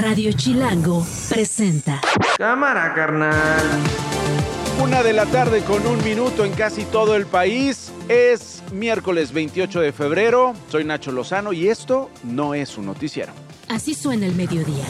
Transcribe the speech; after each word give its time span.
Radio 0.00 0.30
Chilango 0.32 1.04
presenta. 1.28 2.00
Cámara, 2.36 2.94
carnal. 2.94 3.62
Una 4.80 5.02
de 5.02 5.12
la 5.12 5.26
tarde 5.26 5.62
con 5.62 5.84
un 5.86 6.02
minuto 6.04 6.44
en 6.44 6.52
casi 6.52 6.84
todo 6.84 7.16
el 7.16 7.26
país. 7.26 7.90
Es 8.08 8.62
miércoles 8.72 9.32
28 9.32 9.80
de 9.80 9.92
febrero. 9.92 10.54
Soy 10.68 10.84
Nacho 10.84 11.10
Lozano 11.10 11.52
y 11.52 11.68
esto 11.68 12.10
no 12.22 12.54
es 12.54 12.78
un 12.78 12.86
noticiero. 12.86 13.32
Así 13.68 13.94
suena 13.94 14.26
el 14.26 14.36
mediodía. 14.36 14.84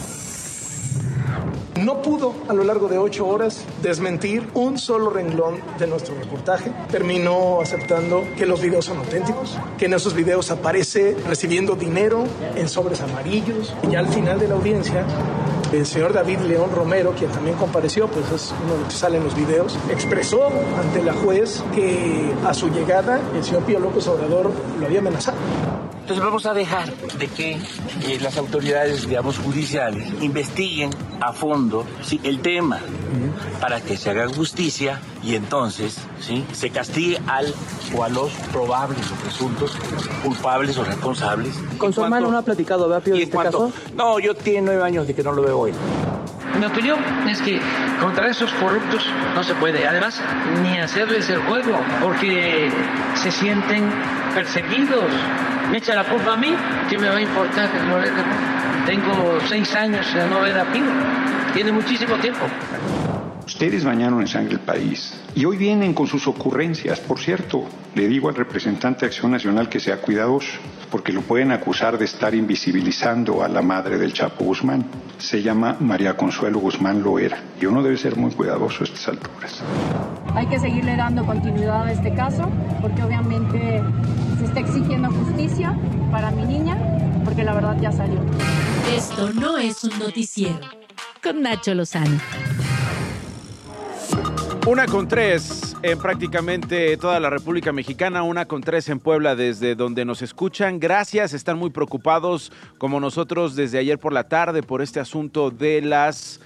No 1.85 2.03
pudo 2.03 2.35
a 2.49 2.55
lo 2.55 2.65
largo 2.65 2.89
de 2.89 2.99
ocho 2.99 3.27
horas 3.29 3.65
desmentir 3.83 4.49
un 4.55 4.79
solo 4.79 5.11
renglón 5.11 5.61
de 5.79 5.87
nuestro 5.87 6.17
reportaje. 6.17 6.73
Terminó 6.91 7.61
aceptando 7.61 8.25
que 8.37 8.47
los 8.47 8.61
videos 8.61 8.87
son 8.87 8.99
auténticos, 8.99 9.57
que 9.79 9.85
en 9.85 9.95
esos 9.95 10.15
videos 10.15 10.51
aparece 10.51 11.17
recibiendo 11.29 11.77
dinero 11.77 12.25
en 12.57 12.69
sobres 12.69 13.01
amarillos. 13.01 13.73
Y 13.89 13.95
al 13.95 14.09
final 14.09 14.41
de 14.41 14.49
la 14.49 14.55
audiencia, 14.55 15.05
el 15.73 15.87
señor 15.87 16.13
David 16.13 16.41
León 16.41 16.71
Romero, 16.75 17.15
quien 17.17 17.31
también 17.31 17.57
compareció, 17.57 18.09
pues 18.09 18.29
es 18.33 18.53
uno 18.65 18.73
de 18.73 18.81
los 18.81 18.89
que 18.89 18.99
sale 18.99 19.19
en 19.19 19.25
los 19.25 19.37
videos, 19.37 19.79
expresó 19.89 20.49
ante 20.81 21.01
la 21.03 21.13
juez 21.13 21.63
que 21.77 22.33
a 22.45 22.55
su 22.55 22.71
llegada 22.71 23.21
el 23.37 23.45
señor 23.45 23.63
Pío 23.63 23.79
López 23.79 24.05
Obrador 24.09 24.51
lo 24.81 24.87
había 24.87 24.99
amenazado. 24.99 25.37
Entonces 26.09 26.25
vamos 26.25 26.47
a 26.47 26.55
dejar 26.55 26.91
de 27.19 27.27
que 27.29 27.53
eh, 27.53 28.19
las 28.23 28.39
autoridades, 28.39 29.07
digamos, 29.07 29.37
judiciales 29.37 30.11
investiguen 30.23 30.89
a 31.21 31.35
fondo 31.35 31.85
¿sí? 32.01 32.19
el 32.25 32.41
tema 32.41 32.81
para 33.61 33.83
que 33.83 33.99
se 33.99 34.09
haga 34.09 34.27
justicia 34.27 35.03
y 35.23 35.35
entonces 35.35 35.99
¿sí? 36.19 36.47
se 36.55 36.71
castigue 36.71 37.21
al 37.27 37.53
o 37.95 38.05
a 38.05 38.09
los 38.09 38.33
probables 38.55 39.05
o 39.13 39.17
presuntos 39.17 39.77
culpables 40.25 40.79
o 40.79 40.85
responsables. 40.85 41.55
¿Con 41.77 41.93
su 41.93 42.03
hermano 42.03 42.31
no 42.31 42.39
ha 42.39 42.43
platicado, 42.43 42.89
¿verdad, 42.89 43.05
Pío, 43.05 43.15
de 43.15 43.25
este 43.25 43.37
caso? 43.37 43.71
No, 43.95 44.19
yo 44.19 44.35
tiene 44.35 44.63
nueve 44.63 44.83
años 44.85 45.07
de 45.07 45.15
que 45.15 45.23
no 45.23 45.33
lo 45.33 45.43
veo 45.43 45.59
hoy. 45.59 45.73
Mi 46.59 46.65
opinión 46.65 46.99
es 47.29 47.43
que 47.43 47.61
contra 48.01 48.31
esos 48.31 48.51
corruptos 48.55 49.05
no 49.35 49.45
se 49.45 49.55
puede, 49.57 49.87
además, 49.87 50.23
ni 50.63 50.79
hacerles 50.79 51.29
el 51.29 51.43
juego, 51.43 51.79
porque 52.01 52.71
se 53.15 53.31
sienten 53.31 53.91
perseguidos. 54.35 55.05
Me 55.71 55.79
echa 55.79 55.95
la 55.95 56.05
culpa 56.05 56.33
a 56.33 56.37
mí, 56.37 56.55
¿qué 56.89 56.99
me 56.99 57.09
va 57.09 57.17
a 57.17 57.21
importar 57.21 57.69
Tengo 58.87 59.39
seis 59.49 59.75
años 59.75 60.15
de 60.15 60.27
no 60.27 60.41
ver 60.41 60.59
a 60.59 60.65
Pío, 60.73 60.85
tiene 61.53 61.73
muchísimo 61.73 62.17
tiempo. 62.17 62.47
Ustedes 63.49 63.83
bañaron 63.83 64.21
en 64.21 64.27
sangre 64.27 64.53
el 64.53 64.61
país 64.61 65.19
y 65.35 65.47
hoy 65.47 65.57
vienen 65.57 65.95
con 65.95 66.07
sus 66.07 66.29
ocurrencias. 66.29 67.01
Por 67.01 67.19
cierto, 67.19 67.65
le 67.95 68.07
digo 68.07 68.29
al 68.29 68.35
representante 68.35 69.01
de 69.01 69.07
Acción 69.07 69.31
Nacional 69.31 69.71
que 69.71 69.81
sea 69.81 70.03
cuidadoso, 70.03 70.59
porque 70.91 71.15
lo 71.15 71.23
pueden 71.23 71.51
acusar 71.51 71.97
de 71.97 72.05
estar 72.05 72.35
invisibilizando 72.35 73.43
a 73.43 73.49
la 73.49 73.63
madre 73.63 73.97
del 73.97 74.13
Chapo 74.13 74.45
Guzmán. 74.45 74.85
Se 75.17 75.41
llama 75.41 75.79
María 75.81 76.15
Consuelo 76.15 76.59
Guzmán 76.59 77.03
Loera 77.03 77.39
y 77.59 77.65
uno 77.65 77.83
debe 77.83 77.97
ser 77.97 78.17
muy 78.17 78.33
cuidadoso 78.33 78.83
a 78.83 78.85
estas 78.85 79.09
alturas. 79.09 79.63
Hay 80.35 80.47
que 80.47 80.59
seguirle 80.59 80.95
dando 80.97 81.25
continuidad 81.25 81.85
a 81.85 81.93
este 81.93 82.13
caso, 82.13 82.51
porque 82.83 83.03
obviamente 83.03 83.83
se 84.41 84.45
está 84.45 84.61
exigiendo 84.61 85.11
justicia 85.11 85.75
para 86.13 86.31
mi 86.33 86.45
niña, 86.45 86.77
porque 87.25 87.45
la 87.45 87.55
verdad 87.55 87.79
ya 87.81 87.93
salió. 87.93 88.21
Esto 88.95 89.33
no 89.33 89.57
es 89.57 89.85
un 89.85 89.99
noticiero. 89.99 90.61
Con 91.23 91.41
Nacho 91.41 91.75
Lozano. 91.75 92.21
Una 94.69 94.85
con 94.85 95.09
tres 95.09 95.75
en 95.83 95.99
prácticamente 95.99 96.95
toda 96.99 97.19
la 97.21 97.31
República 97.31 97.73
Mexicana, 97.73 98.23
una 98.23 98.45
con 98.45 98.61
tres 98.61 98.91
en 98.91 99.01
Puebla 99.01 99.35
desde 99.35 99.75
donde 99.75 100.05
nos 100.05 100.21
escuchan. 100.21 100.79
Gracias, 100.79 101.33
están 101.33 101.57
muy 101.57 101.71
preocupados 101.71 102.53
como 102.77 103.01
nosotros 103.01 103.57
desde 103.57 103.79
ayer 103.79 103.99
por 103.99 104.13
la 104.13 104.29
tarde 104.29 104.63
por 104.63 104.83
este 104.83 105.01
asunto 105.01 105.51
de 105.51 105.81
las 105.81 106.43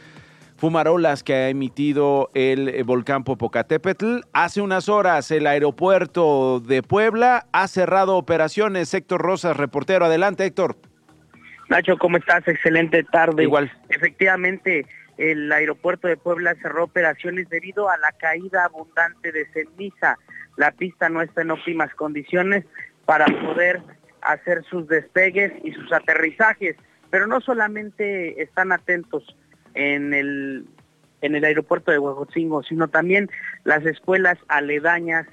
fumarolas 0.57 1.25
que 1.25 1.35
ha 1.35 1.49
emitido 1.49 2.31
el 2.33 2.69
eh, 2.69 2.85
volcán 2.85 3.25
Popocatépetl. 3.25 4.21
Hace 4.33 4.61
unas 4.61 4.89
horas 4.89 5.33
el 5.33 5.45
aeropuerto 5.49 6.61
de 6.61 6.85
Puebla 6.85 7.47
ha 7.51 7.67
cerrado 7.67 8.17
operaciones. 8.17 8.95
Héctor 8.95 9.21
Rosas, 9.21 9.57
reportero. 9.57 10.05
Adelante, 10.05 10.45
Héctor. 10.45 10.77
Nacho, 11.69 11.99
¿cómo 11.99 12.19
estás? 12.19 12.47
Excelente 12.47 13.03
tarde. 13.03 13.43
Igual. 13.43 13.73
Efectivamente, 13.89 14.87
el 15.19 15.51
aeropuerto 15.53 16.09
de 16.09 16.17
Puebla 16.17 16.55
cerró 16.63 16.85
operaciones 16.85 17.49
debido 17.49 17.91
a 17.91 17.99
la 17.99 18.13
caída 18.13 18.65
abundante 18.65 19.33
de 19.33 19.47
ceniza. 19.53 20.19
La 20.57 20.73
pista 20.73 21.09
no 21.09 21.23
está 21.23 21.43
en 21.43 21.51
óptimas 21.51 21.95
condiciones 21.95 22.65
para 23.05 23.27
poder 23.27 23.83
hacer 24.23 24.65
sus 24.65 24.87
despegues 24.89 25.53
y 25.65 25.73
sus 25.73 25.93
aterrizajes, 25.93 26.77
pero 27.11 27.27
no 27.27 27.41
solamente 27.41 28.43
están 28.43 28.73
atentos 28.73 29.37
en 29.75 30.15
el, 30.15 30.67
en 31.21 31.35
el 31.35 31.45
aeropuerto 31.45 31.91
de 31.91 31.99
Huejotzingo, 31.99 32.63
sino 32.63 32.89
también 32.89 33.29
las 33.65 33.85
escuelas 33.85 34.39
aledañas 34.49 35.27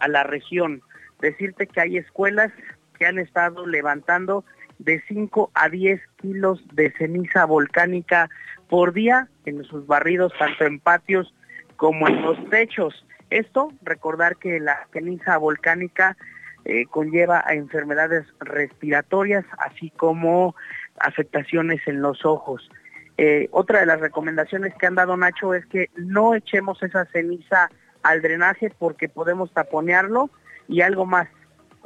a 0.00 0.08
la 0.08 0.24
región. 0.24 0.82
Decirte 1.20 1.66
que 1.66 1.80
hay 1.80 1.96
escuelas 1.98 2.52
que 2.98 3.06
han 3.06 3.18
estado 3.18 3.66
levantando 3.66 4.44
de 4.78 5.02
5 5.08 5.50
a 5.54 5.68
10 5.68 6.00
kilos 6.16 6.62
de 6.72 6.92
ceniza 6.92 7.44
volcánica 7.44 8.28
por 8.68 8.92
día 8.92 9.28
en 9.44 9.62
sus 9.64 9.86
barridos, 9.86 10.32
tanto 10.38 10.64
en 10.64 10.80
patios 10.80 11.34
como 11.76 12.08
en 12.08 12.22
los 12.22 12.38
techos. 12.50 13.06
Esto, 13.30 13.72
recordar 13.82 14.36
que 14.36 14.60
la 14.60 14.86
ceniza 14.92 15.36
volcánica 15.38 16.16
eh, 16.64 16.86
conlleva 16.86 17.42
a 17.46 17.54
enfermedades 17.54 18.26
respiratorias, 18.40 19.44
así 19.58 19.90
como 19.90 20.54
afectaciones 20.98 21.80
en 21.86 22.00
los 22.00 22.24
ojos. 22.24 22.70
Eh, 23.16 23.48
otra 23.52 23.80
de 23.80 23.86
las 23.86 24.00
recomendaciones 24.00 24.74
que 24.74 24.86
han 24.86 24.94
dado 24.94 25.16
Nacho 25.16 25.54
es 25.54 25.64
que 25.66 25.90
no 25.96 26.34
echemos 26.34 26.82
esa 26.82 27.04
ceniza 27.06 27.70
al 28.02 28.22
drenaje 28.22 28.72
porque 28.78 29.08
podemos 29.08 29.52
taponearlo 29.52 30.30
y 30.68 30.80
algo 30.80 31.06
más. 31.06 31.28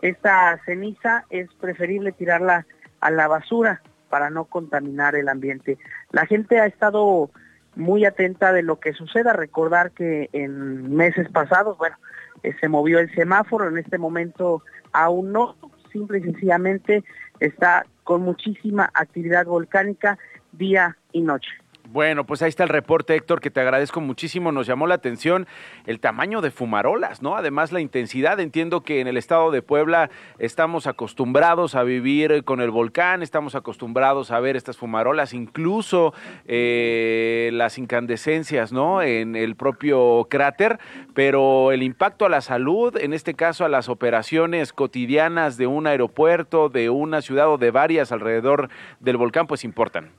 Esta 0.01 0.61
ceniza 0.65 1.25
es 1.29 1.53
preferible 1.55 2.13
tirarla 2.13 2.67
a 3.01 3.11
la 3.11 3.29
basura 3.29 3.83
para 4.09 4.31
no 4.31 4.45
contaminar 4.45 5.15
el 5.15 5.29
ambiente. 5.29 5.79
La 6.13 6.27
gente 6.27 6.61
ha 6.61 6.67
estado 6.67 7.31
muy 7.77 8.05
atenta 8.05 8.53
de 8.53 8.63
lo 8.63 8.81
que 8.81 8.93
suceda. 8.93 9.33
Recordar 9.33 9.93
que 9.93 10.29
en 10.33 10.95
meses 10.95 11.29
pasados, 11.31 11.79
bueno, 11.79 11.97
eh, 12.43 12.55
se 12.61 12.69
movió 12.69 12.99
el 12.99 13.15
semáforo, 13.15 13.69
en 13.69 13.79
este 13.79 13.99
momento 13.99 14.63
aún 14.93 15.33
no, 15.33 15.57
simple 15.93 16.19
y 16.19 16.23
sencillamente 16.23 17.05
está 17.41 17.87
con 18.05 18.23
muchísima 18.23 18.91
actividad 18.95 19.47
volcánica 19.47 20.19
día 20.53 20.97
y 21.13 21.23
noche. 21.23 21.51
Bueno, 21.91 22.27
pues 22.27 22.43
ahí 22.43 22.51
está 22.51 22.65
el 22.65 22.69
reporte, 22.69 23.15
Héctor, 23.15 23.41
que 23.41 23.51
te 23.51 23.61
agradezco 23.61 24.03
muchísimo. 24.03 24.53
Nos 24.53 24.67
llamó 24.67 24.87
la 24.87 24.97
atención 24.97 25.47
el 25.87 26.01
tamaño 26.01 26.43
de 26.43 26.51
fumarolas, 26.51 27.23
¿no? 27.23 27.35
Además, 27.35 27.73
la 27.73 27.81
intensidad. 27.81 28.41
Entiendo 28.41 28.83
que 28.83 29.01
en 29.01 29.07
el 29.07 29.17
estado 29.17 29.51
de 29.51 29.63
Puebla 29.63 30.11
estamos 30.39 30.87
acostumbrados 30.87 31.75
a 31.75 31.85
vivir 31.85 32.45
con 32.45 32.61
el 32.61 32.71
volcán, 32.71 33.23
estamos 33.23 33.55
acostumbrados 33.55 34.31
a 34.33 34.39
ver 34.39 34.55
estas 34.55 34.77
fumarolas, 34.77 35.33
incluso 35.33 36.13
eh, 36.45 37.49
las 37.55 37.79
incandescencias, 37.79 38.71
¿no? 38.71 39.01
En 39.01 39.35
el 39.35 39.57
propio 39.57 40.27
cráter, 40.29 40.79
pero 41.15 41.73
el 41.73 41.83
impacto 41.83 42.27
a 42.27 42.29
la 42.29 42.43
salud, 42.43 42.99
en 42.99 43.15
este 43.15 43.33
caso 43.33 43.65
a 43.65 43.71
las 43.71 43.89
operaciones 43.89 44.75
cotidianas 44.75 45.57
de 45.57 45.67
un 45.67 45.87
aeropuerto, 45.87 46.69
de 46.69 46.91
una 46.91 47.23
ciudad 47.23 47.49
o 47.49 47.57
de 47.57 47.71
varias 47.71 48.13
alrededor 48.13 48.69
del 49.01 49.17
volcán, 49.17 49.47
pues 49.47 49.65
importan. 49.65 50.11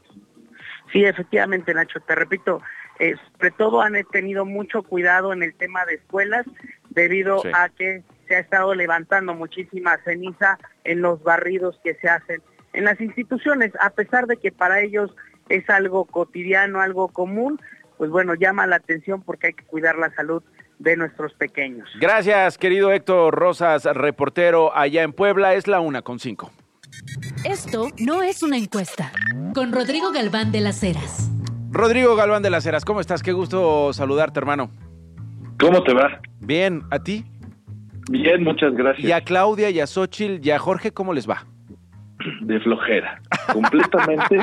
Sí, 0.92 1.06
efectivamente, 1.06 1.74
Nacho, 1.74 2.00
te 2.02 2.16
repito, 2.16 2.62
eh, 3.00 3.16
sobre 3.34 3.52
todo 3.52 3.82
han 3.82 3.94
tenido 4.12 4.46
mucho 4.46 4.84
cuidado 4.84 5.34
en 5.34 5.44
el 5.44 5.54
tema 5.54 5.86
de 5.86 5.96
escuelas 5.96 6.46
debido 6.90 7.40
Sí. 7.42 7.50
a 7.54 7.70
que 7.70 8.04
se 8.28 8.36
ha 8.36 8.40
estado 8.40 8.74
levantando 8.76 9.34
muchísima 9.34 9.98
ceniza 10.04 10.58
en 10.84 11.02
los 11.02 11.22
barridos 11.24 11.80
que 11.84 11.96
se 11.96 12.10
hacen 12.10 12.42
en 12.74 12.84
las 12.86 13.02
instituciones, 13.02 13.72
a 13.80 13.90
pesar 13.90 14.28
de 14.28 14.38
que 14.38 14.52
para 14.52 14.82
ellos 14.82 15.16
es 15.50 15.68
algo 15.70 16.06
cotidiano, 16.06 16.82
algo 16.82 17.08
común, 17.08 17.60
pues 17.98 18.12
bueno, 18.12 18.36
llama 18.36 18.68
la 18.68 18.76
atención 18.76 19.24
porque 19.24 19.48
hay 19.48 19.54
que 19.54 19.66
cuidar 19.66 19.98
la 19.98 20.14
salud 20.14 20.44
de 20.78 20.96
nuestros 20.96 21.34
pequeños. 21.34 21.90
Gracias, 22.00 22.58
querido 22.58 22.92
Héctor 22.92 23.34
Rosas, 23.36 23.86
reportero 23.86 24.76
allá 24.78 25.02
en 25.04 25.12
Puebla. 25.14 25.56
Es 25.56 25.68
la 25.68 25.80
una 25.80 26.02
con 26.04 26.20
cinco. 26.20 26.52
Esto 27.46 27.88
no 28.00 28.22
es 28.22 28.44
una 28.44 28.58
encuesta. 28.58 29.12
Con 29.54 29.72
Rodrigo 29.72 30.12
Galván 30.12 30.52
de 30.52 30.62
las 30.62 30.84
Heras. 30.84 31.32
Rodrigo 31.72 32.16
Galván 32.16 32.44
de 32.44 32.50
las 32.50 32.66
Heras, 32.66 32.84
¿cómo 32.84 33.00
estás? 33.00 33.24
Qué 33.24 33.32
gusto 33.32 33.94
saludarte, 33.94 34.40
hermano. 34.40 34.72
¿Cómo 35.60 35.84
te 35.84 35.94
va? 35.94 36.20
Bien, 36.40 36.84
¿a 36.90 37.00
ti? 37.00 37.26
Bien, 38.10 38.44
muchas 38.44 38.74
gracias. 38.74 39.08
Y 39.08 39.12
a 39.12 39.22
Claudia, 39.22 39.70
y 39.70 39.80
a 39.80 39.88
Xochitl, 39.88 40.46
y 40.46 40.52
a 40.52 40.60
Jorge, 40.60 40.92
¿cómo 40.92 41.14
les 41.14 41.30
va? 41.30 41.46
De 42.42 42.60
flojera. 42.60 43.22
Completamente 43.54 44.40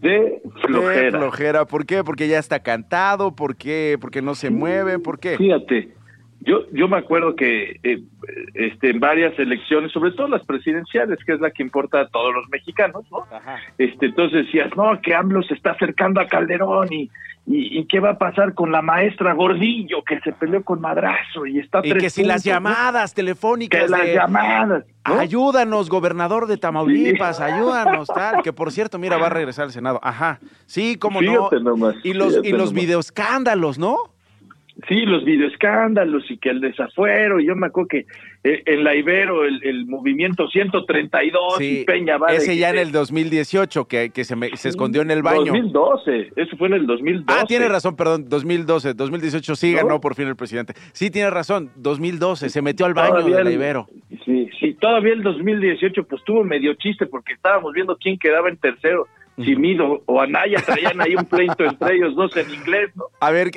de 0.00 0.40
flojera. 0.64 1.02
De 1.02 1.10
flojera, 1.10 1.64
¿por 1.66 1.84
qué? 1.84 2.04
Porque 2.04 2.28
ya 2.28 2.38
está 2.38 2.60
cantado, 2.60 3.34
¿por 3.34 3.56
qué? 3.56 3.98
Porque 4.00 4.22
no 4.22 4.34
se 4.34 4.50
mueve, 4.50 4.98
¿por 4.98 5.18
qué? 5.18 5.36
Fíjate, 5.36 5.95
Yo, 6.46 6.60
yo 6.72 6.86
me 6.86 6.96
acuerdo 6.96 7.34
que 7.34 7.80
eh, 7.82 8.02
este, 8.54 8.90
en 8.90 9.00
varias 9.00 9.36
elecciones, 9.36 9.90
sobre 9.90 10.12
todo 10.12 10.28
las 10.28 10.46
presidenciales, 10.46 11.18
que 11.26 11.32
es 11.32 11.40
la 11.40 11.50
que 11.50 11.64
importa 11.64 12.02
a 12.02 12.08
todos 12.08 12.32
los 12.32 12.48
mexicanos, 12.48 13.04
¿no? 13.10 13.26
Este, 13.78 14.06
entonces 14.06 14.46
decías, 14.46 14.70
no, 14.76 15.00
que 15.02 15.12
AMLO 15.12 15.42
se 15.42 15.54
está 15.54 15.72
acercando 15.72 16.20
a 16.20 16.28
Calderón 16.28 16.92
y, 16.92 17.10
y, 17.46 17.84
qué 17.86 17.98
va 17.98 18.10
a 18.10 18.18
pasar 18.18 18.54
con 18.54 18.70
la 18.70 18.80
maestra 18.80 19.32
Gordillo 19.32 20.04
que 20.04 20.20
se 20.20 20.32
peleó 20.32 20.62
con 20.62 20.80
Madrazo 20.80 21.46
y 21.46 21.58
está 21.58 21.80
y 21.84 21.92
que 21.94 22.10
si 22.10 22.24
las 22.24 22.42
llamadas 22.42 23.14
telefónicas 23.14 23.84
que 23.84 23.88
las 23.88 24.06
llamadas 24.06 24.84
ayúdanos 25.04 25.88
gobernador 25.88 26.48
de 26.48 26.56
Tamaulipas 26.56 27.40
ayúdanos 27.40 28.08
tal 28.08 28.42
que 28.44 28.52
por 28.52 28.72
cierto 28.72 28.98
mira 28.98 29.16
va 29.16 29.26
a 29.26 29.30
regresar 29.30 29.66
al 29.66 29.70
senado. 29.70 30.00
Ajá. 30.02 30.40
Sí 30.66 30.96
cómo 30.96 31.22
no. 31.22 31.48
y 32.02 32.14
los 32.14 32.40
y 32.44 32.50
los 32.50 32.72
videoescándalos 32.72 33.78
no 33.78 34.15
Sí, 34.88 35.06
los 35.06 35.24
videoescándalos 35.24 36.30
y 36.30 36.36
que 36.36 36.50
el 36.50 36.60
desafuero, 36.60 37.40
y 37.40 37.46
yo 37.46 37.56
me 37.56 37.68
acuerdo 37.68 37.88
que 37.88 38.06
eh, 38.44 38.62
en 38.66 38.84
la 38.84 38.94
Ibero 38.94 39.46
el, 39.46 39.86
movimiento 39.86 40.48
132 40.48 41.60
y 41.62 41.84
Peña 41.84 42.18
va 42.18 42.34
Ese 42.34 42.58
ya 42.58 42.68
en 42.68 42.78
el 42.78 42.92
2018, 42.92 43.86
que, 43.86 44.10
que 44.10 44.24
se, 44.24 44.36
se 44.54 44.68
escondió 44.68 45.00
en 45.00 45.10
el 45.10 45.22
baño. 45.22 45.46
2012, 45.46 46.32
eso 46.36 46.56
fue 46.58 46.68
en 46.68 46.74
el 46.74 46.86
2012. 46.86 47.40
Ah, 47.40 47.46
tiene 47.46 47.68
razón, 47.68 47.96
perdón, 47.96 48.28
2012, 48.28 48.92
2018 48.92 49.56
sí 49.56 49.72
ganó 49.72 49.98
por 49.98 50.14
fin 50.14 50.28
el 50.28 50.36
presidente. 50.36 50.74
Sí, 50.92 51.10
tiene 51.10 51.30
razón, 51.30 51.70
2012, 51.76 52.50
se 52.50 52.60
metió 52.60 52.84
al 52.84 52.92
baño 52.92 53.24
de 53.24 53.44
la 53.44 53.50
Ibero. 53.50 53.88
Sí, 54.26 54.50
sí, 54.60 54.74
todavía 54.74 55.14
el 55.14 55.22
2018 55.22 56.04
pues 56.04 56.22
tuvo 56.24 56.44
medio 56.44 56.74
chiste 56.74 57.06
porque 57.06 57.32
estábamos 57.32 57.72
viendo 57.72 57.96
quién 57.96 58.18
quedaba 58.18 58.50
en 58.50 58.58
tercero 58.58 59.08
si 59.36 59.54
Mido 59.54 60.02
o 60.06 60.20
Anaya 60.20 60.62
traían 60.64 61.00
ahí 61.00 61.14
un 61.14 61.26
pleito 61.26 61.64
entre 61.64 61.96
ellos 61.96 62.14
dos 62.14 62.36
en 62.36 62.52
inglés, 62.52 62.90
¿no? 62.96 63.04
A 63.20 63.30
ver, 63.30 63.50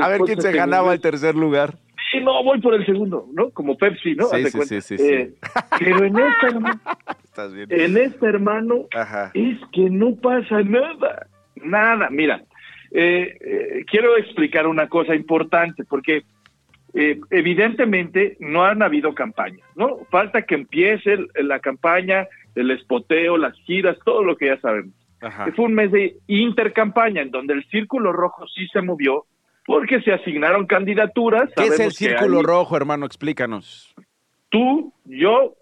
a 0.00 0.08
ver 0.08 0.20
quién 0.22 0.40
se 0.40 0.52
ganaba 0.52 0.94
el 0.94 1.00
tercer 1.00 1.34
lugar. 1.34 1.74
Sí, 2.10 2.20
no, 2.20 2.42
voy 2.42 2.60
por 2.60 2.74
el 2.74 2.86
segundo, 2.86 3.26
¿no? 3.34 3.50
Como 3.50 3.76
Pepsi, 3.76 4.14
¿no? 4.14 4.28
Sí, 4.28 4.44
sí, 4.48 4.80
sí, 4.80 4.96
eh, 4.98 5.34
pero 5.78 6.04
en 6.04 6.18
esta, 6.18 6.46
hermano, 6.48 6.80
en 7.68 7.96
este 7.98 8.26
hermano, 8.26 8.86
es 9.34 9.58
que 9.72 9.90
no 9.90 10.16
pasa 10.16 10.62
nada, 10.62 11.26
nada. 11.56 12.08
Mira, 12.10 12.42
eh, 12.92 13.36
eh, 13.40 13.84
quiero 13.90 14.16
explicar 14.16 14.66
una 14.66 14.88
cosa 14.88 15.14
importante, 15.14 15.84
porque 15.84 16.24
evidentemente 16.94 18.38
no 18.40 18.64
han 18.64 18.82
habido 18.82 19.14
campañas, 19.14 19.68
¿no? 19.76 19.98
Falta 20.10 20.42
que 20.42 20.54
empiece 20.54 21.18
la 21.34 21.60
campaña, 21.60 22.26
el 22.54 22.70
espoteo, 22.70 23.36
las 23.36 23.54
giras, 23.66 23.98
todo 24.04 24.24
lo 24.24 24.36
que 24.36 24.46
ya 24.46 24.60
sabemos 24.60 24.94
fue 25.54 25.64
un 25.64 25.74
mes 25.74 25.90
de 25.90 26.16
intercampaña 26.26 27.22
en 27.22 27.30
donde 27.30 27.54
el 27.54 27.64
Círculo 27.68 28.12
Rojo 28.12 28.46
sí 28.48 28.66
se 28.72 28.82
movió 28.82 29.24
porque 29.66 30.00
se 30.00 30.12
asignaron 30.12 30.66
candidaturas. 30.66 31.50
¿Qué 31.54 31.66
es 31.66 31.80
el 31.80 31.92
Círculo 31.92 32.42
Rojo, 32.42 32.76
hermano? 32.76 33.04
Explícanos. 33.04 33.94
Tú, 34.48 34.94
yo, 35.04 35.56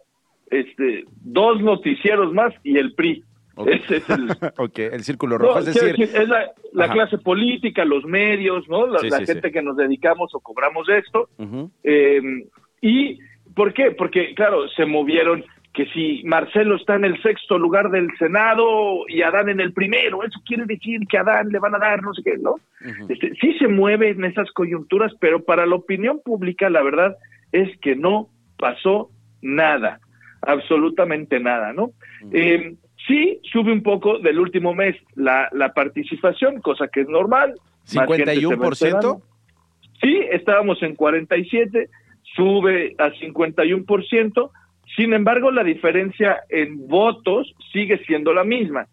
este, 0.49 1.05
dos 1.23 1.61
noticieros 1.61 2.33
más 2.33 2.55
y 2.63 2.79
el 2.79 2.95
PRI. 2.95 3.25
Ese 3.67 3.97
es 3.97 4.11
el... 4.11 4.31
el 4.93 5.03
Círculo 5.03 5.39
Rojo. 5.39 5.59
es 5.59 5.67
decir, 5.67 6.01
es 6.01 6.29
la, 6.29 6.93
clase 6.93 7.19
política, 7.19 7.85
los 7.85 8.05
medios, 8.05 8.69
¿no? 8.69 8.87
La, 8.87 9.01
gente 9.25 9.51
que 9.51 9.63
nos 9.63 9.77
dedicamos 9.77 10.33
o 10.35 10.41
cobramos 10.41 10.89
esto. 10.89 11.29
Eh, 11.83 12.21
¿Y 12.81 13.19
por 13.57 13.73
qué? 13.73 13.91
Porque, 13.91 14.35
claro, 14.35 14.69
se 14.69 14.85
movieron 14.85 15.45
que 15.77 15.85
si 15.93 16.23
Marcelo 16.25 16.77
está 16.77 16.95
en 16.95 17.05
el 17.05 17.23
sexto 17.23 17.59
lugar 17.59 17.91
del 17.91 18.09
Senado 18.19 19.07
y 19.09 19.21
Adán 19.21 19.51
en 19.51 19.61
el 19.61 19.75
primero, 19.75 20.25
eso 20.25 20.41
quiere 20.47 20.65
decir 20.65 21.01
que 21.07 21.19
a 21.19 21.21
Adán 21.21 21.51
le 21.51 21.59
van 21.59 21.75
a 21.75 21.79
dar 21.79 22.03
no 22.03 22.15
sé 22.15 22.23
qué, 22.25 22.39
¿no? 22.39 22.55
Este, 23.11 23.35
sí 23.39 23.53
se 23.59 23.69
mueve 23.69 24.09
en 24.09 24.25
esas 24.25 24.51
coyunturas, 24.53 25.13
pero 25.21 25.45
para 25.45 25.67
la 25.67 25.75
opinión 25.75 26.23
pública 26.25 26.71
la 26.71 26.83
verdad 26.83 27.17
es 27.53 27.79
que 27.81 27.95
no 27.95 28.31
pasó 28.59 29.11
nada, 29.43 30.01
absolutamente 30.41 31.41
nada, 31.41 31.75
¿no? 31.75 31.91
Eh, 32.33 32.75
sí 33.07 33.39
sube 33.53 33.71
un 33.71 33.83
poco 33.83 34.19
del 34.19 34.39
último 34.39 34.75
mes 34.75 34.97
la, 35.15 35.51
la 35.53 35.75
participación, 35.75 36.63
cosa 36.63 36.89
que 36.89 37.03
es 37.03 37.09
normal. 37.09 37.55
¿51%? 37.87 39.23
Sí, 40.01 40.21
estábamos 40.31 40.83
en 40.83 40.95
47, 40.95 41.91
sube 42.35 42.95
a 42.97 43.11
51%, 43.11 44.51
sin 44.95 45.13
embargo, 45.13 45.51
la 45.51 45.65
diferencia 45.65 46.41
en 46.49 46.87
votos 46.87 47.55
sigue 47.73 47.99
siendo 48.07 48.33
la 48.33 48.45
misma. 48.45 48.87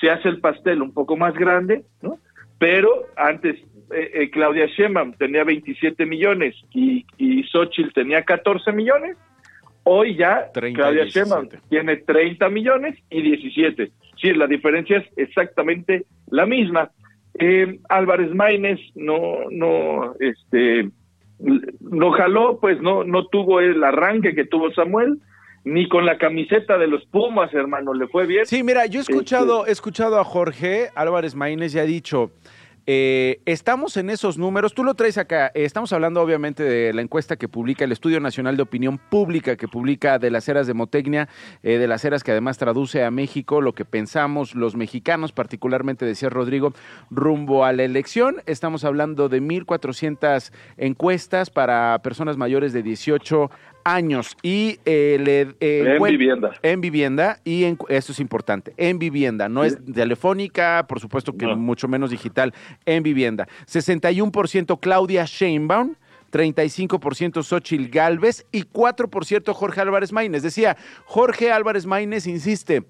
Se 0.00 0.10
hace 0.10 0.28
el 0.28 0.40
pastel 0.40 0.82
un 0.82 0.92
poco 0.92 1.16
más 1.16 1.34
grande, 1.34 1.84
¿no? 2.00 2.18
Pero 2.58 3.06
antes 3.16 3.56
eh, 3.92 4.10
eh, 4.14 4.30
Claudia 4.30 4.66
Sheinbaum 4.66 5.14
tenía 5.14 5.42
27 5.42 6.06
millones 6.06 6.54
y, 6.70 7.04
y 7.18 7.42
Xochitl 7.44 7.92
tenía 7.92 8.22
14 8.22 8.72
millones. 8.72 9.16
Hoy 9.84 10.14
ya 10.16 10.46
Claudia 10.52 11.06
Sheinbaum 11.06 11.48
tiene 11.68 11.96
30 11.96 12.48
millones 12.48 12.96
y 13.10 13.20
17. 13.20 13.90
Sí, 14.20 14.32
la 14.34 14.46
diferencia 14.46 14.98
es 14.98 15.06
exactamente 15.16 16.04
la 16.30 16.46
misma. 16.46 16.90
Eh, 17.38 17.80
Álvarez 17.88 18.32
Maínez 18.32 18.78
no, 18.94 19.50
no, 19.50 20.14
este, 20.20 20.88
no 21.80 22.12
jaló, 22.12 22.58
pues 22.60 22.80
no, 22.80 23.02
no 23.02 23.26
tuvo 23.26 23.60
el 23.60 23.82
arranque 23.82 24.34
que 24.34 24.44
tuvo 24.44 24.72
Samuel 24.72 25.18
ni 25.64 25.88
con 25.88 26.04
la 26.04 26.18
camiseta 26.18 26.76
de 26.78 26.86
los 26.86 27.04
Pumas, 27.06 27.52
hermano, 27.54 27.94
le 27.94 28.08
fue 28.08 28.26
bien. 28.26 28.46
Sí, 28.46 28.62
mira, 28.62 28.86
yo 28.86 29.00
he 29.00 29.02
escuchado, 29.02 29.60
este 29.60 29.70
he 29.70 29.72
escuchado 29.72 30.18
a 30.18 30.24
Jorge 30.24 30.90
Álvarez 30.94 31.34
Maínez 31.34 31.74
y 31.74 31.78
ha 31.78 31.84
dicho, 31.84 32.32
eh, 32.86 33.40
estamos 33.46 33.96
en 33.96 34.10
esos 34.10 34.38
números, 34.38 34.74
tú 34.74 34.82
lo 34.82 34.94
traes 34.94 35.16
acá, 35.16 35.52
eh, 35.54 35.64
estamos 35.64 35.92
hablando 35.92 36.20
obviamente 36.20 36.64
de 36.64 36.92
la 36.92 37.02
encuesta 37.02 37.36
que 37.36 37.46
publica 37.46 37.84
el 37.84 37.92
Estudio 37.92 38.18
Nacional 38.18 38.56
de 38.56 38.62
Opinión 38.62 38.98
Pública, 38.98 39.56
que 39.56 39.68
publica 39.68 40.18
de 40.18 40.30
las 40.30 40.48
eras 40.48 40.66
de 40.66 40.74
Motecnia, 40.74 41.28
eh, 41.62 41.78
de 41.78 41.86
las 41.86 42.04
eras 42.04 42.24
que 42.24 42.32
además 42.32 42.58
traduce 42.58 43.04
a 43.04 43.10
México 43.10 43.60
lo 43.60 43.72
que 43.72 43.84
pensamos 43.84 44.56
los 44.56 44.74
mexicanos, 44.74 45.30
particularmente 45.32 46.04
decía 46.04 46.28
Rodrigo, 46.28 46.72
rumbo 47.10 47.64
a 47.64 47.72
la 47.72 47.84
elección. 47.84 48.42
Estamos 48.46 48.84
hablando 48.84 49.28
de 49.28 49.40
1.400 49.40 50.52
encuestas 50.76 51.50
para 51.50 52.00
personas 52.02 52.36
mayores 52.36 52.72
de 52.72 52.82
18 52.82 53.50
años. 53.84 54.36
Y 54.42 54.78
eh, 54.84 55.18
le, 55.20 55.54
eh, 55.60 55.96
en 55.96 56.02
vivienda. 56.02 56.52
En 56.62 56.80
vivienda. 56.80 57.38
Y 57.44 57.64
en, 57.64 57.78
eso 57.88 58.12
es 58.12 58.20
importante. 58.20 58.74
En 58.76 58.98
vivienda. 58.98 59.48
No 59.48 59.64
es 59.64 59.78
telefónica 59.84 60.86
por 60.88 61.00
supuesto 61.00 61.36
que 61.36 61.46
mucho 61.46 61.88
menos 61.88 62.10
digital 62.10 62.54
en 62.84 63.02
vivienda 63.02 63.46
61% 63.66 64.78
Claudia 64.80 65.24
Sheinbaum 65.24 65.94
35% 66.32 67.42
Xochil 67.42 67.90
Galvez 67.90 68.46
y 68.52 68.62
4% 68.62 69.52
Jorge 69.52 69.80
Álvarez 69.82 70.12
Maínez. 70.12 70.42
Decía, 70.42 70.78
Jorge 71.04 71.52
Álvarez 71.52 71.84
Maínez 71.84 72.26
insiste, 72.26 72.86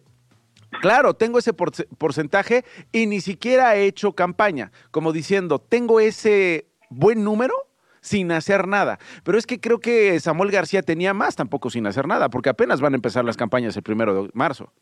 Claro, 0.80 1.14
tengo 1.14 1.38
ese 1.38 1.52
porcentaje 1.52 2.64
y 2.92 3.06
ni 3.06 3.20
siquiera 3.20 3.76
he 3.76 3.84
hecho 3.84 4.14
campaña, 4.14 4.72
como 4.90 5.12
diciendo, 5.12 5.58
tengo 5.58 6.00
ese 6.00 6.66
buen 6.88 7.24
número 7.24 7.54
sin 8.00 8.32
hacer 8.32 8.66
nada. 8.66 8.98
Pero 9.22 9.36
es 9.36 9.46
que 9.46 9.60
creo 9.60 9.80
que 9.80 10.18
Samuel 10.18 10.50
García 10.50 10.82
tenía 10.82 11.12
más 11.12 11.36
tampoco 11.36 11.68
sin 11.68 11.86
hacer 11.86 12.06
nada, 12.08 12.30
porque 12.30 12.48
apenas 12.48 12.80
van 12.80 12.94
a 12.94 12.96
empezar 12.96 13.24
las 13.24 13.36
campañas 13.36 13.76
el 13.76 13.82
primero 13.82 14.24
de 14.24 14.30
marzo. 14.32 14.72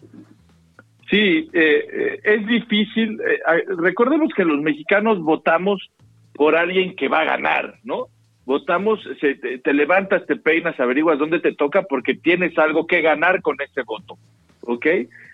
Sí, 1.10 1.50
eh, 1.52 1.88
eh, 1.92 2.20
es 2.22 2.46
difícil. 2.46 3.20
Eh, 3.20 3.64
recordemos 3.78 4.32
que 4.34 4.44
los 4.44 4.60
mexicanos 4.60 5.20
votamos 5.20 5.90
por 6.34 6.56
alguien 6.56 6.94
que 6.96 7.08
va 7.08 7.20
a 7.20 7.24
ganar, 7.24 7.74
¿no? 7.84 8.06
Votamos, 8.46 9.00
te, 9.20 9.74
levantas, 9.74 10.24
te 10.26 10.36
peinas, 10.36 10.78
averiguas 10.80 11.18
dónde 11.18 11.40
te 11.40 11.54
toca 11.54 11.82
porque 11.82 12.14
tienes 12.14 12.56
algo 12.58 12.86
que 12.86 13.00
ganar 13.00 13.42
con 13.42 13.56
ese 13.60 13.82
voto, 13.82 14.16
¿ok? 14.62 14.86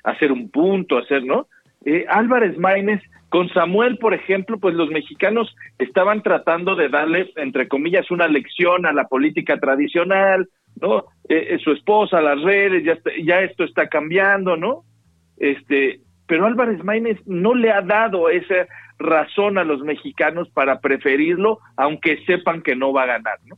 Hacer 0.05 0.33
un 0.33 0.51
punto, 0.51 0.99
hacer, 0.99 1.25
¿no? 1.25 1.47
Álvarez 2.09 2.59
Maínez 2.59 3.01
con 3.29 3.49
Samuel, 3.51 3.99
por 3.99 4.15
ejemplo, 4.15 4.59
pues 4.59 4.75
los 4.75 4.91
mexicanos 4.91 5.55
estaban 5.79 6.23
tratando 6.23 6.75
de 6.75 6.89
darle, 6.89 7.33
entre 7.37 7.69
comillas, 7.69 8.11
una 8.11 8.29
lección 8.29 8.87
a 8.87 8.93
la 8.93 9.09
política 9.09 9.59
tradicional, 9.59 10.49
¿no? 10.81 11.07
Eh, 11.29 11.49
eh, 11.51 11.59
su 11.63 11.73
esposa, 11.73 12.21
las 12.21 12.41
redes, 12.43 12.85
ya, 12.85 12.99
ya 13.23 13.41
esto 13.41 13.65
está 13.65 13.89
cambiando, 13.89 14.57
¿no? 14.57 14.85
Este, 15.39 16.01
pero 16.27 16.47
Álvarez 16.47 16.83
Maínez 16.85 17.19
no 17.27 17.55
le 17.55 17.71
ha 17.71 17.83
dado 17.83 18.29
esa 18.29 18.67
razón 18.99 19.59
a 19.59 19.65
los 19.65 19.83
mexicanos 19.83 20.49
para 20.51 20.81
preferirlo, 20.81 21.61
aunque 21.77 22.25
sepan 22.25 22.63
que 22.63 22.75
no 22.75 22.93
va 22.93 23.03
a 23.03 23.07
ganar, 23.07 23.39
¿no? 23.45 23.57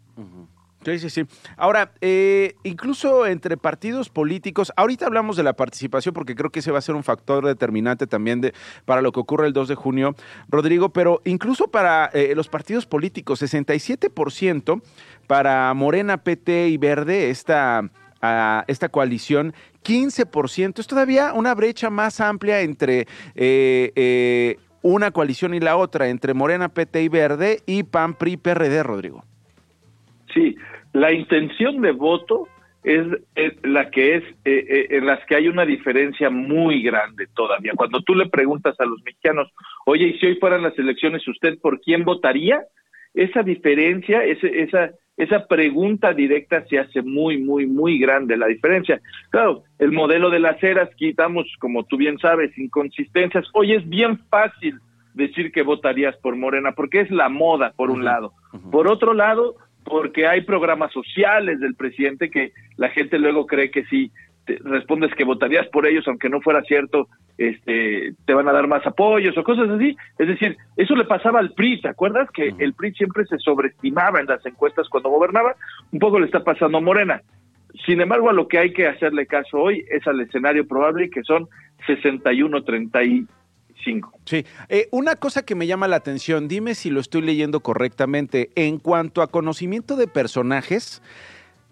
Sí, 0.85 0.99
sí, 1.01 1.11
sí. 1.11 1.25
Ahora, 1.57 1.93
eh, 2.01 2.55
incluso 2.63 3.27
entre 3.27 3.57
partidos 3.57 4.09
políticos, 4.11 4.73
ahorita 4.77 5.07
hablamos 5.07 5.37
de 5.37 5.43
la 5.43 5.55
participación 5.55 6.15
porque 6.15 6.35
creo 6.35 6.51
que 6.51 6.61
ese 6.61 6.71
va 6.71 6.79
a 6.79 6.83
ser 6.83 6.95
un 6.95 7.03
factor 7.03 7.45
determinante 7.45 8.07
también 8.07 8.41
de, 8.41 8.55
para 8.85 9.03
lo 9.03 9.11
que 9.13 9.21
ocurre 9.21 9.49
el 9.49 9.53
2 9.53 9.69
de 9.69 9.75
junio, 9.75 10.15
Rodrigo, 10.49 10.91
pero 10.91 11.21
incluso 11.25 11.69
para 11.69 12.07
eh, 12.15 12.33
los 12.35 12.49
partidos 12.49 12.87
políticos, 12.87 13.43
67% 13.43 14.81
para 15.27 15.75
Morena, 15.75 16.19
PT 16.19 16.69
y 16.69 16.77
Verde, 16.79 17.29
esta, 17.31 17.83
uh, 18.23 18.63
esta 18.69 18.89
coalición, 18.89 19.55
15%. 19.85 20.79
Es 20.79 20.87
todavía 20.87 21.33
una 21.33 21.55
brecha 21.55 21.91
más 21.91 22.21
amplia 22.21 22.61
entre... 22.61 23.07
Eh, 23.35 24.57
una 24.83 25.11
coalición 25.11 25.55
y 25.55 25.61
la 25.61 25.77
otra 25.77 26.09
entre 26.09 26.35
Morena, 26.35 26.69
PT 26.69 27.03
y 27.03 27.09
Verde 27.09 27.59
y 27.67 27.83
PAN, 27.83 28.15
PRI, 28.15 28.37
PRD, 28.37 28.83
Rodrigo. 28.83 29.25
Sí, 30.33 30.57
la 30.93 31.13
intención 31.13 31.81
de 31.81 31.93
voto 31.93 32.49
es, 32.85 33.07
la 33.63 33.91
que 33.91 34.17
es 34.17 34.25
eh, 34.45 34.65
eh, 34.69 34.87
en 34.91 35.07
las 35.07 35.25
que 35.27 35.35
hay 35.35 35.49
una 35.49 35.67
diferencia 35.67 36.31
muy 36.31 36.83
grande 36.83 37.27
todavía. 37.35 37.73
Cuando 37.75 38.01
tú 38.03 38.15
le 38.15 38.29
preguntas 38.29 38.79
a 38.79 38.85
los 38.85 39.03
mexicanos, 39.05 39.51
oye, 39.85 40.07
y 40.07 40.19
si 40.19 40.27
hoy 40.27 40.37
fueran 40.37 40.63
las 40.63 40.79
elecciones, 40.79 41.27
¿usted 41.27 41.59
por 41.61 41.81
quién 41.81 42.05
votaría? 42.05 42.63
Esa 43.15 43.43
diferencia, 43.43 44.25
ese, 44.25 44.63
esa, 44.63 44.91
esa 45.17 45.47
pregunta 45.47 46.15
directa 46.15 46.65
se 46.69 46.79
hace 46.79 47.03
muy, 47.03 47.39
muy, 47.39 47.67
muy 47.67 47.99
grande 47.99 48.37
la 48.37 48.47
diferencia. 48.47 49.01
Claro, 49.31 49.65
el 49.79 49.93
modelo 49.93 50.31
de 50.31 50.39
las 50.39 50.63
eras, 50.63 50.89
quitamos, 50.97 51.47
como 51.59 51.85
tú 51.85 51.97
bien 51.97 52.19
sabes, 52.19 52.57
inconsistencias. 52.57 53.45
Hoy 53.53 53.75
es 53.75 53.89
bien 53.89 54.19
fácil 54.31 54.79
decir 55.15 55.51
que 55.51 55.63
votarías 55.63 56.17
por 56.19 56.37
Morena, 56.37 56.73
porque 56.73 57.01
es 57.01 57.11
la 57.11 57.29
moda, 57.29 57.73
por 57.77 57.91
un 57.91 58.05
lado. 58.05 58.33
Por 58.71 58.87
otro 58.87 59.13
lado, 59.13 59.57
porque 59.85 60.27
hay 60.27 60.43
programas 60.43 60.93
sociales 60.93 61.59
del 61.61 61.75
presidente 61.75 62.31
que 62.31 62.53
la 62.77 62.89
gente 62.91 63.19
luego 63.19 63.47
cree 63.47 63.71
que 63.71 63.85
si 63.87 64.13
te 64.49 64.59
respondes 64.65 65.15
que 65.15 65.25
votarías 65.25 65.69
por 65.69 65.87
ellos, 65.87 66.09
aunque 66.09 66.31
no 66.31 66.41
fuera 66.41 66.63
cierto, 66.63 67.09
este, 67.37 68.15
te 68.25 68.35
van 68.35 68.49
a 68.49 68.53
dar 68.53 68.67
más 68.67 68.87
apoyos 68.87 69.37
o 69.37 69.45
cosas 69.45 69.69
así. 69.69 69.95
Es 70.19 70.27
decir, 70.27 70.57
eso 70.77 70.97
le 70.97 71.05
pasaba 71.05 71.39
al 71.39 71.53
PRI, 71.53 71.83
¿te 71.83 71.89
acuerdas? 71.89 72.31
Que 72.31 72.55
el 72.59 72.73
PRI 72.73 72.95
siempre 72.95 73.27
se 73.27 73.39
sobreestimaba 73.39 74.21
en 74.21 74.27
las 74.27 74.45
encuestas 74.47 74.89
cuando 74.89 75.11
gobernaba, 75.11 75.55
un 75.93 75.99
poco 75.99 76.19
le 76.19 76.27
está 76.27 76.43
pasando 76.43 76.79
a 76.79 76.81
Morena. 76.81 77.23
Sin 77.85 78.01
embargo, 78.01 78.31
a 78.31 78.33
lo 78.33 78.49
que 78.49 78.59
hay 78.59 78.73
que 78.73 78.87
hacerle 78.87 79.27
caso 79.27 79.59
hoy 79.59 79.85
es 79.91 80.07
al 80.07 80.21
escenario 80.21 80.67
probable 80.67 81.11
que 81.11 81.23
son 81.23 81.47
61-30 81.87 83.27
Sí, 84.25 84.45
eh, 84.69 84.89
una 84.91 85.17
cosa 85.17 85.45
que 85.45 85.55
me 85.55 85.67
llama 85.67 85.89
la 85.89 85.97
atención, 85.97 86.49
dime 86.49 86.75
si 86.75 86.91
lo 86.91 87.01
estoy 87.01 87.23
leyendo 87.23 87.61
correctamente, 87.61 88.51
en 88.57 88.79
cuanto 88.79 89.23
a 89.23 89.29
conocimiento 89.29 89.97
de 89.97 90.09
personajes, 90.09 91.01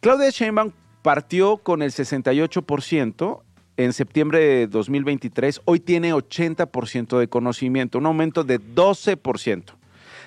Claudia 0.00 0.30
Sheinbaum 0.30 0.70
partió 1.06 1.58
con 1.58 1.82
el 1.82 1.90
68% 1.90 3.40
en 3.76 3.92
septiembre 3.92 4.40
de 4.40 4.66
2023, 4.66 5.62
hoy 5.64 5.78
tiene 5.78 6.12
80% 6.12 7.20
de 7.20 7.28
conocimiento, 7.28 7.98
un 7.98 8.06
aumento 8.06 8.42
de 8.42 8.58
12%. 8.58 9.76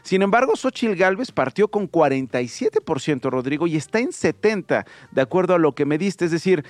Sin 0.03 0.21
embargo, 0.21 0.55
Xochitl 0.55 0.95
Galvez 0.95 1.33
partió 1.33 1.67
con 1.67 1.91
47%, 1.91 3.29
Rodrigo, 3.29 3.67
y 3.67 3.75
está 3.75 4.00
en 4.00 4.12
70%, 4.12 4.86
de 5.12 5.21
acuerdo 5.21 5.53
a 5.53 5.57
lo 5.57 5.74
que 5.74 5.83
me 5.83 5.98
diste. 5.98 6.24
Es 6.24 6.31
decir, 6.31 6.63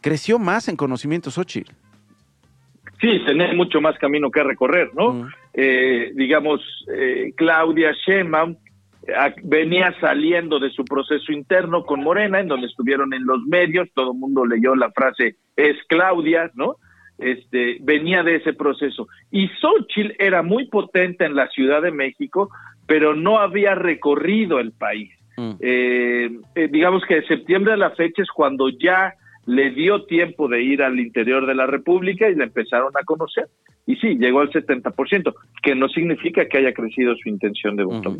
creció 0.00 0.38
más 0.38 0.68
en 0.68 0.76
conocimiento 0.76 1.32
Xochitl 1.32 1.72
sí, 3.02 3.20
tenés 3.26 3.54
mucho 3.54 3.80
más 3.80 3.98
camino 3.98 4.30
que 4.30 4.42
recorrer, 4.42 4.90
¿no? 4.94 5.28
Eh, 5.52 6.12
digamos, 6.14 6.60
eh, 6.88 7.32
Claudia 7.36 7.92
Sheinbaum 8.06 8.56
venía 9.42 9.94
saliendo 10.00 10.58
de 10.58 10.70
su 10.70 10.84
proceso 10.84 11.32
interno 11.32 11.84
con 11.84 12.02
Morena, 12.02 12.40
en 12.40 12.48
donde 12.48 12.66
estuvieron 12.66 13.12
en 13.12 13.24
los 13.24 13.42
medios, 13.42 13.88
todo 13.94 14.12
el 14.12 14.18
mundo 14.18 14.46
leyó 14.46 14.74
la 14.74 14.90
frase 14.92 15.36
es 15.56 15.76
Claudia, 15.88 16.50
¿no? 16.54 16.76
Este, 17.18 17.78
venía 17.80 18.22
de 18.22 18.36
ese 18.36 18.52
proceso. 18.52 19.06
Y 19.30 19.48
Xochitl 19.60 20.14
era 20.18 20.42
muy 20.42 20.66
potente 20.66 21.24
en 21.24 21.34
la 21.34 21.48
Ciudad 21.48 21.82
de 21.82 21.92
México, 21.92 22.50
pero 22.86 23.14
no 23.14 23.38
había 23.38 23.74
recorrido 23.74 24.58
el 24.58 24.72
país. 24.72 25.10
digamos 26.70 27.04
que 27.06 27.16
de 27.16 27.26
septiembre 27.26 27.72
a 27.72 27.76
la 27.76 27.90
fecha 27.90 28.22
es 28.22 28.30
cuando 28.30 28.68
ya 28.68 29.14
le 29.46 29.70
dio 29.70 30.04
tiempo 30.04 30.48
de 30.48 30.62
ir 30.62 30.82
al 30.82 31.00
interior 31.00 31.46
de 31.46 31.54
la 31.54 31.66
República 31.66 32.28
y 32.28 32.34
le 32.34 32.44
empezaron 32.44 32.92
a 32.96 33.04
conocer. 33.04 33.48
Y 33.84 33.96
sí, 33.96 34.16
llegó 34.16 34.40
al 34.40 34.50
70%, 34.50 35.34
que 35.60 35.74
no 35.74 35.88
significa 35.88 36.46
que 36.46 36.58
haya 36.58 36.72
crecido 36.72 37.16
su 37.16 37.28
intención 37.28 37.74
de 37.74 37.82
voto. 37.82 38.16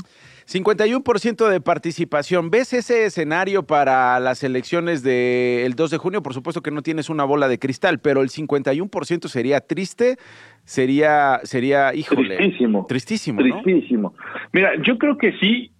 51% 0.46 1.48
de 1.48 1.60
participación. 1.60 2.50
¿Ves 2.50 2.72
ese 2.72 3.06
escenario 3.06 3.62
para 3.62 4.18
las 4.18 4.42
elecciones 4.42 5.04
del 5.04 5.74
2 5.74 5.90
de 5.92 5.98
junio? 5.98 6.22
Por 6.22 6.34
supuesto 6.34 6.62
que 6.62 6.72
no 6.72 6.82
tienes 6.82 7.08
una 7.08 7.24
bola 7.24 7.46
de 7.46 7.60
cristal, 7.60 8.00
pero 8.00 8.22
el 8.22 8.28
51% 8.28 9.28
sería 9.28 9.60
triste, 9.60 10.16
sería, 10.64 11.38
sería, 11.44 11.94
híjole. 11.94 12.36
Tristísimo. 12.36 12.86
Tristísimo. 12.88 13.40
Tristísimo. 13.40 14.14
Mira, 14.52 14.72
yo 14.82 14.98
creo 14.98 15.16
que 15.16 15.32
sí, 15.38 15.70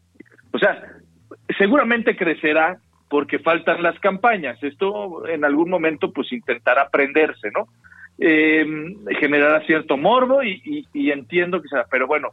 o 0.53 0.59
sea, 0.59 0.81
seguramente 1.59 2.17
crecerá 2.17 2.79
porque 3.09 3.41
faltan 3.41 3.83
las 3.83 3.99
campañas. 3.99 4.63
Esto 4.63 5.27
en 5.27 5.45
algún 5.45 5.69
momento 5.69 6.13
pues 6.13 6.33
intentará 6.33 6.83
aprenderse, 6.83 7.51
¿no? 7.51 7.67
Eh, 8.25 8.65
generará 9.19 9.67
cierto 9.67 9.97
morbo 9.97 10.45
y, 10.45 10.87
entiendo 10.95 11.61
que 11.61 11.67
sea, 11.67 11.87
pero 11.91 12.07
bueno, 12.07 12.29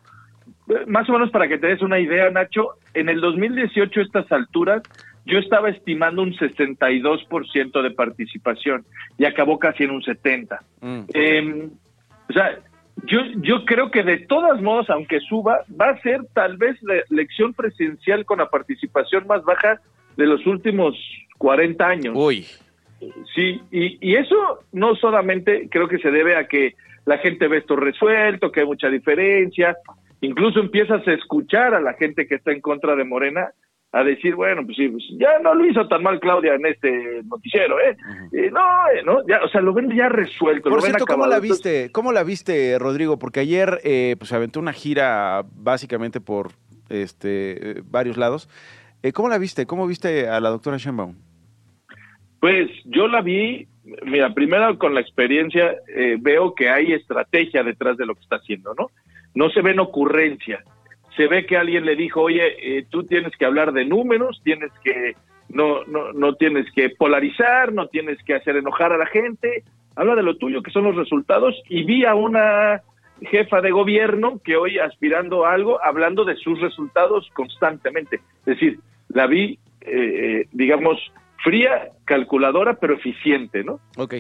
más 0.86 1.10
o 1.10 1.14
menos 1.14 1.32
para 1.32 1.48
que 1.48 1.58
te 1.58 1.66
des 1.66 1.82
una 1.82 1.98
idea, 2.00 2.30
Nacho, 2.30 2.76
en 2.94 3.10
el 3.10 3.20
2018 3.20 4.00
a 4.00 4.04
estas 4.04 4.32
alturas 4.32 4.84
yo 5.26 5.40
estaba 5.40 5.70
estimando 5.72 6.22
un 6.22 6.34
62% 6.34 7.82
de 7.82 7.92
participación 7.92 8.86
y 9.18 9.26
acabó 9.26 9.58
casi 9.58 9.86
en 9.86 9.92
un 9.92 10.04
70%. 10.04 10.60
Mm. 10.82 11.00
Em, 11.12 11.72
o 12.30 12.34
sea, 12.34 12.60
yo, 13.06 13.22
yo 13.38 13.66
creo 13.66 13.90
que 13.90 14.04
de 14.04 14.20
todas 14.20 14.62
modos, 14.62 14.92
aunque 14.92 15.20
suba, 15.22 15.66
va 15.70 15.90
a 15.90 16.02
ser 16.02 16.22
tal 16.34 16.58
vez 16.58 16.78
la 16.84 17.02
elección 17.10 17.56
presidencial 17.56 18.26
con 18.26 18.38
la 18.38 18.50
participación 18.50 19.26
más 19.26 19.44
baja 19.44 19.82
de 20.18 20.28
los 20.28 20.46
últimos 20.46 20.96
40 21.40 21.84
años. 21.88 22.14
Uy. 22.16 22.46
Sí, 23.36 23.62
y, 23.72 23.98
y 24.02 24.16
eso 24.16 24.60
no 24.72 24.96
solamente 24.96 25.68
creo 25.70 25.88
que 25.88 26.00
se 26.00 26.12
debe 26.12 26.36
a 26.36 26.48
que 26.48 26.76
la 27.06 27.18
gente 27.18 27.48
ve 27.48 27.58
esto 27.58 27.76
resuelto, 27.76 28.52
que 28.52 28.62
hay 28.62 28.66
mucha 28.66 28.90
diferencia, 28.90 29.78
incluso 30.22 30.60
empiezas 30.60 31.08
a 31.08 31.14
escuchar 31.14 31.74
a 31.74 31.82
la 31.82 31.94
gente 31.94 32.28
que 32.28 32.36
está 32.36 32.52
en 32.52 32.62
contra 32.62 32.96
de 32.96 33.04
Morena 33.04 33.50
a 33.92 34.04
decir, 34.04 34.36
bueno, 34.36 34.64
pues 34.64 34.78
sí, 34.78 34.88
pues 34.88 35.04
ya 35.20 35.40
no 35.40 35.56
lo 35.56 35.66
hizo 35.66 35.88
tan 35.88 36.04
mal 36.04 36.20
Claudia 36.20 36.54
en 36.54 36.66
este 36.66 37.24
noticiero, 37.24 37.80
¿eh? 37.80 37.98
eh 38.32 38.52
no, 38.52 38.62
eh, 38.94 39.02
no, 39.04 39.26
ya, 39.28 39.44
o 39.44 39.50
sea, 39.50 39.62
lo 39.62 39.74
ven 39.74 39.90
ya 39.96 40.10
resuelto. 40.10 40.70
Por 40.70 40.84
cierto, 40.84 41.06
¿cómo 41.08 41.26
la 41.26 41.40
viste? 41.40 41.92
¿Cómo 41.92 42.12
la 42.12 42.24
viste, 42.24 42.78
Rodrigo? 42.78 43.18
Porque 43.18 43.40
ayer, 43.40 43.80
eh, 43.84 44.16
pues, 44.20 44.32
aventó 44.32 44.60
una 44.60 44.74
gira 44.74 45.44
básicamente 45.54 46.22
por 46.22 46.52
este 46.90 47.82
varios 47.86 48.18
lados. 48.18 48.48
Eh, 49.02 49.12
¿Cómo 49.12 49.30
la 49.30 49.40
viste? 49.40 49.66
¿Cómo 49.66 49.88
viste 49.88 50.28
a 50.28 50.40
la 50.40 50.50
doctora 50.50 50.78
Sheinbaum? 50.78 51.16
Pues 52.40 52.70
yo 52.86 53.08
la 53.08 53.22
vi, 53.22 53.68
mira, 54.06 54.34
primero 54.34 54.78
con 54.78 54.94
la 54.94 55.02
experiencia 55.02 55.76
eh, 55.94 56.18
veo 56.20 56.54
que 56.56 56.70
hay 56.70 56.94
estrategia 56.94 57.64
detrás 57.64 57.98
de 57.98 58.06
lo 58.06 58.16
que 58.16 58.22
está 58.22 58.38
haciendo, 58.38 58.74
¿no? 58.76 58.92
No 59.36 59.50
se 59.50 59.62
ve 59.62 59.72
en 59.72 59.80
ocurrencia, 59.80 60.64
se 61.16 61.28
ve 61.28 61.46
que 61.46 61.58
alguien 61.58 61.86
le 61.86 61.96
dijo, 61.96 62.22
oye, 62.22 62.56
eh, 62.62 62.86
tú 62.90 63.04
tienes 63.04 63.36
que 63.36 63.46
hablar 63.46 63.74
de 63.74 63.86
números, 63.86 64.42
tienes 64.44 64.72
que, 64.84 65.16
no, 65.50 65.84
no, 65.86 66.14
no 66.14 66.36
tienes 66.36 66.72
que 66.72 66.90
polarizar, 66.90 67.74
no 67.74 67.88
tienes 67.88 68.18
que 68.24 68.36
hacer 68.36 68.56
enojar 68.56 68.94
a 68.94 68.98
la 68.98 69.06
gente, 69.06 69.64
habla 69.96 70.16
de 70.16 70.24
lo 70.24 70.38
tuyo, 70.38 70.64
que 70.64 70.72
son 70.72 70.86
los 70.86 70.96
resultados, 70.96 71.62
y 71.68 71.84
vi 71.84 72.06
a 72.06 72.16
una 72.16 72.82
jefa 73.22 73.60
de 73.60 73.72
gobierno 73.72 74.40
que 74.44 74.56
hoy 74.56 74.80
aspirando 74.80 75.46
a 75.46 75.54
algo, 75.54 75.84
hablando 75.84 76.24
de 76.24 76.38
sus 76.38 76.60
resultados 76.62 77.30
constantemente. 77.34 78.22
Es 78.40 78.46
decir, 78.46 78.80
la 79.10 79.28
vi, 79.28 79.60
eh, 79.82 80.46
digamos, 80.54 81.12
fría, 81.44 81.90
calculadora, 82.06 82.76
pero 82.76 82.96
eficiente, 82.96 83.64
¿no? 83.64 83.80
Ok. 83.98 84.16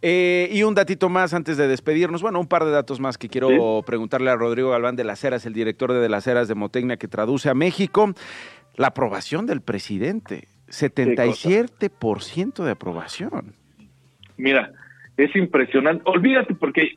Eh, 0.00 0.48
y 0.52 0.62
un 0.64 0.74
datito 0.74 1.08
más 1.08 1.34
antes 1.34 1.56
de 1.56 1.68
despedirnos. 1.68 2.22
Bueno, 2.22 2.40
un 2.40 2.48
par 2.48 2.64
de 2.64 2.70
datos 2.72 3.00
más 3.00 3.16
que 3.18 3.28
quiero 3.28 3.82
preguntarle 3.86 4.30
a 4.30 4.36
Rodrigo 4.36 4.70
Galván 4.70 4.96
de 4.96 5.04
las 5.04 5.22
Heras, 5.22 5.46
el 5.46 5.52
director 5.52 5.92
de, 5.92 6.00
de 6.00 6.08
las 6.08 6.26
Heras 6.26 6.48
de 6.48 6.54
Motecnia 6.54 6.96
que 6.96 7.08
traduce 7.08 7.48
a 7.48 7.54
México. 7.54 8.12
La 8.76 8.88
aprobación 8.88 9.46
del 9.46 9.60
presidente, 9.60 10.48
77% 10.68 12.64
de 12.64 12.70
aprobación. 12.70 13.54
Mira, 14.36 14.72
es 15.16 15.34
impresionante. 15.36 16.02
Olvídate 16.06 16.54
porque 16.54 16.96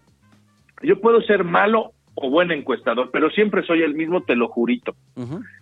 yo 0.81 0.99
puedo 0.99 1.21
ser 1.21 1.43
malo 1.43 1.91
o 2.15 2.29
buen 2.29 2.51
encuestador, 2.51 3.09
pero 3.11 3.29
siempre 3.29 3.65
soy 3.65 3.81
el 3.81 3.93
mismo, 3.93 4.23
te 4.23 4.35
lo 4.35 4.47
jurito. 4.47 4.95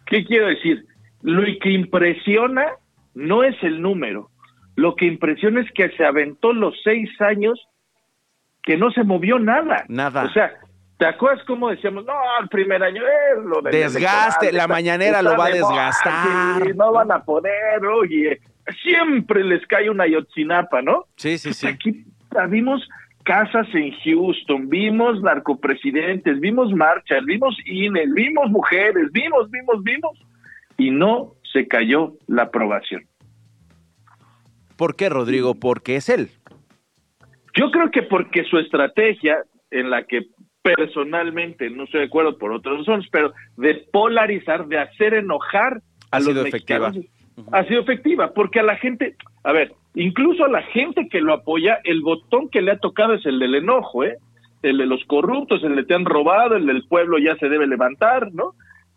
¿Qué 0.06 0.24
quiero 0.24 0.48
decir? 0.48 0.86
Lo 1.24 1.42
que 1.60 1.72
impresiona 1.72 2.66
no 3.14 3.44
es 3.44 3.56
el 3.64 3.82
número, 3.82 4.30
lo 4.76 4.96
que 4.96 5.06
impresiona 5.06 5.62
es 5.62 5.72
que 5.72 5.90
se 5.90 6.06
aventó 6.06 6.54
los 6.54 6.76
seis 6.84 7.10
años 7.22 7.60
que 8.64 8.78
no 8.78 8.92
se 8.92 9.04
movió 9.04 9.40
nada. 9.40 9.86
Nada. 9.88 10.24
O 10.24 10.30
sea, 10.30 10.54
¿te 10.98 11.06
acuerdas 11.06 11.44
cómo 11.46 11.70
decíamos? 11.70 12.06
No, 12.06 12.14
el 12.42 12.48
primer 12.48 12.82
año 12.82 13.02
es 13.04 13.44
lo 13.44 13.62
de... 13.62 13.72
Desgaste, 13.72 14.52
la 14.52 14.68
mañanera 14.68 15.22
lo 15.22 15.38
va 15.38 15.48
a 15.48 15.50
desgastar. 15.50 16.76
no 16.76 16.92
van 16.94 17.12
a 17.12 17.24
poder, 17.24 17.86
oye, 17.86 18.40
siempre 18.82 19.44
les 19.44 19.66
cae 19.68 19.90
una 19.90 20.08
Yotzinapa, 20.08 20.82
¿no? 20.82 21.06
Sí, 21.18 21.38
sí, 21.38 21.54
sí. 21.54 21.68
Aquí 21.68 22.06
vimos 22.50 22.88
casas 23.24 23.68
en 23.74 23.92
Houston, 24.04 24.70
vimos 24.70 25.22
narcopresidentes, 25.22 26.40
vimos 26.40 26.72
marchas, 26.74 27.24
vimos 27.26 27.56
INE, 27.66 28.06
vimos 28.14 28.50
mujeres, 28.50 29.12
vimos, 29.12 29.50
vimos, 29.50 29.84
vimos, 29.84 30.12
y 30.78 30.92
no 30.92 31.34
se 31.54 31.68
cayó 31.68 32.14
la 32.28 32.44
aprobación. 32.44 33.04
¿Por 34.76 34.96
qué, 34.96 35.08
Rodrigo? 35.08 35.56
Porque 35.56 35.96
es 35.96 36.10
él. 36.10 36.30
Yo 37.56 37.70
creo 37.72 37.92
que 37.92 38.02
porque 38.04 38.44
su 38.44 38.58
estrategia, 38.58 39.38
en 39.70 39.92
la 39.92 40.04
que 40.04 40.26
personalmente 40.64 41.70
no 41.70 41.84
estoy 41.84 42.02
de 42.02 42.08
acuerdo 42.08 42.38
por 42.38 42.52
otras 42.52 42.80
razones, 42.80 43.08
pero 43.12 43.34
de 43.58 43.86
polarizar, 43.92 44.66
de 44.68 44.80
hacer 44.80 45.14
enojar 45.14 45.82
ha 46.10 46.20
los 46.20 46.28
sido 46.28 46.44
mexicanos, 46.44 46.96
efectiva. 46.96 47.58
Ha 47.58 47.66
sido 47.66 47.82
efectiva, 47.82 48.34
porque 48.34 48.60
a 48.60 48.64
la 48.64 48.78
gente, 48.78 49.16
a 49.44 49.52
ver, 49.52 49.74
incluso 49.94 50.46
a 50.46 50.50
la 50.50 50.64
gente 50.64 51.08
que 51.10 51.22
lo 51.22 51.34
apoya, 51.34 51.80
el 51.84 52.02
botón 52.02 52.50
que 52.50 52.62
le 52.62 52.72
ha 52.72 52.78
tocado 52.78 53.14
es 53.14 53.26
el 53.26 53.40
del 53.40 53.56
enojo, 53.56 54.04
¿eh? 54.04 54.18
El 54.64 54.78
de 54.78 54.86
los 54.86 55.04
corruptos, 55.06 55.64
el 55.64 55.76
de 55.76 55.84
te 55.84 55.94
han 55.94 56.06
robado, 56.06 56.56
el 56.56 56.66
del 56.66 56.88
pueblo 56.88 57.18
ya 57.20 57.36
se 57.36 57.50
debe 57.50 57.68
levantar, 57.68 58.32
¿no? 58.34 58.54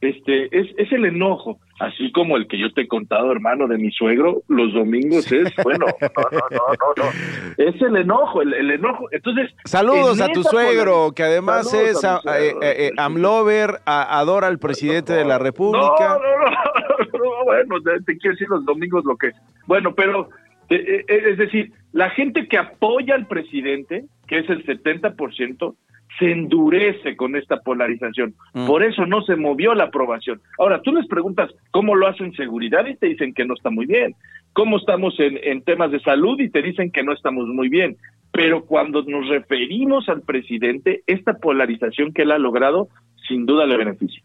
Este, 0.06 0.44
es, 0.56 0.68
es 0.76 0.92
el 0.92 1.04
enojo, 1.04 1.58
así 1.80 2.12
como 2.12 2.36
el 2.36 2.46
que 2.46 2.58
yo 2.58 2.72
te 2.72 2.82
he 2.82 2.88
contado, 2.88 3.32
hermano, 3.32 3.66
de 3.66 3.76
mi 3.76 3.90
suegro, 3.90 4.42
los 4.46 4.72
domingos 4.72 5.30
es, 5.32 5.52
bueno, 5.64 5.86
no, 5.86 6.08
no, 6.32 6.38
no, 6.50 6.58
no, 6.96 7.04
no. 7.04 7.10
es 7.56 7.82
el 7.82 7.96
enojo, 7.96 8.42
el, 8.42 8.70
enojo. 8.70 9.08
Entonces, 9.10 9.50
Saludos 9.64 10.20
a 10.20 10.28
tu 10.28 10.44
suegro, 10.44 11.12
que 11.12 11.24
además 11.24 11.72
es 11.74 12.00
suegro. 12.00 12.20
eh, 12.34 12.54
eh, 12.62 12.90
Amlover, 12.96 13.80
adora 13.84 14.46
al 14.46 14.58
presidente 14.58 15.12
de 15.12 15.24
la 15.24 15.38
República. 15.38 16.18
no, 16.22 16.38
no, 16.38 17.18
no, 17.24 17.44
bueno, 17.44 17.76
te, 18.04 18.16
quiero 18.18 18.34
decir 18.34 18.48
los 18.48 18.64
domingos 18.64 19.04
lo 19.04 19.16
que 19.16 19.28
es. 19.28 19.34
Bueno, 19.66 19.94
pero 19.94 20.28
eh, 20.68 21.04
eh, 21.08 21.22
es 21.30 21.38
decir, 21.38 21.72
la 21.92 22.10
gente 22.10 22.48
que 22.48 22.58
apoya 22.58 23.14
al 23.14 23.26
presidente, 23.26 24.04
que 24.26 24.38
es 24.38 24.50
el 24.50 24.64
70%, 24.64 25.74
se 26.18 26.30
endurece 26.30 27.16
con 27.16 27.36
esta 27.36 27.60
polarización. 27.60 28.34
Mm. 28.54 28.66
Por 28.66 28.82
eso 28.82 29.04
no 29.06 29.22
se 29.22 29.36
movió 29.36 29.74
la 29.74 29.84
aprobación. 29.84 30.40
Ahora, 30.58 30.80
tú 30.82 30.92
les 30.92 31.06
preguntas 31.06 31.50
cómo 31.70 31.94
lo 31.94 32.06
hacen 32.06 32.32
seguridad 32.34 32.86
y 32.86 32.96
te 32.96 33.06
dicen 33.08 33.34
que 33.34 33.44
no 33.44 33.54
está 33.54 33.70
muy 33.70 33.86
bien. 33.86 34.14
¿Cómo 34.52 34.78
estamos 34.78 35.14
en, 35.20 35.38
en 35.42 35.62
temas 35.62 35.90
de 35.90 36.00
salud 36.00 36.40
y 36.40 36.48
te 36.48 36.62
dicen 36.62 36.90
que 36.90 37.02
no 37.02 37.12
estamos 37.12 37.46
muy 37.48 37.68
bien? 37.68 37.96
Pero 38.32 38.64
cuando 38.64 39.02
nos 39.02 39.28
referimos 39.28 40.08
al 40.08 40.22
presidente, 40.22 41.02
esta 41.06 41.34
polarización 41.34 42.12
que 42.12 42.22
él 42.22 42.32
ha 42.32 42.38
logrado, 42.38 42.88
sin 43.28 43.44
duda 43.46 43.66
le 43.66 43.76
beneficia. 43.76 44.22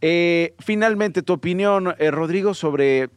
Eh, 0.00 0.54
finalmente, 0.58 1.22
tu 1.22 1.32
opinión, 1.34 1.94
eh, 1.98 2.10
Rodrigo, 2.10 2.54
sobre. 2.54 3.08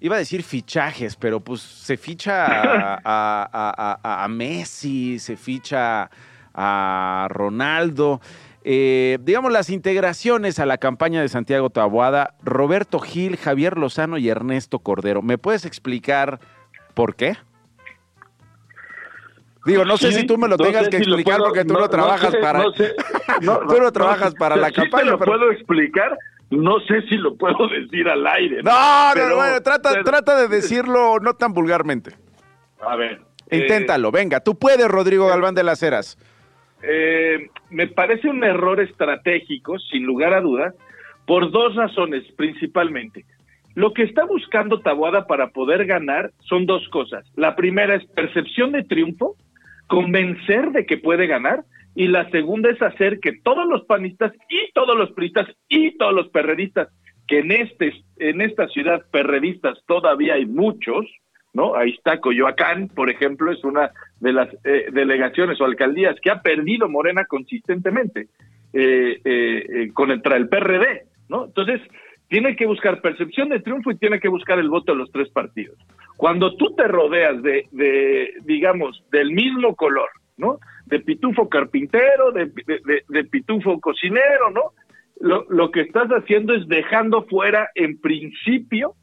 Iba 0.00 0.16
a 0.16 0.18
decir 0.18 0.42
fichajes, 0.42 1.14
pero 1.16 1.40
pues 1.40 1.60
se 1.60 1.96
ficha 1.96 2.46
a, 2.46 2.94
a- 3.04 3.48
a- 3.52 3.98
a- 4.02 4.24
a 4.24 4.28
Messi, 4.28 5.18
se 5.20 5.36
ficha 5.36 6.10
a 6.54 7.26
Ronaldo. 7.30 8.20
Eh, 8.64 9.18
digamos 9.22 9.50
las 9.52 9.70
integraciones 9.70 10.58
a 10.60 10.66
la 10.66 10.78
campaña 10.78 11.20
de 11.20 11.28
Santiago 11.28 11.70
Taboada, 11.70 12.34
Roberto 12.44 13.00
Gil, 13.00 13.36
Javier 13.36 13.76
Lozano 13.76 14.18
y 14.18 14.28
Ernesto 14.28 14.78
Cordero. 14.78 15.20
¿Me 15.22 15.36
puedes 15.38 15.64
explicar 15.64 16.38
por 16.94 17.16
qué? 17.16 17.36
Digo, 19.64 19.84
no 19.84 19.96
sé 19.96 20.10
Sí, 20.10 20.20
si 20.20 20.26
tú 20.26 20.38
me 20.38 20.48
lo 20.48 20.56
no 20.56 20.64
tengas 20.64 20.88
que 20.88 20.98
si 20.98 21.04
lo 21.04 21.14
explicar 21.16 21.38
puedo- 21.38 21.48
porque 21.50 21.64
tú 21.64 21.74
no- 21.74 21.80
no 21.80 21.88
trabajas 21.88 22.32
sé, 22.32 22.38
para 22.38 22.58
no 22.60 22.72
sé, 22.72 22.94
no, 23.42 23.58
tú 23.60 23.80
no 23.80 23.92
trabajas 23.92 24.34
para 24.34 24.56
la 24.56 24.68
sí 24.68 24.74
campaña. 24.74 25.04
te 25.04 25.10
lo 25.10 25.18
pero- 25.18 25.32
puedo 25.32 25.52
explicar, 25.52 26.18
no 26.50 26.80
sé 26.80 27.02
si 27.08 27.16
lo 27.16 27.36
puedo 27.36 27.68
decir 27.68 28.08
al 28.08 28.26
aire. 28.26 28.60
No, 28.64 28.72
no, 28.72 29.10
Pero- 29.14 29.28
no, 29.28 29.36
bueno, 29.36 29.60
trata, 29.62 29.90
pero- 29.92 30.04
trata 30.04 30.36
de 30.36 30.48
decirlo 30.48 31.18
no 31.20 31.34
tan 31.34 31.52
vulgarmente. 31.52 32.12
A 32.80 32.96
ver. 32.96 33.22
eh, 33.50 33.58
Inténtalo, 33.58 34.10
venga, 34.10 34.40
tú 34.40 34.58
puedes, 34.58 34.88
Rodrigo 34.88 35.28
Galván 35.28 35.54
de 35.54 35.62
las 35.62 35.80
Heras. 35.82 36.18
Eh, 36.82 37.48
me 37.70 37.86
parece 37.86 38.28
un 38.28 38.42
error 38.44 38.80
estratégico, 38.80 39.78
sin 39.78 40.04
lugar 40.04 40.34
a 40.34 40.40
dudas, 40.40 40.74
por 41.26 41.50
dos 41.50 41.74
razones 41.74 42.24
principalmente. 42.36 43.24
Lo 43.74 43.92
que 43.94 44.02
está 44.02 44.24
buscando 44.24 44.80
Taboada 44.80 45.26
para 45.26 45.48
poder 45.48 45.86
ganar 45.86 46.32
son 46.40 46.66
dos 46.66 46.86
cosas. 46.88 47.24
La 47.36 47.56
primera 47.56 47.94
es 47.94 48.04
percepción 48.06 48.72
de 48.72 48.84
triunfo, 48.84 49.36
convencer 49.86 50.72
de 50.72 50.84
que 50.84 50.98
puede 50.98 51.26
ganar, 51.26 51.64
y 51.94 52.08
la 52.08 52.28
segunda 52.30 52.70
es 52.70 52.80
hacer 52.80 53.20
que 53.20 53.32
todos 53.42 53.66
los 53.68 53.84
panistas 53.84 54.32
y 54.48 54.72
todos 54.72 54.96
los 54.96 55.12
priistas 55.12 55.46
y 55.68 55.96
todos 55.96 56.14
los 56.14 56.28
perredistas, 56.28 56.88
que 57.28 57.40
en 57.40 57.52
este 57.52 57.92
en 58.18 58.40
esta 58.40 58.68
ciudad 58.68 59.02
perredistas 59.10 59.78
todavía 59.86 60.34
hay 60.34 60.46
muchos, 60.46 61.06
¿no? 61.54 61.74
Ahí 61.74 61.90
está 61.90 62.18
Coyoacán, 62.20 62.88
por 62.88 63.10
ejemplo, 63.10 63.52
es 63.52 63.62
una 63.64 63.90
de 64.20 64.32
las 64.32 64.48
eh, 64.64 64.86
delegaciones 64.92 65.60
o 65.60 65.64
alcaldías 65.64 66.16
que 66.20 66.30
ha 66.30 66.40
perdido 66.42 66.88
Morena 66.88 67.24
consistentemente 67.26 68.28
eh, 68.72 69.20
eh, 69.24 69.66
eh, 69.68 69.90
contra 69.92 70.36
el 70.36 70.48
PRD, 70.48 71.02
¿no? 71.28 71.44
Entonces, 71.46 71.80
tiene 72.28 72.56
que 72.56 72.64
buscar 72.66 73.02
percepción 73.02 73.50
de 73.50 73.60
triunfo 73.60 73.90
y 73.90 73.98
tiene 73.98 74.18
que 74.18 74.28
buscar 74.28 74.58
el 74.58 74.70
voto 74.70 74.92
de 74.92 74.98
los 74.98 75.12
tres 75.12 75.28
partidos. 75.28 75.76
Cuando 76.16 76.56
tú 76.56 76.74
te 76.74 76.88
rodeas 76.88 77.42
de, 77.42 77.66
de 77.72 78.32
digamos, 78.44 79.04
del 79.12 79.32
mismo 79.32 79.76
color, 79.76 80.08
¿no? 80.38 80.58
De 80.86 81.00
pitufo 81.00 81.48
carpintero, 81.50 82.32
de, 82.32 82.46
de- 82.46 82.80
de- 82.86 83.02
de 83.06 83.24
pitufo 83.24 83.78
cocinero, 83.80 84.50
¿no? 84.50 84.72
Lo, 85.20 85.44
lo 85.50 85.70
que 85.70 85.82
estás 85.82 86.08
haciendo 86.08 86.54
es 86.54 86.66
dejando 86.68 87.24
fuera, 87.24 87.68
en 87.74 88.00
principio, 88.00 88.94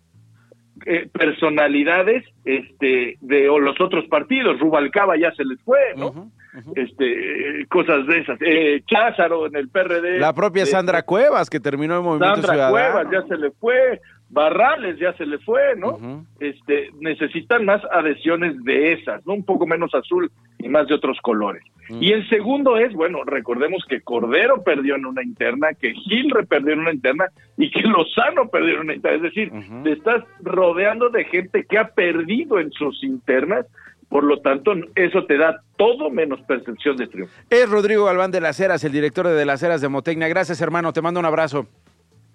eh, 0.85 1.07
personalidades 1.11 2.25
este 2.45 3.17
de 3.21 3.49
o 3.49 3.59
los 3.59 3.79
otros 3.79 4.05
partidos 4.07 4.59
Rubalcaba 4.59 5.17
ya 5.17 5.31
se 5.33 5.45
les 5.45 5.59
fue 5.61 5.79
no 5.95 6.31
este 6.75 7.61
eh, 7.61 7.65
cosas 7.67 8.05
de 8.07 8.19
esas. 8.19 8.39
Eh, 8.41 8.81
Cházaro 8.87 9.47
en 9.47 9.55
el 9.55 9.69
PRD 9.69 10.19
La 10.19 10.33
propia 10.33 10.63
eh, 10.63 10.65
Sandra 10.65 11.03
Cuevas, 11.03 11.49
que 11.49 11.59
terminó 11.59 11.95
el 11.97 12.03
Movimiento 12.03 12.35
Sandra 12.35 12.53
Ciudadano. 12.53 12.71
Cuevas 12.71 13.07
ya 13.11 13.27
se 13.27 13.37
le 13.37 13.51
fue 13.51 14.01
Barrales 14.29 14.97
ya 14.99 15.13
se 15.13 15.25
le 15.25 15.39
fue 15.39 15.75
no 15.75 16.25
este 16.39 16.89
necesitan 16.99 17.65
más 17.65 17.81
adhesiones 17.91 18.63
de 18.63 18.93
esas 18.93 19.25
no 19.25 19.33
un 19.33 19.43
poco 19.43 19.65
menos 19.65 19.93
azul 19.95 20.31
y 20.59 20.69
más 20.69 20.87
de 20.87 20.95
otros 20.95 21.17
colores 21.21 21.63
y 21.89 22.11
el 22.11 22.27
segundo 22.29 22.77
es 22.77 22.93
bueno 22.93 23.23
recordemos 23.23 23.83
que 23.89 24.01
Cordero 24.01 24.61
perdió 24.61 24.95
en 24.95 25.05
una 25.05 25.23
interna 25.23 25.69
que 25.73 25.93
Gil 25.93 26.31
perdió 26.47 26.73
en 26.73 26.81
una 26.81 26.93
interna 26.93 27.25
y 27.57 27.71
que 27.71 27.81
Lozano 27.81 28.47
perdió 28.49 28.75
en 28.75 28.81
una 28.81 28.95
interna 28.95 29.17
es 29.17 29.23
decir 29.23 29.51
te 29.83 29.93
estás 29.93 30.23
rodeando 30.41 31.09
de 31.09 31.25
gente 31.25 31.65
que 31.65 31.77
ha 31.79 31.87
perdido 31.87 32.59
en 32.59 32.71
sus 32.71 33.03
internas 33.03 33.65
por 34.09 34.23
lo 34.23 34.39
tanto 34.41 34.73
eso 34.95 35.25
te 35.25 35.37
da 35.37 35.61
todo 35.77 36.09
menos 36.09 36.41
percepción 36.41 36.97
de 36.97 37.07
triunfo 37.07 37.33
Es 37.49 37.69
Rodrigo 37.69 38.05
Galván 38.05 38.31
de 38.31 38.41
las 38.41 38.59
Heras, 38.59 38.83
el 38.83 38.91
director 38.91 39.27
de, 39.27 39.33
de 39.33 39.45
las 39.45 39.61
Heras 39.61 39.81
de 39.81 39.87
Motecnia. 39.87 40.27
Gracias, 40.27 40.59
hermano. 40.61 40.91
Te 40.93 41.01
mando 41.03 41.19
un 41.19 41.27
abrazo. 41.27 41.67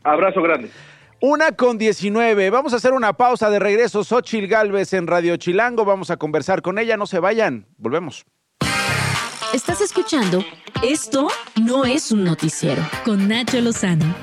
abrazo 0.04 0.40
grande 0.40 0.70
Una 1.20 1.52
con 1.52 1.78
19. 1.78 2.50
Vamos 2.50 2.72
a 2.72 2.76
hacer 2.76 2.92
una 2.92 3.12
pausa 3.14 3.50
de 3.50 3.58
regreso. 3.58 4.04
Xochil 4.04 4.48
Galvez 4.48 4.92
en 4.92 5.06
Radio 5.06 5.36
Chilango. 5.36 5.84
Vamos 5.84 6.10
a 6.10 6.16
conversar 6.16 6.62
con 6.62 6.78
ella. 6.78 6.96
No 6.96 7.06
se 7.06 7.18
vayan. 7.18 7.66
Volvemos. 7.76 8.24
Estás 9.52 9.80
escuchando 9.80 10.44
Esto 10.82 11.28
no 11.62 11.84
es 11.84 12.10
un 12.10 12.24
noticiero 12.24 12.82
con 13.04 13.28
Nacho 13.28 13.60
Lozano. 13.60 14.14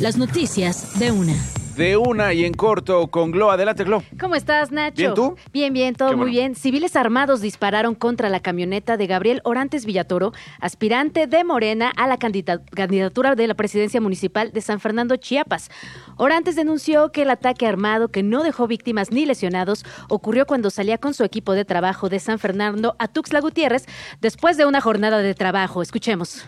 Las 0.00 0.16
noticias 0.16 0.98
de 0.98 1.12
una. 1.12 1.34
De 1.80 1.96
una 1.96 2.34
y 2.34 2.44
en 2.44 2.52
corto 2.52 3.06
con 3.06 3.30
Glo. 3.30 3.50
Adelante, 3.50 3.84
Glo. 3.84 4.02
¿Cómo 4.20 4.34
estás, 4.34 4.70
Nacho? 4.70 4.96
¿Bien 4.96 5.14
tú? 5.14 5.36
Bien, 5.50 5.72
bien, 5.72 5.94
todo 5.94 6.10
Qué 6.10 6.16
muy 6.16 6.24
bueno. 6.26 6.38
bien. 6.38 6.54
Civiles 6.54 6.94
armados 6.94 7.40
dispararon 7.40 7.94
contra 7.94 8.28
la 8.28 8.40
camioneta 8.40 8.98
de 8.98 9.06
Gabriel 9.06 9.40
Orantes 9.44 9.86
Villatoro, 9.86 10.32
aspirante 10.60 11.26
de 11.26 11.42
Morena 11.42 11.90
a 11.96 12.06
la 12.06 12.18
candida- 12.18 12.60
candidatura 12.74 13.34
de 13.34 13.46
la 13.46 13.54
presidencia 13.54 13.98
municipal 13.98 14.52
de 14.52 14.60
San 14.60 14.78
Fernando, 14.78 15.16
Chiapas. 15.16 15.70
Orantes 16.18 16.54
denunció 16.54 17.12
que 17.12 17.22
el 17.22 17.30
ataque 17.30 17.66
armado, 17.66 18.08
que 18.08 18.22
no 18.22 18.42
dejó 18.42 18.66
víctimas 18.66 19.10
ni 19.10 19.24
lesionados, 19.24 19.86
ocurrió 20.10 20.44
cuando 20.44 20.68
salía 20.68 20.98
con 20.98 21.14
su 21.14 21.24
equipo 21.24 21.54
de 21.54 21.64
trabajo 21.64 22.10
de 22.10 22.18
San 22.20 22.38
Fernando 22.38 22.94
a 22.98 23.08
Tuxtla 23.08 23.40
Gutiérrez 23.40 23.86
después 24.20 24.58
de 24.58 24.66
una 24.66 24.82
jornada 24.82 25.16
de 25.20 25.34
trabajo. 25.34 25.80
Escuchemos. 25.80 26.44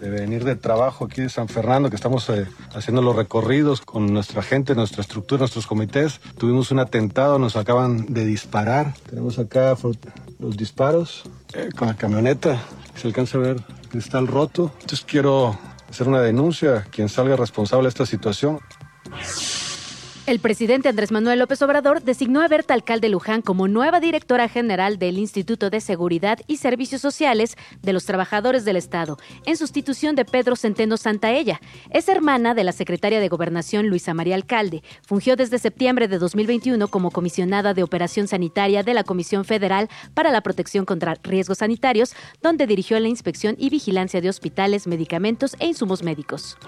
De 0.00 0.10
venir 0.10 0.44
de 0.44 0.56
trabajo 0.56 1.06
aquí 1.06 1.22
de 1.22 1.28
San 1.28 1.48
Fernando, 1.48 1.90
que 1.90 1.96
estamos 1.96 2.28
eh, 2.28 2.46
haciendo 2.74 3.02
los 3.02 3.16
recorridos 3.16 3.80
con 3.80 4.12
nuestra 4.12 4.42
gente, 4.42 4.74
nuestra 4.74 5.02
estructura, 5.02 5.40
nuestros 5.40 5.66
comités. 5.66 6.20
Tuvimos 6.38 6.70
un 6.70 6.80
atentado, 6.80 7.38
nos 7.38 7.56
acaban 7.56 8.12
de 8.12 8.24
disparar. 8.24 8.94
Tenemos 9.08 9.38
acá 9.38 9.76
los 10.38 10.56
disparos 10.56 11.24
eh, 11.54 11.70
con 11.76 11.88
la 11.88 11.96
camioneta. 11.96 12.62
Se 12.94 13.08
alcanza 13.08 13.38
a 13.38 13.40
ver 13.40 13.62
el 13.92 14.26
roto. 14.26 14.72
Entonces 14.80 15.04
quiero 15.06 15.58
hacer 15.88 16.08
una 16.08 16.20
denuncia 16.20 16.78
a 16.78 16.82
quien 16.82 17.08
salga 17.08 17.36
responsable 17.36 17.84
de 17.84 17.90
esta 17.90 18.06
situación. 18.06 18.60
El 20.26 20.40
presidente 20.40 20.88
Andrés 20.88 21.12
Manuel 21.12 21.38
López 21.38 21.62
Obrador 21.62 22.02
designó 22.02 22.42
a 22.42 22.48
Berta 22.48 22.74
Alcalde 22.74 23.08
Luján 23.08 23.42
como 23.42 23.68
nueva 23.68 24.00
directora 24.00 24.48
general 24.48 24.98
del 24.98 25.18
Instituto 25.18 25.70
de 25.70 25.80
Seguridad 25.80 26.40
y 26.48 26.56
Servicios 26.56 27.00
Sociales 27.00 27.56
de 27.80 27.92
los 27.92 28.06
Trabajadores 28.06 28.64
del 28.64 28.74
Estado, 28.74 29.18
en 29.44 29.56
sustitución 29.56 30.16
de 30.16 30.24
Pedro 30.24 30.56
Centeno 30.56 30.96
Santaella. 30.96 31.60
Es 31.90 32.08
hermana 32.08 32.54
de 32.54 32.64
la 32.64 32.72
secretaria 32.72 33.20
de 33.20 33.28
Gobernación 33.28 33.86
Luisa 33.86 34.14
María 34.14 34.34
Alcalde. 34.34 34.82
Fungió 35.06 35.36
desde 35.36 35.60
septiembre 35.60 36.08
de 36.08 36.18
2021 36.18 36.88
como 36.88 37.12
comisionada 37.12 37.72
de 37.72 37.84
Operación 37.84 38.26
Sanitaria 38.26 38.82
de 38.82 38.94
la 38.94 39.04
Comisión 39.04 39.44
Federal 39.44 39.88
para 40.12 40.32
la 40.32 40.40
Protección 40.40 40.84
contra 40.86 41.14
Riesgos 41.22 41.58
Sanitarios, 41.58 42.16
donde 42.42 42.66
dirigió 42.66 42.98
la 42.98 43.06
inspección 43.06 43.54
y 43.60 43.70
vigilancia 43.70 44.20
de 44.20 44.28
hospitales, 44.28 44.88
medicamentos 44.88 45.54
e 45.60 45.68
insumos 45.68 46.02
médicos. 46.02 46.58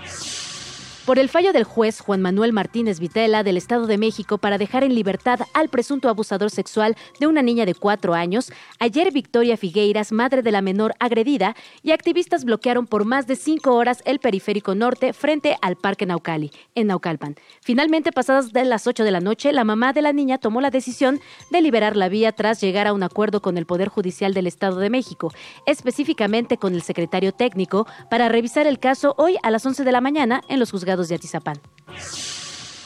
Por 1.08 1.18
el 1.18 1.30
fallo 1.30 1.54
del 1.54 1.64
juez 1.64 2.00
Juan 2.00 2.20
Manuel 2.20 2.52
Martínez 2.52 3.00
Vitela 3.00 3.42
del 3.42 3.56
Estado 3.56 3.86
de 3.86 3.96
México 3.96 4.36
para 4.36 4.58
dejar 4.58 4.84
en 4.84 4.94
libertad 4.94 5.40
al 5.54 5.70
presunto 5.70 6.10
abusador 6.10 6.50
sexual 6.50 6.96
de 7.18 7.26
una 7.26 7.40
niña 7.40 7.64
de 7.64 7.74
cuatro 7.74 8.12
años, 8.12 8.52
ayer 8.78 9.10
Victoria 9.10 9.56
Figueiras, 9.56 10.12
madre 10.12 10.42
de 10.42 10.52
la 10.52 10.60
menor 10.60 10.94
agredida, 11.00 11.56
y 11.82 11.92
activistas 11.92 12.44
bloquearon 12.44 12.86
por 12.86 13.06
más 13.06 13.26
de 13.26 13.36
cinco 13.36 13.74
horas 13.74 14.02
el 14.04 14.18
periférico 14.18 14.74
norte 14.74 15.14
frente 15.14 15.56
al 15.62 15.76
Parque 15.76 16.04
Naucali, 16.04 16.52
en 16.74 16.88
Naucalpan. 16.88 17.36
Finalmente, 17.62 18.12
pasadas 18.12 18.52
de 18.52 18.66
las 18.66 18.86
8 18.86 19.02
de 19.02 19.10
la 19.10 19.20
noche, 19.20 19.54
la 19.54 19.64
mamá 19.64 19.94
de 19.94 20.02
la 20.02 20.12
niña 20.12 20.36
tomó 20.36 20.60
la 20.60 20.68
decisión 20.68 21.20
de 21.50 21.62
liberar 21.62 21.96
la 21.96 22.10
vía 22.10 22.32
tras 22.32 22.60
llegar 22.60 22.86
a 22.86 22.92
un 22.92 23.02
acuerdo 23.02 23.40
con 23.40 23.56
el 23.56 23.64
Poder 23.64 23.88
Judicial 23.88 24.34
del 24.34 24.46
Estado 24.46 24.78
de 24.78 24.90
México, 24.90 25.32
específicamente 25.64 26.58
con 26.58 26.74
el 26.74 26.82
secretario 26.82 27.32
técnico, 27.32 27.86
para 28.10 28.28
revisar 28.28 28.66
el 28.66 28.78
caso 28.78 29.14
hoy 29.16 29.38
a 29.42 29.50
las 29.50 29.64
11 29.64 29.84
de 29.84 29.92
la 29.92 30.02
mañana 30.02 30.42
en 30.50 30.60
los 30.60 30.70
juzgados 30.70 30.97
de 31.06 31.14
Atizapán. 31.14 31.60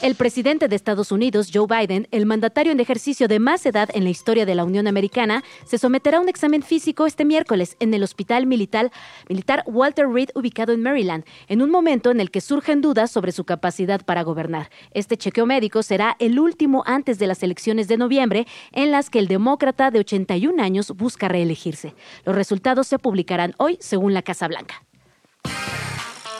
El 0.02 0.16
presidente 0.16 0.66
de 0.66 0.74
Estados 0.74 1.12
Unidos, 1.12 1.50
Joe 1.54 1.68
Biden, 1.68 2.08
el 2.10 2.26
mandatario 2.26 2.72
en 2.72 2.80
ejercicio 2.80 3.28
de 3.28 3.38
más 3.38 3.64
edad 3.66 3.88
en 3.94 4.02
la 4.02 4.10
historia 4.10 4.44
de 4.44 4.56
la 4.56 4.64
Unión 4.64 4.88
Americana, 4.88 5.44
se 5.64 5.78
someterá 5.78 6.18
a 6.18 6.20
un 6.20 6.28
examen 6.28 6.64
físico 6.64 7.06
este 7.06 7.24
miércoles 7.24 7.76
en 7.78 7.94
el 7.94 8.02
Hospital 8.02 8.46
Militar, 8.46 8.90
Militar 9.28 9.62
Walter 9.64 10.08
Reed 10.08 10.30
ubicado 10.34 10.72
en 10.72 10.82
Maryland, 10.82 11.24
en 11.46 11.62
un 11.62 11.70
momento 11.70 12.10
en 12.10 12.18
el 12.18 12.32
que 12.32 12.40
surgen 12.40 12.80
dudas 12.80 13.12
sobre 13.12 13.30
su 13.30 13.44
capacidad 13.44 14.04
para 14.04 14.24
gobernar. 14.24 14.70
Este 14.90 15.16
chequeo 15.16 15.46
médico 15.46 15.84
será 15.84 16.16
el 16.18 16.40
último 16.40 16.82
antes 16.84 17.20
de 17.20 17.28
las 17.28 17.44
elecciones 17.44 17.86
de 17.86 17.96
noviembre, 17.96 18.48
en 18.72 18.90
las 18.90 19.08
que 19.08 19.20
el 19.20 19.28
demócrata 19.28 19.92
de 19.92 20.00
81 20.00 20.60
años 20.60 20.90
busca 20.90 21.28
reelegirse. 21.28 21.94
Los 22.24 22.34
resultados 22.34 22.88
se 22.88 22.98
publicarán 22.98 23.54
hoy, 23.58 23.78
según 23.80 24.14
la 24.14 24.22
Casa 24.22 24.48
Blanca. 24.48 24.82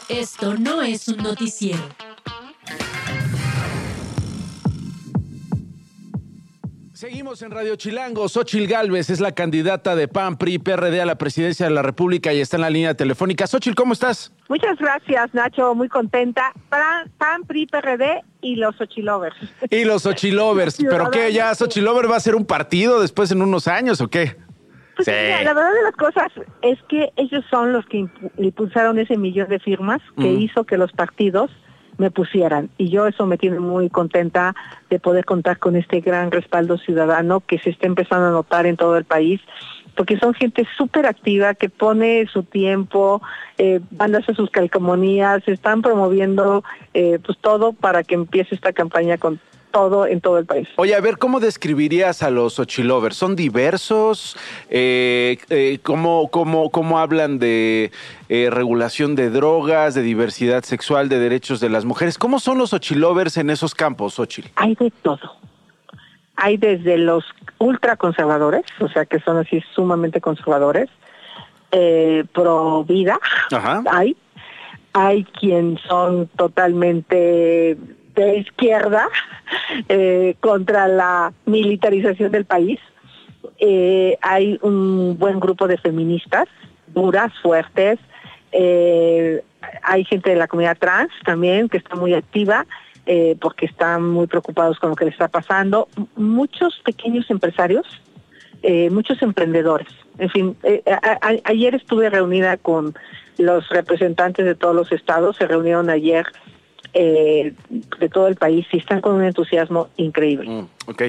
Esto 0.09 0.55
no 0.57 0.83
es 0.83 1.09
un 1.09 1.19
noticiero. 1.19 1.79
Seguimos 6.93 7.43
en 7.43 7.51
Radio 7.51 7.75
Chilango. 7.77 8.29
Xochil 8.29 8.69
Gálvez 8.69 9.11
es 9.11 9.19
la 9.19 9.33
candidata 9.33 9.97
de 9.97 10.07
PAN, 10.07 10.37
PRI, 10.37 10.59
PRD 10.59 11.01
a 11.01 11.07
la 11.07 11.17
presidencia 11.17 11.67
de 11.67 11.73
la 11.73 11.83
República 11.83 12.33
y 12.33 12.41
está 12.41 12.57
en 12.59 12.61
la 12.61 12.71
línea 12.71 12.95
telefónica. 12.95 13.47
Xochil, 13.47 13.75
¿cómo 13.75 13.93
estás? 13.93 14.33
Muchas 14.49 14.79
gracias, 14.79 15.35
Nacho. 15.35 15.75
Muy 15.75 15.89
contenta. 15.89 16.53
PAN, 16.69 17.11
PAN 17.19 17.43
PRI, 17.45 17.67
PRD 17.67 18.23
y 18.41 18.55
los 18.57 18.77
Xochilovers. 18.77 19.35
Y 19.71 19.85
los 19.85 20.03
Xochilovers. 20.03 20.77
¿Pero 20.89 21.11
qué? 21.11 21.33
¿Ya 21.33 21.55
Xochilover 21.55 22.09
va 22.11 22.17
a 22.17 22.21
ser 22.21 22.37
un 22.37 22.45
partido 22.45 23.01
después 23.01 23.31
en 23.33 23.43
unos 23.43 23.67
años 23.67 24.01
o 24.01 24.09
qué? 24.09 24.37
Pues 24.97 25.09
mira, 25.09 25.43
la 25.43 25.55
verdad 25.55 25.73
de 25.73 25.83
las 25.83 25.97
cosas 25.97 26.29
es 26.61 26.79
que 26.89 27.13
ellos 27.17 27.45
son 27.51 27.73
los 27.73 27.87
que 27.87 28.07
impulsaron 28.37 28.99
ese 28.99 29.17
millón 29.17 29.49
de 29.49 29.59
firmas 29.59 30.01
que 30.19 30.31
hizo 30.31 30.65
que 30.65 30.77
los 30.77 30.93
partidos 30.93 31.51
me 31.99 32.11
pusieran. 32.11 32.71
Y 32.79 32.91
yo 32.91 33.07
eso 33.07 33.27
me 33.27 33.39
tiene 33.39 33.61
muy 33.61 33.89
contenta 33.89 34.55
de 34.91 34.99
poder 34.99 35.25
contar 35.25 35.59
con 35.59 35.77
este 35.77 36.01
gran 36.01 36.31
respaldo 36.31 36.79
ciudadano 36.79 37.41
que 37.41 37.59
se 37.59 37.71
está 37.71 37.87
empezando 37.87 38.27
a 38.27 38.31
notar 38.31 38.67
en 38.67 38.77
todo 38.77 38.97
el 38.97 39.05
país, 39.05 39.41
porque 39.97 40.19
son 40.19 40.35
gente 40.35 40.67
súper 40.77 41.07
activa 41.07 41.55
que 41.55 41.69
pone 41.69 42.27
su 42.33 42.43
tiempo, 42.43 43.23
eh, 43.59 43.81
van 43.91 44.15
a 44.15 44.19
hacer 44.19 44.35
sus 44.35 44.51
calcomanías, 44.51 45.47
están 45.47 45.83
promoviendo 45.83 46.65
eh, 46.95 47.19
pues 47.25 47.39
todo 47.39 47.73
para 47.73 48.03
que 48.03 48.15
empiece 48.15 48.55
esta 48.55 48.73
campaña 48.73 49.19
con 49.19 49.39
todo 49.73 50.07
en 50.07 50.21
todo 50.21 50.39
el 50.39 50.47
país. 50.47 50.69
Oye, 50.77 50.95
a 50.95 51.01
ver, 51.01 51.19
¿cómo 51.19 51.41
describirías 51.41 52.23
a 52.23 52.31
los 52.31 52.59
Ochilovers? 52.59 53.17
¿Son 53.17 53.35
diversos? 53.35 54.37
Eh, 54.71 55.39
eh, 55.51 55.81
¿cómo, 55.83 56.29
cómo, 56.29 56.71
cómo, 56.71 57.01
hablan 57.01 57.39
de 57.39 57.91
eh, 58.29 58.49
regulación 58.51 59.17
de 59.17 59.31
drogas, 59.31 59.95
de 59.95 60.03
diversidad 60.03 60.63
sexual, 60.63 61.09
de 61.09 61.19
derechos 61.19 61.59
de 61.59 61.71
las 61.71 61.85
mujeres? 61.85 62.19
¿Cómo 62.19 62.39
son 62.39 62.59
los 62.59 62.73
Ochilovers 62.73 63.37
en 63.39 63.51
esos 63.51 63.75
campos, 63.75 64.21
Ochil? 64.21 64.49
Hay 64.57 64.77
de 64.77 64.93
todo. 65.03 65.37
Hay 66.37 66.57
desde 66.57 66.99
los 66.99 67.25
ultraconservadores, 67.59 68.65
o 68.81 68.89
sea, 68.89 69.07
que 69.07 69.21
son 69.21 69.39
así 69.39 69.63
sumamente 69.75 70.21
conservadores, 70.21 70.89
eh, 71.71 72.25
pro 72.35 72.85
vida, 72.85 73.19
hay. 73.91 74.17
Hay 74.95 75.25
quien 75.25 75.79
son 75.89 76.27
totalmente 76.37 77.79
de 78.15 78.39
izquierda 78.39 79.09
eh, 79.89 80.35
contra 80.41 80.89
la 80.89 81.33
militarización 81.47 82.33
del 82.33 82.45
país. 82.45 82.79
Eh, 83.59 84.17
hay 84.21 84.59
un 84.63 85.17
buen 85.19 85.41
grupo 85.41 85.69
de 85.69 85.79
feministas, 85.79 86.49
duras, 86.89 87.33
fuertes. 87.43 87.99
Eh, 88.51 89.43
hay 89.83 90.05
gente 90.05 90.31
de 90.31 90.37
la 90.37 90.49
comunidad 90.49 90.77
trans 90.79 91.13
también 91.25 91.69
que 91.69 91.79
está 91.79 91.97
muy 91.97 92.15
activa 92.15 92.67
porque 93.41 93.67
están 93.67 94.09
muy 94.11 94.29
preocupados 94.29 94.79
con 94.79 94.91
lo 94.91 94.97
que 94.97 95.07
les 95.07 95.15
está 95.15 95.27
pasando. 95.27 95.89
Muchos 96.15 96.81
pequeños 96.85 97.29
empresarios, 97.31 97.85
muchos 98.93 99.21
emprendedores. 99.23 99.89
En 100.19 100.31
fin, 100.31 100.57
ayer 101.43 101.75
estuve 101.75 102.11
reunida 102.11 102.57
con 102.59 102.95
los 103.39 103.69
representantes 103.71 104.45
de 104.45 104.55
todos 104.55 104.77
los 104.77 104.93
estados, 104.93 105.37
se 105.37 105.49
reunieron 105.49 105.91
ayer 105.91 106.27
eh, 106.95 107.55
de 107.99 108.09
todo 108.09 108.29
el 108.29 108.37
país 108.37 108.67
y 108.73 108.79
están 108.79 109.01
con 109.01 109.15
un 109.15 109.25
entusiasmo 109.25 109.89
increíble. 109.97 110.49
Mm, 110.49 110.91
ok. 110.91 111.03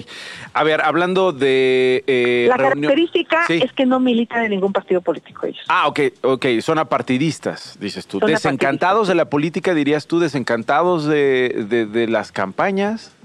A 0.53 0.63
ver, 0.63 0.81
hablando 0.81 1.31
de... 1.33 2.03
Eh, 2.07 2.45
la 2.49 2.57
característica 2.57 3.45
es 3.49 3.71
que 3.73 3.85
no 3.85 3.99
militan 3.99 4.43
en 4.43 4.51
ningún 4.51 4.73
partido 4.73 5.01
político 5.01 5.45
ellos. 5.45 5.63
Ah, 5.67 5.87
ok, 5.87 5.99
ok, 6.21 6.45
son 6.61 6.79
apartidistas, 6.79 7.77
dices 7.79 8.07
tú. 8.07 8.19
¿Desencantados 8.19 9.07
de 9.07 9.15
la 9.15 9.25
política, 9.25 9.73
dirías 9.73 10.07
tú? 10.07 10.19
¿Desencantados 10.19 11.05
de, 11.05 11.65
de, 11.69 11.85
de 11.85 12.07
las 12.07 12.31
campañas? 12.31 13.15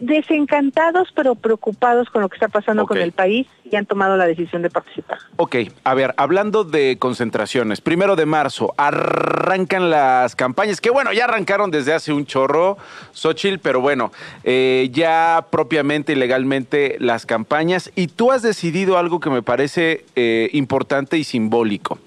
Desencantados 0.00 1.08
pero 1.14 1.34
preocupados 1.34 2.08
con 2.10 2.22
lo 2.22 2.28
que 2.28 2.36
está 2.36 2.48
pasando 2.48 2.86
con 2.86 2.98
el 2.98 3.12
país 3.12 3.46
y 3.70 3.76
han 3.76 3.86
tomado 3.86 4.16
la 4.16 4.26
decisión 4.26 4.62
de 4.62 4.70
participar. 4.70 5.18
Ok, 5.36 5.56
a 5.84 5.94
ver, 5.94 6.14
hablando 6.16 6.64
de 6.64 6.96
concentraciones, 6.98 7.80
primero 7.80 8.16
de 8.16 8.26
marzo, 8.26 8.72
arrancan 8.76 9.90
las 9.90 10.36
campañas, 10.36 10.80
que 10.80 10.90
bueno, 10.90 11.12
ya 11.12 11.24
arrancaron 11.24 11.70
desde 11.70 11.92
hace 11.92 12.12
un 12.12 12.26
chorro, 12.26 12.78
Xochitl, 13.12 13.58
pero 13.58 13.80
bueno, 13.80 14.12
eh, 14.44 14.88
ya 14.92 15.46
propiamente 15.50 16.12
y 16.12 16.16
legalmente 16.16 16.96
las 16.98 17.26
campañas, 17.26 17.90
y 17.94 18.06
tú 18.06 18.32
has 18.32 18.42
decidido 18.42 18.98
algo 18.98 19.20
que 19.20 19.30
me 19.30 19.42
parece 19.42 20.04
eh, 20.16 20.48
importante 20.52 21.18
y 21.18 21.24
simbólico. 21.24 21.98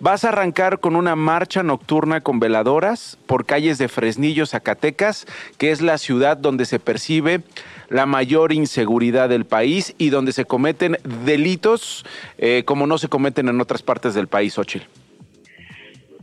Vas 0.00 0.24
a 0.24 0.28
arrancar 0.30 0.80
con 0.80 0.96
una 0.96 1.16
marcha 1.16 1.62
nocturna 1.62 2.20
con 2.20 2.40
veladoras 2.40 3.18
por 3.26 3.44
calles 3.44 3.78
de 3.78 3.88
Fresnillo, 3.88 4.46
Zacatecas, 4.46 5.26
que 5.58 5.70
es 5.70 5.82
la 5.82 5.98
ciudad 5.98 6.36
donde 6.36 6.64
se 6.64 6.78
percibe 6.78 7.39
la 7.90 8.06
mayor 8.06 8.52
inseguridad 8.52 9.28
del 9.28 9.44
país 9.44 9.94
y 9.98 10.10
donde 10.10 10.32
se 10.32 10.44
cometen 10.44 10.96
delitos 11.24 12.06
eh, 12.38 12.62
como 12.64 12.86
no 12.86 12.98
se 12.98 13.08
cometen 13.08 13.48
en 13.48 13.60
otras 13.60 13.82
partes 13.82 14.14
del 14.14 14.28
país, 14.28 14.58
Ochil. 14.58 14.86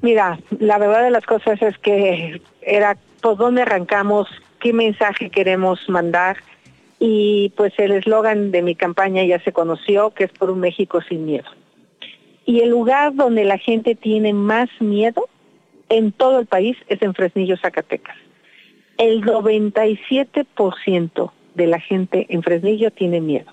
Mira, 0.02 0.40
la 0.60 0.78
verdad 0.78 1.04
de 1.04 1.12
las 1.12 1.26
cosas 1.26 1.62
es 1.62 1.78
que 1.80 2.42
era 2.62 2.98
por 3.22 3.38
dónde 3.38 3.64
arrancamos, 3.64 4.28
qué 4.60 4.72
mensaje 4.74 5.30
queremos 5.30 5.80
mandar 5.90 6.38
y 7.00 7.52
pues 7.58 7.74
el 7.78 7.92
eslogan 7.92 8.52
de 8.52 8.62
mi 8.62 8.76
campaña 8.76 9.24
ya 9.26 9.40
se 9.44 9.52
conoció, 9.52 10.12
que 10.12 10.26
es 10.26 10.32
por 10.32 10.50
un 10.50 10.60
México 10.60 11.02
sin 11.08 11.26
miedo. 11.26 11.50
Y 12.46 12.62
el 12.62 12.70
lugar 12.70 13.14
donde 13.14 13.44
la 13.44 13.58
gente 13.58 13.96
tiene 13.96 14.34
más 14.34 14.70
miedo 14.80 15.28
en 15.90 16.12
todo 16.12 16.40
el 16.40 16.46
país 16.46 16.78
es 16.88 17.02
en 17.02 17.14
Fresnillo, 17.14 17.58
Zacatecas 17.58 18.16
el 18.98 19.24
97% 19.24 21.32
de 21.56 21.68
la 21.68 21.80
gente 21.80 22.26
en 22.30 22.44
Fresnillo 22.44 22.92
tiene 22.92 23.22
miedo. 23.22 23.52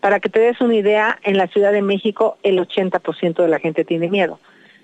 Para 0.00 0.20
que 0.20 0.28
te 0.28 0.40
des 0.40 0.60
una 0.60 0.74
idea, 0.74 1.18
en 1.22 1.36
la 1.36 1.46
Ciudad 1.48 1.72
de 1.72 1.82
México 1.82 2.38
el 2.42 2.58
80% 2.58 3.42
de 3.42 3.48
la 3.48 3.58
gente 3.58 3.84
tiene 3.84 4.08
miedo. 4.08 4.38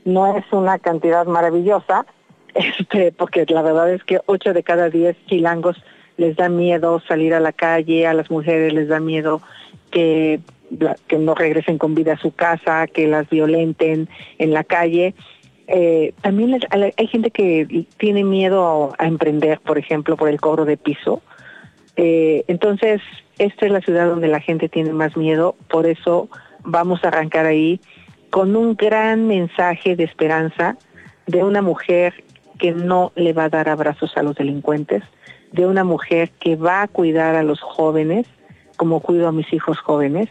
No 0.04 0.36
es 0.36 0.44
una 0.52 0.78
cantidad 0.78 1.26
maravillosa, 1.26 2.06
este, 2.54 3.12
porque 3.12 3.44
la 3.48 3.62
verdad 3.62 3.92
es 3.92 4.04
que 4.04 4.20
8 4.26 4.52
de 4.52 4.62
cada 4.62 4.90
10 4.90 5.16
chilangos 5.26 5.76
les 6.16 6.36
da 6.36 6.48
miedo 6.48 7.00
salir 7.06 7.34
a 7.34 7.40
la 7.40 7.52
calle, 7.52 8.06
a 8.06 8.14
las 8.14 8.30
mujeres 8.30 8.72
les 8.72 8.88
da 8.88 9.00
miedo 9.00 9.42
que, 9.90 10.40
que 11.08 11.18
no 11.18 11.34
regresen 11.34 11.78
con 11.78 11.94
vida 11.94 12.14
a 12.14 12.18
su 12.18 12.32
casa, 12.32 12.86
que 12.86 13.06
las 13.06 13.28
violenten 13.28 14.08
en 14.38 14.52
la 14.52 14.64
calle. 14.64 15.14
Eh, 15.68 16.14
también 16.22 16.60
hay 16.70 17.06
gente 17.08 17.30
que 17.30 17.86
tiene 17.98 18.24
miedo 18.24 18.92
a, 18.98 19.06
emprender, 19.06 19.60
por 19.60 19.78
ejemplo, 19.78 20.16
por 20.16 20.28
el 20.28 20.40
cobro 20.40 20.64
de 20.64 20.76
piso. 20.76 21.22
Eh, 21.96 22.44
entonces, 22.46 23.00
esta 23.38 23.66
es 23.66 23.72
la 23.72 23.80
ciudad 23.80 24.08
donde 24.08 24.28
la 24.28 24.40
gente 24.40 24.68
tiene 24.68 24.92
más 24.92 25.16
miedo, 25.16 25.56
por 25.68 25.86
eso 25.86 26.28
vamos 26.62 27.02
a 27.04 27.08
arrancar 27.08 27.46
ahí 27.46 27.80
con 28.30 28.54
un 28.54 28.76
gran 28.76 29.26
mensaje 29.26 29.96
de 29.96 30.04
esperanza 30.04 30.76
de 31.26 31.42
una 31.42 31.62
mujer 31.62 32.24
que 32.58 32.72
no 32.72 33.12
le 33.14 33.32
va 33.32 33.44
a 33.44 33.48
dar 33.48 33.68
abrazos 33.68 34.16
a 34.16 34.22
los 34.22 34.36
delincuentes, 34.36 35.02
de 35.52 35.66
una 35.66 35.84
mujer 35.84 36.30
que 36.40 36.56
va 36.56 36.82
a 36.82 36.88
cuidar 36.88 37.34
a 37.34 37.42
los 37.42 37.60
jóvenes 37.60 38.26
como 38.76 39.00
cuido 39.00 39.28
a 39.28 39.32
mis 39.32 39.50
hijos 39.52 39.78
jóvenes, 39.78 40.28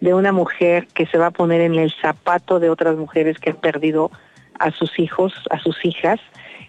de 0.00 0.14
una 0.14 0.32
mujer 0.32 0.88
que 0.88 1.06
se 1.06 1.16
va 1.16 1.26
a 1.26 1.30
poner 1.30 1.60
en 1.60 1.76
el 1.76 1.92
zapato 2.02 2.60
de 2.60 2.70
otras 2.70 2.96
mujeres 2.96 3.38
que 3.38 3.50
han 3.50 3.56
perdido 3.56 4.10
a 4.58 4.70
sus 4.70 4.98
hijos, 4.98 5.32
a 5.50 5.58
sus 5.58 5.84
hijas, 5.84 6.20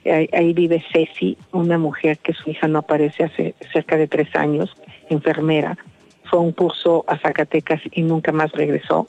Ahí, 0.06 0.54
vive 0.54 0.86
Ceci, 0.94 1.36
una 1.52 1.80
mujer 1.80 2.20
que 2.20 2.34
su 2.34 2.52
hija 2.52 2.68
no 2.68 2.80
aparece 2.80 3.24
hace 3.24 3.56
cerca 3.74 3.98
de 3.98 4.08
tres 4.08 4.36
años, 4.36 4.70
enfermera. 5.10 5.80
Fue 6.30 6.40
un 6.40 6.52
curso 6.52 7.04
a 7.08 7.18
Zacatecas 7.18 7.82
y 7.92 8.04
nunca 8.04 8.32
más 8.32 8.52
regresó. 8.52 9.08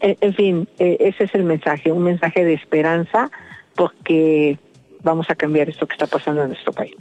En 0.00 0.34
fin, 0.34 0.68
eh, 0.80 0.96
ese 0.98 1.24
es 1.24 1.34
el 1.34 1.44
mensaje, 1.44 1.92
un 1.92 2.02
mensaje 2.02 2.44
de 2.44 2.54
esperanza 2.54 3.30
porque 3.76 4.58
vamos 5.02 5.30
a 5.30 5.36
cambiar 5.36 5.68
esto 5.68 5.86
que 5.86 5.94
está 5.94 6.08
pasando 6.08 6.42
en 6.42 6.48
nuestro 6.48 6.72
país. 6.72 6.96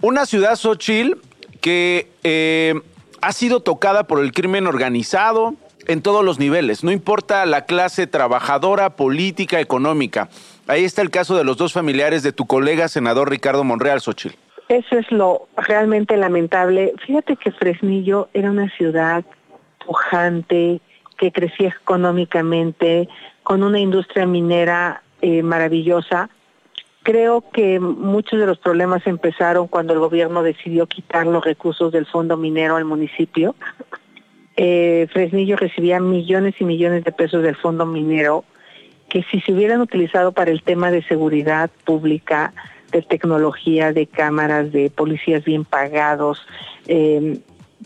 Una 0.00 0.24
ciudad, 0.24 0.54
Xochil, 0.54 1.16
que 1.60 2.08
eh, 2.22 2.74
ha 3.20 3.32
sido 3.32 3.60
tocada 3.60 4.04
por 4.04 4.20
el 4.20 4.30
crimen 4.30 4.68
organizado 4.68 5.56
en 5.88 6.02
todos 6.02 6.24
los 6.24 6.38
niveles, 6.38 6.84
no 6.84 6.92
importa 6.92 7.44
la 7.46 7.64
clase 7.64 8.06
trabajadora, 8.06 8.90
política, 8.90 9.58
económica. 9.58 10.28
Ahí 10.66 10.84
está 10.84 11.02
el 11.02 11.10
caso 11.10 11.36
de 11.36 11.44
los 11.44 11.56
dos 11.56 11.72
familiares 11.72 12.22
de 12.22 12.32
tu 12.32 12.46
colega 12.46 12.88
senador 12.88 13.30
Ricardo 13.30 13.64
Monreal, 13.64 14.00
Xochil. 14.00 14.36
Eso 14.68 14.98
es 14.98 15.10
lo 15.10 15.48
realmente 15.56 16.16
lamentable. 16.18 16.92
Fíjate 17.06 17.36
que 17.36 17.50
Fresnillo 17.52 18.28
era 18.34 18.50
una 18.50 18.68
ciudad 18.76 19.24
pujante, 19.84 20.82
que 21.16 21.32
crecía 21.32 21.68
económicamente, 21.68 23.08
con 23.42 23.62
una 23.62 23.80
industria 23.80 24.26
minera 24.26 25.02
eh, 25.22 25.42
maravillosa. 25.42 26.28
Creo 27.02 27.42
que 27.50 27.80
muchos 27.80 28.38
de 28.38 28.46
los 28.46 28.58
problemas 28.58 29.06
empezaron 29.06 29.68
cuando 29.68 29.94
el 29.94 30.00
gobierno 30.00 30.42
decidió 30.42 30.86
quitar 30.86 31.26
los 31.26 31.42
recursos 31.42 31.90
del 31.90 32.04
fondo 32.04 32.36
minero 32.36 32.76
al 32.76 32.84
municipio. 32.84 33.54
Eh, 34.60 35.06
Fresnillo 35.12 35.56
recibía 35.56 36.00
millones 36.00 36.56
y 36.58 36.64
millones 36.64 37.04
de 37.04 37.12
pesos 37.12 37.44
del 37.44 37.54
fondo 37.54 37.86
minero 37.86 38.44
que 39.08 39.22
si 39.30 39.40
se 39.40 39.52
hubieran 39.52 39.80
utilizado 39.80 40.32
para 40.32 40.50
el 40.50 40.64
tema 40.64 40.90
de 40.90 41.02
seguridad 41.04 41.70
pública, 41.84 42.52
de 42.90 43.02
tecnología, 43.02 43.92
de 43.92 44.08
cámaras, 44.08 44.72
de 44.72 44.90
policías 44.90 45.44
bien 45.44 45.64
pagados, 45.64 46.44
eh, 46.88 47.38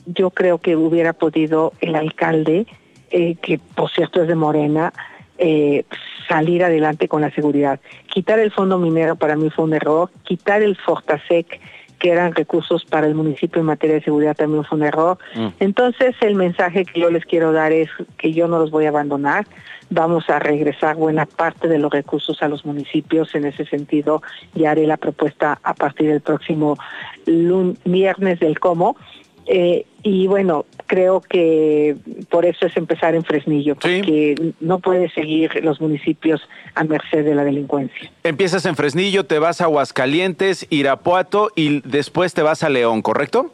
yo 0.06 0.30
creo 0.30 0.58
que 0.58 0.74
hubiera 0.74 1.12
podido 1.12 1.74
el 1.82 1.94
alcalde 1.94 2.66
eh, 3.10 3.34
que 3.34 3.58
por 3.58 3.90
cierto 3.90 4.22
es 4.22 4.28
de 4.28 4.34
Morena, 4.34 4.94
eh, 5.36 5.84
salir 6.26 6.64
adelante 6.64 7.08
con 7.08 7.20
la 7.20 7.30
seguridad. 7.30 7.78
Quitar 8.10 8.38
el 8.38 8.50
fondo 8.50 8.78
minero 8.78 9.16
para 9.16 9.36
mí 9.36 9.50
fue 9.50 9.66
un 9.66 9.74
error, 9.74 10.10
quitar 10.22 10.62
el 10.62 10.76
Fortasec, 10.76 11.60
que 12.02 12.10
eran 12.10 12.34
recursos 12.34 12.84
para 12.84 13.06
el 13.06 13.14
municipio 13.14 13.60
en 13.60 13.66
materia 13.66 13.94
de 13.94 14.02
seguridad, 14.02 14.34
también 14.34 14.64
fue 14.64 14.76
un 14.76 14.84
error. 14.84 15.18
Mm. 15.36 15.46
Entonces 15.60 16.16
el 16.20 16.34
mensaje 16.34 16.84
que 16.84 16.98
yo 16.98 17.10
les 17.10 17.24
quiero 17.24 17.52
dar 17.52 17.70
es 17.70 17.88
que 18.18 18.32
yo 18.32 18.48
no 18.48 18.58
los 18.58 18.72
voy 18.72 18.86
a 18.86 18.88
abandonar, 18.88 19.46
vamos 19.88 20.28
a 20.28 20.40
regresar 20.40 20.96
buena 20.96 21.26
parte 21.26 21.68
de 21.68 21.78
los 21.78 21.92
recursos 21.92 22.42
a 22.42 22.48
los 22.48 22.64
municipios. 22.64 23.36
En 23.36 23.44
ese 23.44 23.64
sentido, 23.66 24.20
ya 24.52 24.72
haré 24.72 24.84
la 24.88 24.96
propuesta 24.96 25.60
a 25.62 25.74
partir 25.74 26.08
del 26.08 26.20
próximo 26.20 26.76
viernes 27.24 28.40
del 28.40 28.58
cómo. 28.58 28.96
Eh, 29.46 29.86
y 30.02 30.26
bueno, 30.26 30.66
creo 30.86 31.20
que 31.20 31.96
por 32.30 32.44
eso 32.44 32.66
es 32.66 32.76
empezar 32.76 33.14
en 33.14 33.24
Fresnillo, 33.24 33.74
porque 33.74 34.52
no 34.60 34.78
puede 34.78 35.10
seguir 35.10 35.64
los 35.64 35.80
municipios 35.80 36.40
a 36.74 36.84
merced 36.84 37.24
de 37.24 37.34
la 37.34 37.44
delincuencia. 37.44 38.10
Empiezas 38.24 38.66
en 38.66 38.76
Fresnillo, 38.76 39.24
te 39.24 39.38
vas 39.38 39.60
a 39.60 39.64
Aguascalientes, 39.64 40.66
Irapuato 40.70 41.50
y 41.56 41.80
después 41.80 42.34
te 42.34 42.42
vas 42.42 42.62
a 42.62 42.68
León, 42.68 43.02
¿correcto? 43.02 43.52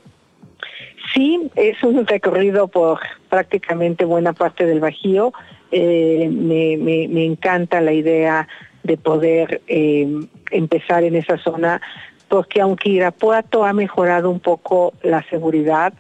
Sí, 1.15 1.51
es 1.57 1.83
un 1.83 2.07
recorrido 2.07 2.69
por 2.69 3.01
prácticamente 3.29 4.05
buena 4.05 4.33
parte 4.33 4.67
del 4.67 4.81
Bajío. 4.81 5.33
Eh, 5.71 6.31
me, 6.31 6.77
me, 6.77 7.25
encanta 7.25 7.81
la 7.81 7.93
idea 7.93 8.49
de 8.83 8.97
poder 8.97 9.61
eh, 9.69 10.09
empezar 10.51 11.05
en 11.05 11.17
esa 11.17 11.39
zona 11.39 11.81
porque 12.29 12.61
aunque 12.61 12.91
Irapuato 12.91 13.65
ha 13.65 13.73
mejorado 13.73 14.31
un 14.31 14.41
poco 14.41 14.95
la 15.03 15.23
seguridad 15.29 15.93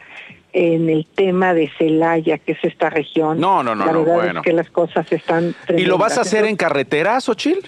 en 0.52 0.88
el 0.88 1.06
tema 1.06 1.54
de 1.54 1.70
Celaya, 1.78 2.38
que 2.38 2.52
es 2.52 2.58
esta 2.62 2.90
región, 2.90 3.38
no, 3.38 3.62
no, 3.62 3.74
no, 3.74 3.86
la 3.86 3.92
verdad 3.92 4.14
bueno. 4.14 4.40
es 4.40 4.44
que 4.44 4.52
las 4.52 4.70
cosas 4.70 5.10
están. 5.12 5.54
¿Y 5.76 5.84
lo 5.84 5.98
vas 5.98 6.18
a 6.18 6.22
hacer 6.22 6.44
en 6.44 6.56
carretera, 6.56 7.20
Xochil? 7.20 7.58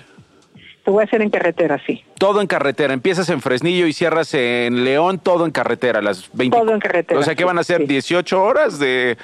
Lo 0.91 0.95
voy 0.95 1.03
a 1.03 1.05
hacer 1.05 1.23
en 1.23 1.31
carretera, 1.31 1.81
sí. 1.87 2.03
Todo 2.19 2.41
en 2.41 2.49
carretera. 2.49 2.93
Empiezas 2.93 3.29
en 3.29 3.41
Fresnillo 3.41 3.87
y 3.87 3.93
cierras 3.93 4.35
en 4.35 4.83
León, 4.83 5.21
todo 5.21 5.47
en 5.47 5.53
carretera, 5.53 6.03
las 6.03 6.29
20. 6.33 6.59
Todo 6.59 6.75
en 6.75 6.81
carretera. 6.81 7.21
O 7.21 7.23
sea 7.23 7.37
que 7.37 7.45
van 7.45 7.59
a 7.59 7.63
ser 7.63 7.87
18 7.87 8.43
horas 8.43 8.81
de, 8.81 9.17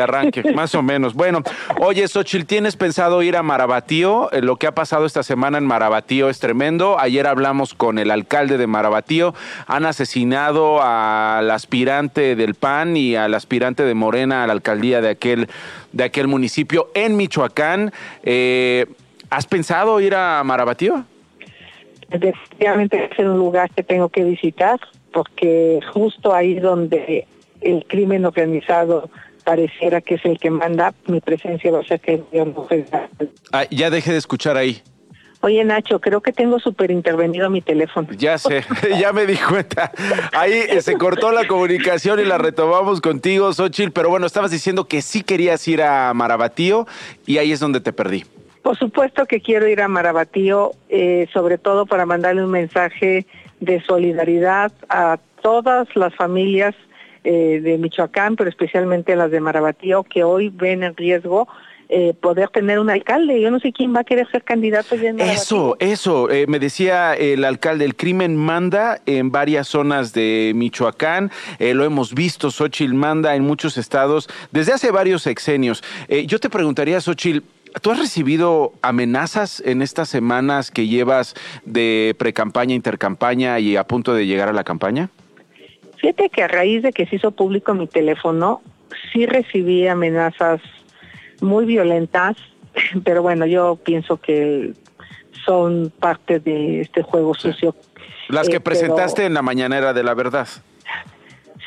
arranque, 0.00 0.42
más 0.54 0.74
o 0.74 0.82
menos. 0.82 1.12
Bueno, 1.12 1.42
oye, 1.78 2.08
Xochil, 2.08 2.46
¿tienes 2.46 2.76
pensado 2.76 3.22
ir 3.22 3.36
a 3.36 3.42
Marabatío? 3.42 4.32
Eh, 4.32 4.40
lo 4.40 4.56
que 4.56 4.66
ha 4.66 4.74
pasado 4.74 5.04
esta 5.04 5.22
semana 5.22 5.58
en 5.58 5.66
Marabatío 5.66 6.30
es 6.30 6.38
tremendo. 6.40 6.98
Ayer 6.98 7.26
hablamos 7.26 7.74
con 7.74 7.98
el 7.98 8.10
alcalde 8.10 8.56
de 8.56 8.66
Marabatío. 8.66 9.34
Han 9.66 9.84
asesinado 9.84 10.82
al 10.82 11.50
aspirante 11.50 12.34
del 12.34 12.54
PAN 12.54 12.96
y 12.96 13.14
al 13.14 13.34
aspirante 13.34 13.82
de 13.82 13.92
Morena 13.92 14.42
a 14.42 14.46
la 14.46 14.54
alcaldía 14.54 15.02
de 15.02 15.10
aquel, 15.10 15.50
de 15.92 16.04
aquel 16.04 16.28
municipio 16.28 16.90
en 16.94 17.18
Michoacán. 17.18 17.92
Eh, 18.22 18.86
¿Has 19.28 19.46
pensado 19.46 20.00
ir 20.00 20.14
a 20.14 20.42
Marabatío? 20.42 21.04
Definitivamente 22.10 23.10
es 23.10 23.18
un 23.18 23.38
lugar 23.38 23.70
que 23.70 23.82
tengo 23.82 24.08
que 24.08 24.24
visitar 24.24 24.78
porque 25.12 25.80
justo 25.92 26.34
ahí 26.34 26.54
donde 26.54 27.26
el 27.60 27.84
crimen 27.86 28.24
organizado 28.24 29.10
pareciera 29.44 30.00
que 30.00 30.14
es 30.14 30.24
el 30.24 30.38
que 30.38 30.50
manda, 30.50 30.94
mi 31.06 31.20
presencia 31.20 31.70
va 31.70 31.80
a 31.80 31.84
ser 31.84 32.00
que 32.00 32.22
yo 32.32 32.44
no 32.44 32.66
ah, 33.52 33.64
Ya 33.70 33.90
dejé 33.90 34.12
de 34.12 34.18
escuchar 34.18 34.56
ahí. 34.56 34.82
Oye 35.42 35.64
Nacho, 35.64 36.00
creo 36.00 36.20
que 36.20 36.32
tengo 36.32 36.58
súper 36.58 36.90
intervenido 36.90 37.48
mi 37.48 37.62
teléfono. 37.62 38.08
Ya 38.12 38.36
sé, 38.36 38.62
ya 39.00 39.12
me 39.12 39.24
di 39.24 39.36
cuenta. 39.36 39.90
Ahí 40.32 40.52
eh, 40.52 40.82
se 40.82 40.98
cortó 40.98 41.32
la 41.32 41.46
comunicación 41.46 42.20
y 42.20 42.24
la 42.24 42.36
retomamos 42.36 43.00
contigo, 43.00 43.50
Xochitl, 43.52 43.90
pero 43.90 44.10
bueno, 44.10 44.26
estabas 44.26 44.50
diciendo 44.50 44.86
que 44.86 45.00
sí 45.00 45.22
querías 45.22 45.66
ir 45.66 45.82
a 45.82 46.12
Marabatío 46.12 46.86
y 47.26 47.38
ahí 47.38 47.52
es 47.52 47.60
donde 47.60 47.80
te 47.80 47.92
perdí. 47.94 48.24
Por 48.62 48.76
supuesto 48.76 49.26
que 49.26 49.40
quiero 49.40 49.66
ir 49.68 49.80
a 49.80 49.88
Marabatío, 49.88 50.72
eh, 50.88 51.26
sobre 51.32 51.56
todo 51.56 51.86
para 51.86 52.04
mandarle 52.04 52.44
un 52.44 52.50
mensaje 52.50 53.26
de 53.58 53.82
solidaridad 53.82 54.72
a 54.88 55.18
todas 55.42 55.88
las 55.96 56.14
familias 56.14 56.74
eh, 57.24 57.60
de 57.62 57.78
Michoacán, 57.78 58.36
pero 58.36 58.50
especialmente 58.50 59.16
las 59.16 59.30
de 59.30 59.40
Marabatío, 59.40 60.02
que 60.02 60.24
hoy 60.24 60.50
ven 60.50 60.82
en 60.82 60.94
riesgo 60.94 61.48
eh, 61.88 62.14
poder 62.20 62.50
tener 62.50 62.78
un 62.78 62.90
alcalde. 62.90 63.40
Yo 63.40 63.50
no 63.50 63.58
sé 63.60 63.72
quién 63.72 63.94
va 63.94 64.00
a 64.00 64.04
querer 64.04 64.30
ser 64.30 64.44
candidato 64.44 64.94
ya 64.94 65.08
en 65.08 65.20
Eso, 65.20 65.76
eso, 65.80 66.28
me 66.46 66.58
decía 66.58 67.14
el 67.14 67.44
alcalde, 67.44 67.84
el 67.84 67.96
crimen 67.96 68.36
manda 68.36 69.00
en 69.06 69.32
varias 69.32 69.68
zonas 69.68 70.12
de 70.12 70.52
Michoacán, 70.54 71.32
lo 71.58 71.84
hemos 71.84 72.14
visto, 72.14 72.50
Xochitl 72.50 72.94
manda 72.94 73.34
en 73.34 73.42
muchos 73.42 73.76
estados 73.76 74.28
desde 74.52 74.72
hace 74.72 74.90
varios 74.92 75.22
sexenios. 75.22 75.82
yo 76.26 76.38
te 76.38 76.48
preguntaría, 76.48 77.00
Xochitl, 77.00 77.42
¿Tú 77.82 77.90
has 77.90 77.98
recibido 77.98 78.72
amenazas 78.82 79.62
en 79.64 79.80
estas 79.82 80.08
semanas 80.08 80.70
que 80.70 80.86
llevas 80.86 81.34
de 81.64 82.14
precampaña, 82.18 82.74
intercampaña 82.74 83.58
y 83.58 83.76
a 83.76 83.84
punto 83.84 84.12
de 84.12 84.26
llegar 84.26 84.48
a 84.48 84.52
la 84.52 84.64
campaña? 84.64 85.08
Fíjate 85.98 86.30
que 86.30 86.42
a 86.42 86.48
raíz 86.48 86.82
de 86.82 86.92
que 86.92 87.06
se 87.06 87.16
hizo 87.16 87.30
público 87.30 87.74
mi 87.74 87.86
teléfono, 87.86 88.62
sí 89.12 89.26
recibí 89.26 89.86
amenazas 89.86 90.60
muy 91.40 91.64
violentas, 91.64 92.36
pero 93.04 93.22
bueno, 93.22 93.46
yo 93.46 93.76
pienso 93.76 94.16
que 94.18 94.72
son 95.44 95.92
parte 95.98 96.40
de 96.40 96.82
este 96.82 97.02
juego 97.02 97.34
sucio. 97.34 97.74
Las 98.28 98.48
que 98.48 98.56
eh, 98.56 98.60
presentaste 98.60 99.24
en 99.24 99.34
la 99.34 99.42
mañanera 99.42 99.92
de 99.92 100.02
la 100.02 100.14
verdad. 100.14 100.48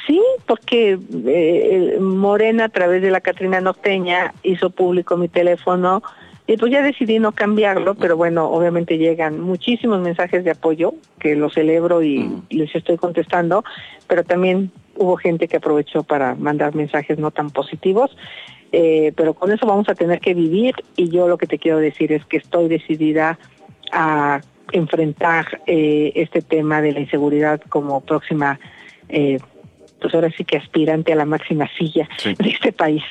Sí, 0.06 0.22
porque 0.46 1.00
eh, 1.28 1.98
Morena 2.00 2.66
a 2.66 2.70
través 2.70 3.02
de 3.02 3.12
la 3.12 3.22
Catrina 3.22 3.62
Norteña 3.62 4.34
hizo 4.44 4.70
público 4.70 5.16
mi 5.16 5.30
teléfono 5.30 6.04
y 6.46 6.58
pues 6.58 6.74
ya 6.74 6.82
decidí 6.82 7.20
no 7.20 7.32
cambiarlo, 7.32 7.96
pero 7.96 8.18
bueno, 8.18 8.50
obviamente 8.50 8.98
llegan 8.98 9.40
muchísimos 9.40 10.02
mensajes 10.02 10.44
de 10.44 10.52
apoyo 10.52 10.94
que 11.20 11.36
lo 11.36 11.50
celebro 11.50 12.04
y 12.04 12.30
les 12.50 12.76
estoy 12.76 12.98
contestando, 12.98 13.64
pero 14.08 14.26
también 14.26 14.72
hubo 14.98 15.16
gente 15.16 15.48
que 15.48 15.58
aprovechó 15.58 16.04
para 16.04 16.36
mandar 16.36 16.76
mensajes 16.76 17.18
no 17.18 17.32
tan 17.32 17.50
positivos. 17.50 18.16
Eh, 18.76 19.14
pero 19.16 19.36
con 19.36 19.52
eso 19.52 19.68
vamos 19.68 19.88
a 19.88 19.94
tener 19.94 20.20
que 20.20 20.34
vivir 20.34 20.74
y 20.96 21.10
yo 21.10 21.28
lo 21.28 21.38
que 21.38 21.46
te 21.46 21.60
quiero 21.60 21.78
decir 21.78 22.12
es 22.12 22.26
que 22.26 22.38
estoy 22.38 22.68
decidida 22.68 23.38
a 23.92 24.42
enfrentar 24.72 25.62
eh, 25.68 26.12
este 26.16 26.42
tema 26.42 26.82
de 26.82 26.92
la 26.92 27.00
inseguridad 27.00 27.62
como 27.70 28.02
próxima 28.02 28.60
eh, 29.10 29.38
pues 30.04 30.14
ahora 30.14 30.30
sí 30.36 30.44
que 30.44 30.58
aspirante 30.58 31.14
a 31.14 31.16
la 31.16 31.24
máxima 31.24 31.70
silla 31.78 32.10
de 32.26 32.50
este 32.50 32.74
país. 32.74 33.02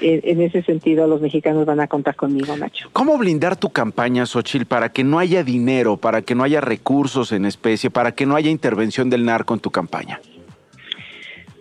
en 0.00 0.42
ese 0.42 0.62
sentido, 0.64 1.06
los 1.06 1.20
mexicanos 1.20 1.64
van 1.64 1.78
a 1.78 1.86
contar 1.86 2.16
conmigo, 2.16 2.56
Nacho. 2.56 2.90
¿Cómo 2.92 3.16
blindar 3.16 3.54
tu 3.54 3.70
campaña, 3.70 4.26
Xochil, 4.26 4.66
para 4.66 4.88
que 4.88 5.04
no 5.04 5.20
haya 5.20 5.44
dinero, 5.44 5.96
para 5.96 6.22
que 6.22 6.34
no 6.34 6.42
haya 6.42 6.60
recursos 6.60 7.30
en 7.30 7.44
especie, 7.44 7.88
para 7.88 8.12
que 8.12 8.26
no 8.26 8.34
haya 8.34 8.50
intervención 8.50 9.10
del 9.10 9.24
narco 9.24 9.54
en 9.54 9.60
tu 9.60 9.70
campaña? 9.70 10.20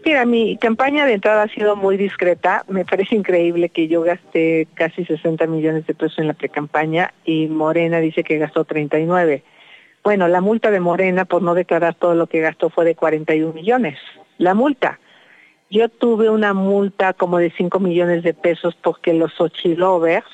Mira, 0.04 0.25
mi 0.25 0.58
campaña 0.58 1.06
de 1.06 1.13
entrada 1.13 1.43
ha 1.43 1.47
sido 1.49 1.75
muy 1.75 1.95
discreta. 1.95 2.65
Me 2.67 2.84
parece 2.84 3.15
increíble 3.15 3.69
que 3.69 3.88
yo 3.88 4.02
gasté 4.02 4.67
casi 4.73 5.06
60 5.06 5.45
millones 5.45 5.86
de 5.86 5.93
pesos 5.93 6.17
en 6.17 6.25
la 6.25 6.34
precampaña 6.34 7.13
y 7.25 7.45
Morena 7.45 7.99
dice 7.99 8.23
que 8.23 8.39
gastó 8.39 8.63
39. 8.65 9.43
Bueno, 10.04 10.28
la 10.28 10.41
multa 10.41 10.71
de 10.71 10.80
Morena 10.80 11.25
por 11.25 11.43
no 11.43 11.54
declarar 11.54 11.93
todo 11.93 12.15
lo 12.15 12.25
que 12.25 12.39
gastó 12.39 12.71
fue 12.71 12.86
de 12.86 12.95
41 12.95 13.54
millones. 13.54 13.99
La 14.39 14.54
multa. 14.54 14.99
Yo 15.69 15.89
tuve 15.89 16.30
una 16.30 16.54
multa 16.54 17.13
como 17.13 17.38
de 17.38 17.52
5 17.52 17.80
millones 17.80 18.23
de 18.23 18.34
pesos 18.34 18.75
porque 18.82 19.13
los 19.13 19.39
Ochilovers 19.39 20.25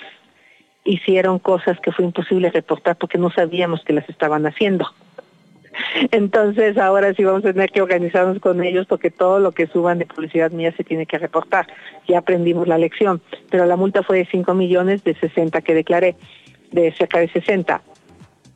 hicieron 0.86 1.40
cosas 1.40 1.80
que 1.80 1.92
fue 1.92 2.06
imposible 2.06 2.52
reportar 2.52 2.96
porque 2.96 3.18
no 3.18 3.32
sabíamos 3.32 3.84
que 3.84 3.94
las 3.94 4.08
estaban 4.08 4.46
haciendo. 4.46 4.88
Entonces 6.12 6.78
ahora 6.78 7.16
sí 7.16 7.24
vamos 7.24 7.44
a 7.46 7.52
tener 7.52 7.72
que 7.72 7.82
organizarnos 7.82 8.40
con 8.40 8.64
ellos 8.64 8.86
porque 8.86 9.10
todo 9.10 9.40
lo 9.40 9.52
que 9.52 9.66
suban 9.66 9.98
de 9.98 10.06
publicidad 10.06 10.52
mía 10.52 10.72
se 10.78 10.84
tiene 10.84 11.08
que 11.08 11.18
reportar. 11.18 11.66
Ya 12.08 12.20
aprendimos 12.20 12.68
la 12.68 12.78
lección, 12.78 13.22
pero 13.50 13.66
la 13.66 13.76
multa 13.76 14.04
fue 14.04 14.20
de 14.20 14.28
5 14.28 14.54
millones 14.54 15.04
de 15.04 15.16
60 15.16 15.62
que 15.62 15.74
declaré, 15.74 16.16
de 16.72 16.92
cerca 16.94 17.20
de 17.20 17.28
60. 17.30 17.82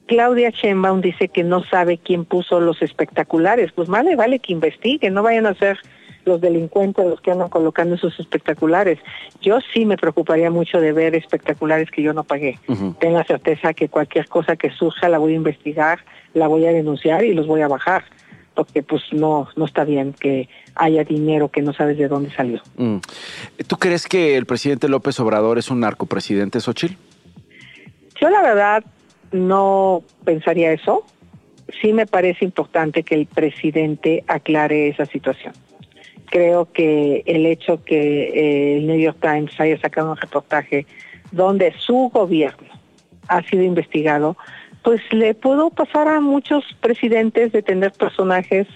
Claudia 0.10 0.50
Sheinbaum 0.50 1.02
dice 1.02 1.28
que 1.28 1.43
no 1.43 1.63
sabe 1.63 2.00
quién 2.00 2.26
puso 2.26 2.60
los 2.60 2.82
espectaculares. 2.82 3.72
Pues 3.72 3.88
vale, 3.88 4.15
vale 4.15 4.39
que 4.39 4.54
investigue, 4.54 5.12
no 5.12 5.22
vayan 5.22 5.45
a 5.45 5.54
ser 5.54 5.78
los 6.26 6.41
delincuentes 6.41 7.06
los 7.06 7.22
que 7.22 7.30
andan 7.30 7.50
colocando 7.50 7.93
esos 7.93 8.19
espectaculares. 8.19 8.98
Yo 9.39 9.60
sí 9.72 9.86
me 9.86 9.98
preocuparía 9.98 10.50
mucho 10.50 10.82
de 10.82 10.93
ver 10.93 11.13
espectaculares 11.13 11.91
que 11.91 12.02
yo 12.02 12.13
no 12.13 12.24
pagué. 12.24 12.58
Tengo 13.00 13.19
la 13.19 13.24
certeza 13.24 13.76
que 13.76 13.88
cualquier 13.88 14.28
cosa 14.28 14.56
que 14.56 14.72
surja 14.72 15.10
la 15.10 15.19
voy 15.19 15.34
a 15.34 15.36
investigar, 15.36 16.00
la 16.34 16.48
voy 16.48 16.65
a 16.65 16.72
denunciar 16.72 17.24
y 17.24 17.36
los 17.36 17.45
voy 17.45 17.62
a 17.62 17.67
bajar, 17.67 18.04
porque 18.56 18.82
pues 18.82 19.04
no, 19.12 19.48
no 19.56 19.65
está 19.65 19.86
bien 19.86 20.13
que 20.13 20.50
haya 20.74 21.04
dinero 21.04 21.50
que 21.50 21.62
no 21.62 21.72
sabes 21.72 22.00
de 22.00 22.08
dónde 22.08 22.32
salió. 22.32 22.63
Mm. 22.78 22.98
¿Tú 23.67 23.78
crees 23.78 24.08
que 24.08 24.38
el 24.38 24.48
presidente 24.48 24.89
López 24.89 25.19
Obrador 25.19 25.60
es 25.60 25.69
un 25.69 25.82
narcopresidente, 25.82 26.60
Xochitl? 26.60 26.95
Yo 28.19 28.30
la 28.32 28.41
verdad 28.41 28.84
no 29.32 30.04
pensaría 30.24 30.72
eso. 30.72 31.06
Sí 31.82 31.94
me 31.94 32.06
parece 32.06 32.46
importante 32.46 33.04
que 33.04 33.15
el 33.15 33.26
presidente 33.28 34.24
aclare 34.28 34.88
esa 34.89 35.06
situación. 35.06 35.54
Creo 36.26 36.72
que 36.72 37.24
el 37.26 37.46
hecho 37.46 37.84
que 37.84 38.24
eh, 38.24 38.78
el 38.78 38.88
New 38.88 39.00
York 39.00 39.18
Times 39.22 39.60
haya 39.60 39.80
sacado 39.80 40.12
un 40.12 40.18
reportaje 40.18 40.86
donde 41.32 41.74
su 41.78 42.10
gobierno 42.13 42.68
ha 43.28 43.44
sido 43.44 43.63
investigado, 43.63 44.36
pues 44.84 45.02
le 45.12 45.34
pudo 45.34 45.70
pasar 45.70 46.08
a 46.08 46.20
muchos 46.20 46.63
presidentes 46.82 47.52
de 47.52 47.62
tener 47.62 47.92
personajes, 47.92 48.68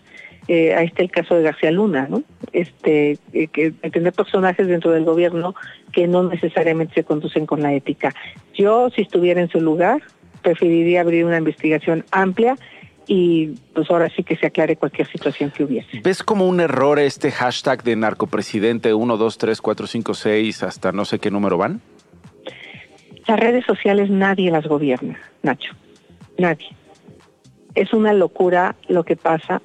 eh, 0.48 0.74
ahí 0.76 0.88
está 0.88 1.02
el 1.02 1.12
caso 1.12 1.36
de 1.36 1.44
García 1.44 1.72
Luna, 1.72 2.08
¿no? 2.10 2.24
Este, 2.52 3.18
eh, 3.34 3.48
que, 3.48 3.72
tener 3.72 4.14
personajes 4.14 4.68
dentro 4.68 4.92
del 4.92 5.06
gobierno 5.06 5.56
que 5.92 6.08
no 6.08 6.24
necesariamente 6.24 6.96
se 6.96 7.04
conducen 7.04 7.46
con 7.46 7.62
la 7.62 7.74
ética. 7.74 8.14
Yo, 8.54 8.90
si 8.90 9.02
estuviera 9.02 9.42
en 9.42 9.50
su 9.50 9.62
lugar, 9.62 10.02
preferiría 10.44 11.02
abrir 11.02 11.26
una 11.26 11.38
investigación 11.38 12.06
amplia 12.12 12.58
y 13.08 13.48
pues 13.74 13.90
ahora 13.90 14.10
sí 14.16 14.24
que 14.24 14.36
se 14.38 14.48
aclare 14.48 14.76
cualquier 14.76 15.08
situación 15.08 15.52
que 15.52 15.64
hubiese. 15.64 16.00
¿Ves 16.04 16.24
como 16.24 16.48
un 16.48 16.60
error 16.60 17.00
este 17.00 17.32
hashtag 17.32 17.84
de 17.84 17.96
narcopresidente 17.96 18.94
1, 18.94 19.18
2, 19.18 19.38
3, 19.38 19.62
4, 19.62 19.88
5, 19.88 20.14
6 20.14 20.64
hasta 20.64 20.92
no 20.92 21.06
sé 21.06 21.20
qué 21.20 21.32
número 21.32 21.58
van? 21.58 21.82
Las 23.28 23.40
redes 23.40 23.66
sociales 23.66 24.10
nadie 24.10 24.52
las 24.52 24.68
gobierna, 24.68 25.18
Nacho. 25.42 25.74
Nadie. 26.38 26.68
Es 27.76 27.94
una 27.94 28.14
locura 28.14 28.76
lo 28.88 29.04
que 29.04 29.16
pasa. 29.16 29.62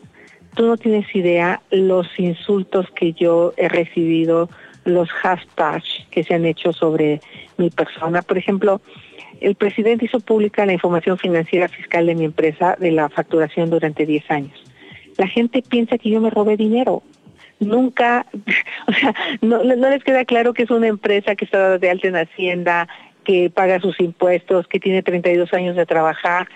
Tú 0.55 0.67
no 0.67 0.77
tienes 0.77 1.15
idea 1.15 1.61
los 1.71 2.07
insultos 2.19 2.87
que 2.95 3.13
yo 3.13 3.53
he 3.57 3.69
recibido, 3.69 4.49
los 4.85 5.11
hashtags 5.11 6.07
que 6.11 6.25
se 6.25 6.35
han 6.35 6.45
hecho 6.45 6.73
sobre 6.73 7.21
mi 7.57 7.71
persona. 7.71 8.23
Por 8.23 8.39
ejemplo, 8.39 8.81
el 9.41 9.55
presidente 9.55 10.07
hizo 10.07 10.21
pública 10.21 10.67
la 10.67 10.73
información 10.73 11.19
financiera 11.19 11.69
fiscal 11.69 12.07
de 12.07 12.15
mi 12.15 12.25
empresa 12.25 12.77
de 12.79 12.93
la 12.93 13.09
facturación 13.09 13.71
durante 13.71 14.07
10 14.07 14.31
años. 14.31 14.65
La 15.17 15.27
gente 15.27 15.63
piensa 15.63 15.99
que 15.99 16.11
yo 16.11 16.21
me 16.21 16.31
robé 16.31 16.57
dinero. 16.57 17.03
Nunca, 17.61 18.27
o 18.87 18.93
sea, 18.93 19.15
no, 19.41 19.63
les 19.63 20.05
queda 20.05 20.25
claro 20.25 20.55
que 20.55 20.63
es 20.63 20.71
una 20.71 20.87
empresa 20.87 21.35
que 21.35 21.45
está 21.45 21.79
de 21.79 21.91
alta 21.91 22.09
en 22.09 22.17
Hacienda, 22.17 22.89
que 23.25 23.51
paga 23.51 23.81
sus 23.81 23.99
impuestos, 24.01 24.67
que 24.69 24.81
tiene 24.81 25.03
32 25.03 25.53
años 25.53 25.77
de 25.77 25.87
trabajar, 25.87 26.49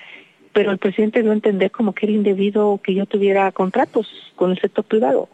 pero 0.53 0.71
el 0.71 0.79
presidente 0.79 1.23
no 1.23 1.33
entender 1.33 1.71
como 1.71 1.95
que 1.95 2.07
era 2.07 2.15
indebido 2.15 2.81
que 2.83 2.95
yo 2.95 3.07
tuviera 3.07 3.51
contratos 3.53 4.33
con 4.37 4.53
el 4.53 4.61
sector 4.61 4.85
privado. 4.85 5.29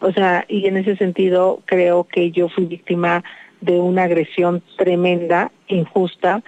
O 0.00 0.12
sea, 0.12 0.44
y 0.48 0.66
en 0.66 0.76
ese 0.76 0.96
sentido 0.96 1.62
creo 1.64 2.04
que 2.04 2.30
yo 2.30 2.48
fui 2.48 2.66
víctima 2.66 3.24
de 3.60 3.80
una 3.80 4.04
agresión 4.04 4.62
tremenda, 4.76 5.50
injusta, 5.66 6.42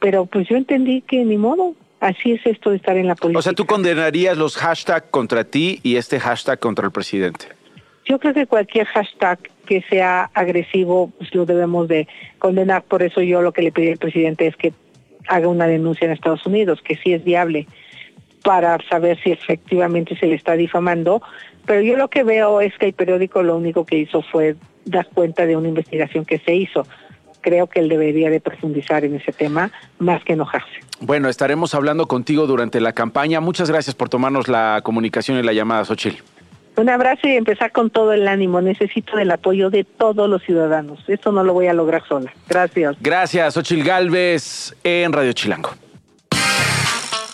pero 0.00 0.26
pues 0.26 0.48
yo 0.48 0.56
entendí 0.56 1.02
que 1.02 1.24
ni 1.24 1.36
modo, 1.36 1.74
así 2.00 2.32
es 2.32 2.44
esto 2.44 2.70
de 2.70 2.76
estar 2.76 2.96
en 2.96 3.06
la 3.06 3.14
política. 3.14 3.38
O 3.38 3.42
sea, 3.42 3.52
tú 3.52 3.66
condenarías 3.66 4.36
los 4.36 4.56
hashtags 4.56 5.06
contra 5.10 5.44
ti 5.44 5.78
y 5.82 5.96
este 5.96 6.18
hashtag 6.18 6.58
contra 6.58 6.86
el 6.86 6.90
presidente. 6.90 7.46
Yo 8.06 8.18
creo 8.18 8.34
que 8.34 8.46
cualquier 8.46 8.86
hashtag 8.86 9.38
que 9.66 9.82
sea 9.82 10.30
agresivo 10.34 11.12
pues 11.18 11.32
lo 11.34 11.46
debemos 11.46 11.86
de 11.86 12.08
condenar, 12.38 12.82
por 12.82 13.02
eso 13.02 13.20
yo 13.20 13.40
lo 13.42 13.52
que 13.52 13.62
le 13.62 13.70
pedí 13.70 13.90
al 13.90 13.98
presidente 13.98 14.46
es 14.46 14.56
que 14.56 14.72
haga 15.28 15.46
una 15.46 15.66
denuncia 15.66 16.06
en 16.06 16.12
Estados 16.12 16.44
Unidos, 16.44 16.80
que 16.82 16.96
sí 16.96 17.12
es 17.12 17.22
viable 17.22 17.68
para 18.42 18.78
saber 18.88 19.20
si 19.22 19.30
efectivamente 19.30 20.16
se 20.16 20.26
le 20.26 20.34
está 20.34 20.54
difamando, 20.54 21.22
pero 21.66 21.82
yo 21.82 21.96
lo 21.96 22.08
que 22.08 22.22
veo 22.24 22.60
es 22.62 22.76
que 22.78 22.86
el 22.86 22.94
periódico 22.94 23.42
lo 23.42 23.56
único 23.56 23.84
que 23.84 23.98
hizo 23.98 24.22
fue 24.22 24.56
dar 24.86 25.06
cuenta 25.14 25.46
de 25.46 25.56
una 25.56 25.68
investigación 25.68 26.24
que 26.24 26.38
se 26.38 26.54
hizo 26.54 26.86
creo 27.40 27.66
que 27.66 27.80
él 27.80 27.88
debería 27.88 28.30
de 28.30 28.40
profundizar 28.40 29.04
en 29.04 29.16
ese 29.16 29.32
tema 29.32 29.70
más 29.98 30.22
que 30.24 30.34
enojarse. 30.34 30.68
Bueno, 31.00 31.28
estaremos 31.28 31.74
hablando 31.74 32.06
contigo 32.06 32.46
durante 32.46 32.80
la 32.80 32.92
campaña. 32.92 33.40
Muchas 33.40 33.70
gracias 33.70 33.94
por 33.94 34.08
tomarnos 34.08 34.48
la 34.48 34.80
comunicación 34.82 35.38
y 35.38 35.42
la 35.42 35.52
llamada, 35.52 35.84
Xochil. 35.84 36.22
Un 36.76 36.88
abrazo 36.88 37.26
y 37.26 37.32
empezar 37.32 37.72
con 37.72 37.90
todo 37.90 38.12
el 38.12 38.28
ánimo. 38.28 38.60
Necesito 38.60 39.18
el 39.18 39.30
apoyo 39.30 39.70
de 39.70 39.84
todos 39.84 40.28
los 40.28 40.42
ciudadanos. 40.42 41.00
Esto 41.08 41.32
no 41.32 41.42
lo 41.44 41.52
voy 41.52 41.66
a 41.66 41.72
lograr 41.72 42.06
sola. 42.06 42.32
Gracias. 42.48 42.96
Gracias, 43.00 43.54
Xochil 43.54 43.84
Galvez, 43.84 44.74
en 44.84 45.12
Radio 45.12 45.32
Chilango. 45.32 45.70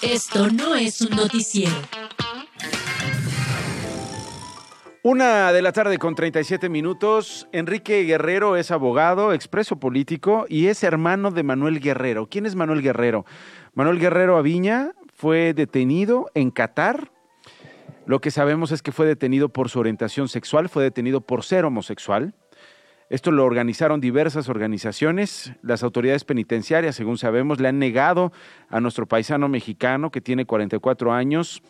Esto 0.02 0.48
no 0.50 0.74
es 0.74 1.00
un 1.00 1.16
noticiero. 1.16 1.74
Una 5.08 5.52
de 5.52 5.62
la 5.62 5.70
tarde 5.70 5.98
con 5.98 6.16
37 6.16 6.68
minutos. 6.68 7.46
Enrique 7.52 8.02
Guerrero 8.02 8.56
es 8.56 8.72
abogado, 8.72 9.32
expreso 9.32 9.78
político 9.78 10.46
y 10.48 10.66
es 10.66 10.82
hermano 10.82 11.30
de 11.30 11.44
Manuel 11.44 11.78
Guerrero. 11.78 12.26
¿Quién 12.26 12.44
es 12.44 12.56
Manuel 12.56 12.82
Guerrero? 12.82 13.24
Manuel 13.74 14.00
Guerrero 14.00 14.36
Aviña 14.36 14.94
fue 15.14 15.54
detenido 15.54 16.28
en 16.34 16.50
Qatar. 16.50 17.12
Lo 18.04 18.20
que 18.20 18.32
sabemos 18.32 18.72
es 18.72 18.82
que 18.82 18.90
fue 18.90 19.06
detenido 19.06 19.48
por 19.48 19.68
su 19.68 19.78
orientación 19.78 20.26
sexual, 20.26 20.68
fue 20.68 20.82
detenido 20.82 21.20
por 21.20 21.44
ser 21.44 21.64
homosexual. 21.64 22.34
Esto 23.08 23.30
lo 23.30 23.44
organizaron 23.44 24.00
diversas 24.00 24.48
organizaciones. 24.48 25.52
Las 25.62 25.84
autoridades 25.84 26.24
penitenciarias, 26.24 26.96
según 26.96 27.16
sabemos, 27.16 27.60
le 27.60 27.68
han 27.68 27.78
negado 27.78 28.32
a 28.68 28.80
nuestro 28.80 29.06
paisano 29.06 29.48
mexicano 29.48 30.10
que 30.10 30.20
tiene 30.20 30.46
44 30.46 31.12
años 31.12 31.62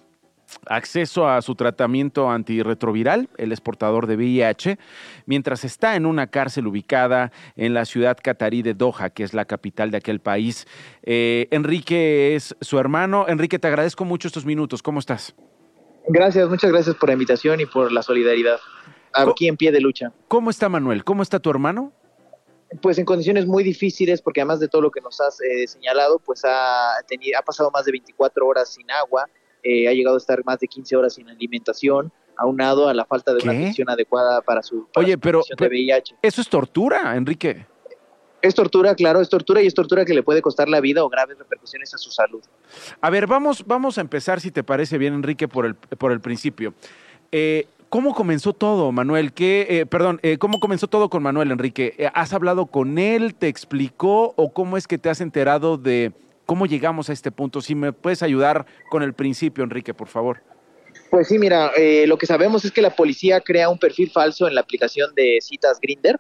acceso 0.67 1.29
a 1.29 1.41
su 1.43 1.55
tratamiento 1.55 2.31
antirretroviral, 2.31 3.29
el 3.37 3.53
exportador 3.53 4.07
de 4.07 4.17
VIH, 4.17 4.79
mientras 5.27 5.65
está 5.65 5.97
en 5.97 6.07
una 6.07 6.29
cárcel 6.29 6.67
ubicada 6.67 7.33
en 7.57 7.75
la 7.75 7.85
ciudad 7.85 8.17
catarí 8.23 8.63
de 8.63 8.75
Doha, 8.75 9.11
que 9.11 9.23
es 9.23 9.35
la 9.35 9.45
capital 9.45 9.91
de 9.91 9.99
aquel 9.99 10.21
país. 10.21 10.67
Eh, 11.03 11.49
Enrique 11.51 12.35
es 12.35 12.57
su 12.61 12.79
hermano. 12.79 13.27
Enrique, 13.29 13.59
te 13.59 13.69
agradezco 13.69 14.05
mucho 14.05 14.29
estos 14.29 14.45
minutos. 14.45 14.83
¿Cómo 14.83 15.01
estás? 15.01 15.35
Gracias, 16.09 16.49
muchas 16.49 16.71
gracias 16.71 16.95
por 16.97 17.09
la 17.09 17.15
invitación 17.15 17.61
y 17.61 17.67
por 17.67 17.91
la 17.91 18.03
solidaridad. 18.03 18.61
Aquí 19.13 19.49
en 19.49 19.57
pie 19.57 19.73
de 19.73 19.81
lucha. 19.81 20.13
¿Cómo 20.29 20.51
está 20.51 20.69
Manuel? 20.69 21.03
¿Cómo 21.03 21.23
está 21.23 21.41
tu 21.41 21.51
hermano? 21.51 21.93
Pues 22.83 22.99
en 22.99 23.05
condiciones 23.05 23.47
muy 23.47 23.65
difíciles, 23.65 24.21
porque 24.21 24.41
además 24.41 24.61
de 24.61 24.69
todo 24.69 24.83
lo 24.83 24.91
que 24.91 25.01
nos 25.01 25.21
has 25.21 25.41
eh, 25.41 25.67
señalado, 25.67 26.19
pues 26.19 26.43
ha, 26.45 26.97
tenido, 27.09 27.39
ha 27.39 27.43
pasado 27.43 27.71
más 27.71 27.85
de 27.85 27.93
24 27.93 28.47
horas 28.47 28.73
sin 28.73 28.91
agua, 28.91 29.29
eh, 29.69 29.89
ha 29.89 29.93
llegado 29.93 30.15
a 30.15 30.19
estar 30.19 30.45
más 30.45 30.61
de 30.61 30.69
15 30.69 30.95
horas 30.95 31.15
sin 31.15 31.29
alimentación, 31.29 32.13
aunado 32.37 32.89
a 32.89 32.95
la 32.95 33.05
falta 33.05 33.35
de 33.35 33.43
una 33.43 33.51
atención 33.51 33.91
adecuada 33.91 34.41
para 34.41 34.63
su 34.63 34.87
Oye, 34.95 35.19
pero, 35.19 35.43
de 35.59 35.67
VIH. 35.67 36.15
Eso 36.23 36.41
es 36.41 36.49
tortura, 36.49 37.17
Enrique. 37.17 37.67
Es 38.41 38.55
tortura, 38.55 38.95
claro, 38.95 39.21
es 39.21 39.29
tortura 39.29 39.61
y 39.61 39.67
es 39.67 39.75
tortura 39.75 40.05
que 40.05 40.15
le 40.15 40.23
puede 40.23 40.41
costar 40.41 40.69
la 40.69 40.81
vida 40.81 41.03
o 41.03 41.09
graves 41.09 41.37
repercusiones 41.37 41.93
a 41.95 41.99
su 41.99 42.13
salud. 42.13 42.45
A 43.01 43.11
ver, 43.11 43.27
vamos, 43.27 43.65
vamos 43.67 43.99
a 43.99 44.03
empezar, 44.03 44.41
si 44.41 44.53
te 44.53 44.63
parece 44.63 44.99
bien, 44.99 45.15
Enrique, 45.15 45.49
por 45.49 45.67
el, 45.67 45.75
por 45.75 46.13
el 46.13 46.21
principio. 46.21 46.73
Eh, 47.33 47.67
¿Cómo 47.89 48.15
comenzó 48.15 48.53
todo, 48.53 48.93
Manuel? 48.93 49.33
¿Qué, 49.33 49.67
eh, 49.69 49.87
perdón, 49.87 50.21
¿cómo 50.39 50.61
comenzó 50.61 50.87
todo 50.87 51.09
con 51.09 51.25
Manuel, 51.25 51.51
Enrique? 51.51 52.09
¿Has 52.15 52.33
hablado 52.33 52.67
con 52.67 52.99
él? 52.99 53.35
¿Te 53.35 53.49
explicó? 53.49 54.33
¿O 54.37 54.53
cómo 54.53 54.77
es 54.77 54.87
que 54.87 54.99
te 54.99 55.09
has 55.09 55.21
enterado 55.21 55.77
de, 55.77 56.13
¿Cómo 56.47 56.67
llegamos 56.67 57.11
a 57.11 57.13
este 57.13 57.31
punto? 57.31 57.61
Si 57.61 57.75
me 57.75 57.93
puedes 57.93 58.23
ayudar 58.23 58.67
con 58.89 59.03
el 59.03 59.13
principio, 59.13 59.65
Enrique, 59.65 59.93
por 59.93 60.09
favor. 60.09 60.43
Pues 61.11 61.29
sí, 61.29 61.39
mira, 61.39 61.71
eh, 61.77 62.05
lo 62.07 62.19
que 62.19 62.27
sabemos 62.27 62.65
es 62.65 62.73
que 62.73 62.83
la 62.83 62.91
policía 62.91 63.41
crea 63.41 63.69
un 63.69 63.79
perfil 63.79 64.11
falso 64.11 64.49
en 64.49 64.55
la 64.55 64.61
aplicación 64.61 65.15
de 65.15 65.39
citas 65.41 65.79
Grinder 65.81 66.19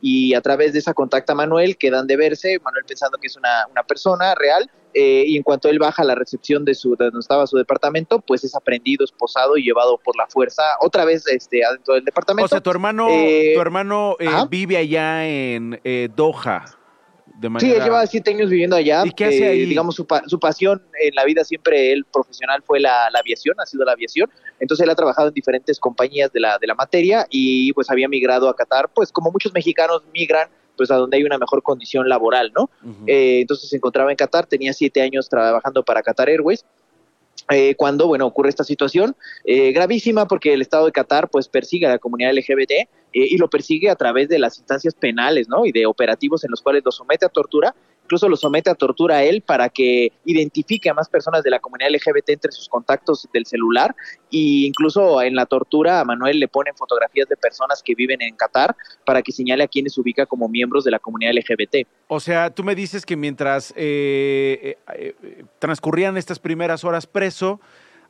y 0.00 0.34
a 0.34 0.40
través 0.40 0.72
de 0.72 0.78
esa 0.78 0.94
contacta 0.94 1.32
a 1.32 1.36
Manuel, 1.36 1.76
quedan 1.76 2.06
de 2.06 2.16
verse, 2.16 2.58
Manuel 2.62 2.84
pensando 2.86 3.18
que 3.18 3.26
es 3.26 3.36
una, 3.36 3.66
una 3.70 3.82
persona 3.82 4.34
real, 4.34 4.70
eh, 4.94 5.24
y 5.26 5.36
en 5.36 5.42
cuanto 5.42 5.68
él 5.68 5.78
baja 5.78 6.02
a 6.02 6.04
la 6.04 6.14
recepción 6.14 6.64
de 6.64 6.74
su 6.74 6.96
de 6.96 7.06
donde 7.06 7.20
estaba 7.20 7.46
su 7.46 7.56
departamento, 7.56 8.20
pues 8.20 8.44
es 8.44 8.54
aprendido, 8.54 9.04
esposado 9.04 9.56
y 9.56 9.62
llevado 9.62 9.98
por 9.98 10.16
la 10.16 10.26
fuerza 10.26 10.62
otra 10.80 11.04
vez 11.04 11.26
este 11.26 11.64
adentro 11.64 11.94
del 11.94 12.04
departamento. 12.04 12.46
O 12.46 12.48
sea, 12.48 12.60
tu 12.60 12.70
hermano, 12.70 13.08
Eh, 13.08 13.52
tu 13.54 13.60
hermano 13.60 14.16
eh, 14.18 14.28
vive 14.48 14.76
allá 14.76 15.26
en 15.26 15.80
eh, 15.84 16.08
Doha. 16.14 16.64
De 17.40 17.48
Sí, 17.60 17.72
él 17.72 17.82
lleva 17.82 18.06
siete 18.06 18.30
años 18.32 18.50
viviendo 18.50 18.76
allá. 18.76 19.02
¿Y 19.06 19.12
qué 19.12 19.24
hace 19.24 19.44
Eh, 19.46 19.48
ahí? 19.48 19.64
Digamos, 19.66 19.94
su, 19.94 20.06
pa- 20.06 20.22
su 20.26 20.38
pasión 20.38 20.82
en 21.02 21.14
la 21.14 21.24
vida 21.24 21.42
siempre, 21.42 21.90
él 21.92 22.04
profesional, 22.04 22.62
fue 22.62 22.80
la, 22.80 23.08
la 23.10 23.20
aviación, 23.20 23.54
ha 23.58 23.64
sido 23.66 23.84
la 23.84 23.92
aviación. 23.92 24.28
Entonces, 24.58 24.84
él 24.84 24.90
ha 24.90 24.94
trabajado 24.94 25.28
en 25.28 25.34
diferentes 25.34 25.80
compañías 25.80 26.30
de 26.32 26.40
la, 26.40 26.58
de 26.58 26.66
la 26.66 26.74
materia 26.74 27.26
y 27.30 27.72
pues 27.72 27.90
había 27.90 28.08
migrado 28.08 28.48
a 28.48 28.54
Qatar, 28.54 28.90
pues 28.94 29.10
como 29.10 29.30
muchos 29.32 29.54
mexicanos 29.54 30.02
migran, 30.12 30.48
pues 30.76 30.90
a 30.90 30.96
donde 30.96 31.16
hay 31.16 31.24
una 31.24 31.38
mejor 31.38 31.62
condición 31.62 32.08
laboral, 32.08 32.52
¿no? 32.54 32.68
Eh, 33.06 33.40
entonces 33.40 33.70
se 33.70 33.76
encontraba 33.76 34.10
en 34.10 34.16
Qatar, 34.16 34.46
tenía 34.46 34.72
siete 34.74 35.00
años 35.00 35.28
trabajando 35.28 35.82
para 35.82 36.02
Qatar 36.02 36.28
Airways. 36.28 36.64
eh, 37.50 37.74
cuando, 37.74 38.06
bueno, 38.06 38.26
ocurre 38.26 38.50
esta 38.50 38.64
situación 38.64 39.16
eh, 39.44 39.72
gravísima 39.72 40.26
porque 40.28 40.52
el 40.52 40.60
Estado 40.62 40.86
de 40.86 40.92
Qatar, 40.92 41.28
pues, 41.30 41.48
persigue 41.48 41.86
a 41.86 41.90
la 41.90 41.98
comunidad 41.98 42.32
LGBT 42.34 42.88
eh, 43.12 43.26
y 43.30 43.38
lo 43.38 43.48
persigue 43.48 43.90
a 43.90 43.96
través 43.96 44.28
de 44.28 44.38
las 44.38 44.58
instancias 44.58 44.94
penales, 44.94 45.48
¿no? 45.48 45.66
Y 45.66 45.72
de 45.72 45.86
operativos 45.86 46.44
en 46.44 46.50
los 46.50 46.60
cuales 46.60 46.82
lo 46.84 46.92
somete 46.92 47.26
a 47.26 47.28
tortura, 47.28 47.74
incluso 48.10 48.28
lo 48.28 48.36
somete 48.36 48.68
a 48.70 48.74
tortura 48.74 49.18
a 49.18 49.22
él 49.22 49.40
para 49.40 49.68
que 49.68 50.12
identifique 50.24 50.90
a 50.90 50.94
más 50.94 51.08
personas 51.08 51.44
de 51.44 51.50
la 51.50 51.60
comunidad 51.60 51.90
LGBT 51.92 52.30
entre 52.30 52.50
sus 52.50 52.68
contactos 52.68 53.28
del 53.32 53.46
celular 53.46 53.94
y 54.30 54.66
incluso 54.66 55.22
en 55.22 55.36
la 55.36 55.46
tortura 55.46 56.00
a 56.00 56.04
Manuel 56.04 56.40
le 56.40 56.48
ponen 56.48 56.74
fotografías 56.74 57.28
de 57.28 57.36
personas 57.36 57.84
que 57.84 57.94
viven 57.94 58.20
en 58.20 58.34
Qatar 58.34 58.74
para 59.06 59.22
que 59.22 59.30
señale 59.30 59.62
a 59.62 59.68
quienes 59.68 59.96
ubica 59.96 60.26
como 60.26 60.48
miembros 60.48 60.82
de 60.82 60.90
la 60.90 60.98
comunidad 60.98 61.34
LGBT. 61.34 61.86
O 62.08 62.18
sea, 62.18 62.50
tú 62.50 62.64
me 62.64 62.74
dices 62.74 63.06
que 63.06 63.16
mientras 63.16 63.72
eh, 63.76 64.76
eh, 64.92 65.14
eh, 65.22 65.44
transcurrían 65.60 66.16
estas 66.16 66.40
primeras 66.40 66.82
horas 66.82 67.06
preso, 67.06 67.60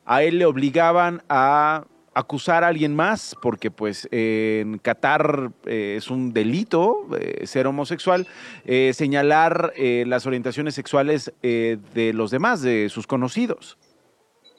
a 0.03 0.23
él 0.23 0.39
le 0.39 0.45
obligaban 0.45 1.21
a 1.29 1.85
acusar 2.13 2.63
a 2.63 2.67
alguien 2.67 2.93
más, 2.95 3.35
porque 3.41 3.71
pues 3.71 4.07
eh, 4.11 4.59
en 4.63 4.79
Qatar 4.79 5.51
eh, 5.65 5.95
es 5.97 6.09
un 6.09 6.33
delito 6.33 7.07
eh, 7.17 7.47
ser 7.47 7.67
homosexual, 7.67 8.27
eh, 8.65 8.91
señalar 8.93 9.73
eh, 9.77 10.03
las 10.07 10.25
orientaciones 10.25 10.75
sexuales 10.75 11.31
eh, 11.41 11.77
de 11.93 12.13
los 12.13 12.31
demás, 12.31 12.61
de 12.61 12.89
sus 12.89 13.07
conocidos. 13.07 13.77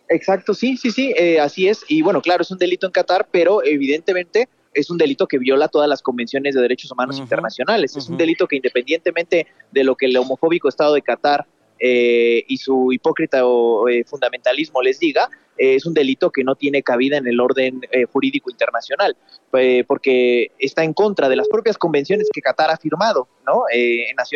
Exacto, 0.08 0.54
sí, 0.54 0.76
sí, 0.76 0.90
sí, 0.90 1.14
así 1.38 1.68
es. 1.68 1.84
Y 1.88 2.02
bueno, 2.02 2.20
claro, 2.20 2.42
es 2.42 2.50
un 2.50 2.58
delito 2.58 2.86
en 2.86 2.92
Qatar, 2.92 3.28
pero 3.30 3.64
evidentemente 3.64 4.48
es 4.74 4.90
un 4.90 4.98
delito 4.98 5.26
que 5.26 5.38
viola 5.38 5.68
todas 5.68 5.88
las 5.88 6.02
convenciones 6.02 6.54
de 6.54 6.60
derechos 6.60 6.90
humanos 6.90 7.18
internacionales. 7.18 7.96
Es 7.96 8.08
un 8.08 8.16
delito 8.18 8.46
que 8.46 8.56
independientemente 8.56 9.46
de 9.70 9.84
lo 9.84 9.96
que 9.96 10.06
el 10.06 10.16
homofóbico 10.16 10.68
Estado 10.68 10.94
de 10.94 11.02
Qatar 11.02 11.46
eh, 11.84 12.44
y 12.46 12.58
su 12.58 12.92
hipócrita 12.92 13.44
o 13.44 13.88
eh, 13.88 14.04
fundamentalismo 14.04 14.80
les 14.80 15.00
diga, 15.00 15.28
eh, 15.58 15.74
es 15.74 15.84
un 15.84 15.92
delito 15.92 16.30
que 16.30 16.44
no 16.44 16.54
tiene 16.54 16.80
cabida 16.84 17.16
en 17.16 17.26
el 17.26 17.40
orden 17.40 17.80
jurídico 18.12 18.50
internacional, 18.52 19.16
porque 19.88 20.52
está 20.60 20.84
en 20.84 20.92
contra 20.92 21.28
de 21.28 21.34
las 21.34 21.48
propias 21.48 21.76
convenciones 21.76 22.28
que 22.32 22.40
Qatar 22.40 22.70
ha 22.70 22.76
firmado, 22.76 23.26
¿no? 23.44 23.64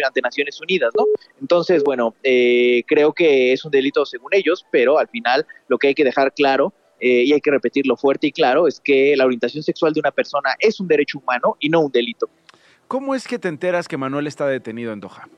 Ante 0.04 0.20
Naciones 0.20 0.60
Unidas. 0.60 0.92
Entonces, 1.40 1.84
bueno, 1.84 2.14
creo 2.22 3.12
que 3.12 3.52
es 3.52 3.64
un 3.64 3.70
delito 3.70 4.04
según 4.04 4.34
ellos, 4.34 4.66
pero 4.72 4.98
al 4.98 5.08
final 5.08 5.46
lo 5.68 5.78
que 5.78 5.88
hay 5.88 5.94
que 5.94 6.04
dejar 6.04 6.34
claro 6.34 6.72
y 7.00 7.32
hay 7.32 7.40
que 7.40 7.50
repetirlo 7.50 7.96
fuerte 7.96 8.26
y 8.26 8.32
claro 8.32 8.66
es 8.66 8.80
que 8.80 9.16
la 9.16 9.24
orientación 9.24 9.62
sexual 9.62 9.92
de 9.92 10.00
una 10.00 10.10
persona 10.10 10.54
es 10.58 10.80
un 10.80 10.88
derecho 10.88 11.18
humano 11.18 11.56
y 11.60 11.68
no 11.68 11.80
un 11.80 11.92
delito. 11.92 12.28
¿Cómo 12.88 13.14
es 13.14 13.26
que 13.26 13.38
te 13.38 13.48
enteras 13.48 13.88
que 13.88 13.96
Manuel 13.96 14.26
está 14.26 14.46
detenido 14.48 14.92
en 14.92 15.00
Doha? 15.00 15.28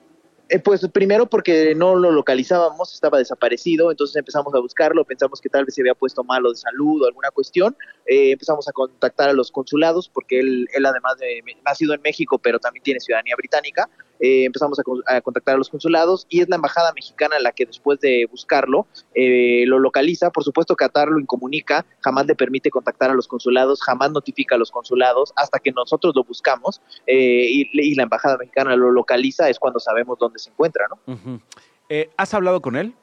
Eh, 0.51 0.59
pues 0.61 0.87
primero 0.89 1.27
porque 1.27 1.75
no 1.75 1.95
lo 1.95 2.11
localizábamos, 2.11 2.95
estaba 2.95 3.19
desaparecido, 3.19 3.91
entonces 3.91 4.17
empezamos 4.17 4.55
a 4.55 4.61
buscarlo, 4.61 5.05
pensamos 5.05 5.43
que 5.43 5.51
tal 5.51 5.67
vez 5.67 5.75
se 5.75 5.83
había 5.83 5.95
puesto 5.95 6.25
malo 6.25 6.51
de 6.51 6.57
salud 6.57 7.03
o 7.03 7.07
alguna 7.07 7.31
cuestión, 7.31 7.77
eh, 8.07 8.31
empezamos 8.31 8.67
a 8.67 8.73
contactar 8.73 9.29
a 9.29 9.35
los 9.35 9.53
consulados 9.53 10.09
porque 10.09 10.41
él, 10.41 10.67
él 10.73 10.87
además 10.87 11.19
de 11.19 11.43
nacido 11.67 11.93
en 11.93 12.01
México 12.01 12.39
pero 12.39 12.59
también 12.59 12.83
tiene 12.83 12.99
ciudadanía 12.99 13.37
británica, 13.37 13.91
eh, 14.21 14.45
empezamos 14.45 14.79
a, 14.79 14.83
con- 14.83 15.03
a 15.07 15.21
contactar 15.21 15.55
a 15.55 15.59
los 15.59 15.69
consulados 15.69 16.27
y 16.29 16.41
es 16.41 16.49
la 16.49 16.57
embajada 16.57 16.93
mexicana 16.95 17.39
la 17.41 17.53
que 17.53 17.67
después 17.67 18.01
de 18.01 18.27
buscarlo 18.31 18.87
eh, 19.15 19.65
lo 19.67 19.79
localiza, 19.79 20.31
por 20.31 20.45
supuesto 20.45 20.77
Qatar 20.77 21.09
lo 21.09 21.19
incomunica, 21.21 21.87
jamás 22.01 22.27
le 22.27 22.35
permite 22.35 22.71
contactar 22.71 23.11
a 23.11 23.15
los 23.15 23.29
consulados, 23.29 23.81
jamás 23.83 24.11
notifica 24.11 24.55
a 24.55 24.59
los 24.59 24.71
consulados 24.71 25.33
hasta 25.37 25.59
que 25.59 25.73
nosotros 25.73 26.13
lo 26.17 26.25
buscamos 26.25 26.81
eh, 27.07 27.47
y, 27.51 27.71
y 27.73 27.95
la 27.95 28.05
embajada 28.05 28.37
mexicana 28.39 28.77
lo 28.77 28.91
localiza 28.91 29.49
es 29.49 29.59
cuando 29.59 29.79
sabemos 29.81 30.19
dónde 30.19 30.39
se 30.39 30.51
encuentra, 30.51 30.87
¿no? 30.89 31.13
Ujú. 31.15 31.41
Eh, 31.89 32.11
¿Has 32.17 32.35
hablado 32.35 32.61
con 32.61 32.77
él? 32.77 32.95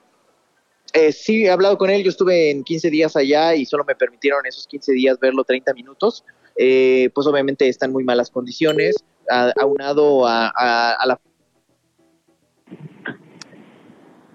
Eh, 0.93 1.11
sí, 1.11 1.45
he 1.45 1.49
hablado 1.49 1.77
con 1.77 1.89
él, 1.89 2.03
yo 2.03 2.09
estuve 2.09 2.51
en 2.51 2.63
15 2.63 2.89
días 2.89 3.15
allá 3.17 3.53
y 3.55 3.65
solo 3.65 3.83
me 3.83 3.95
permitieron 3.95 4.45
esos 4.45 4.65
15 4.67 4.93
días 4.93 5.19
verlo 5.19 5.43
30 5.43 5.73
minutos. 5.73 6.23
Eh, 6.57 7.09
pues 7.13 7.27
obviamente 7.27 7.67
está 7.67 7.85
en 7.85 7.91
muy 7.93 8.03
malas 8.03 8.29
condiciones, 8.31 8.95
a- 9.29 9.51
aunado 9.61 10.27
a, 10.27 10.47
a- 10.55 10.93
a 10.93 11.05
la... 11.05 11.19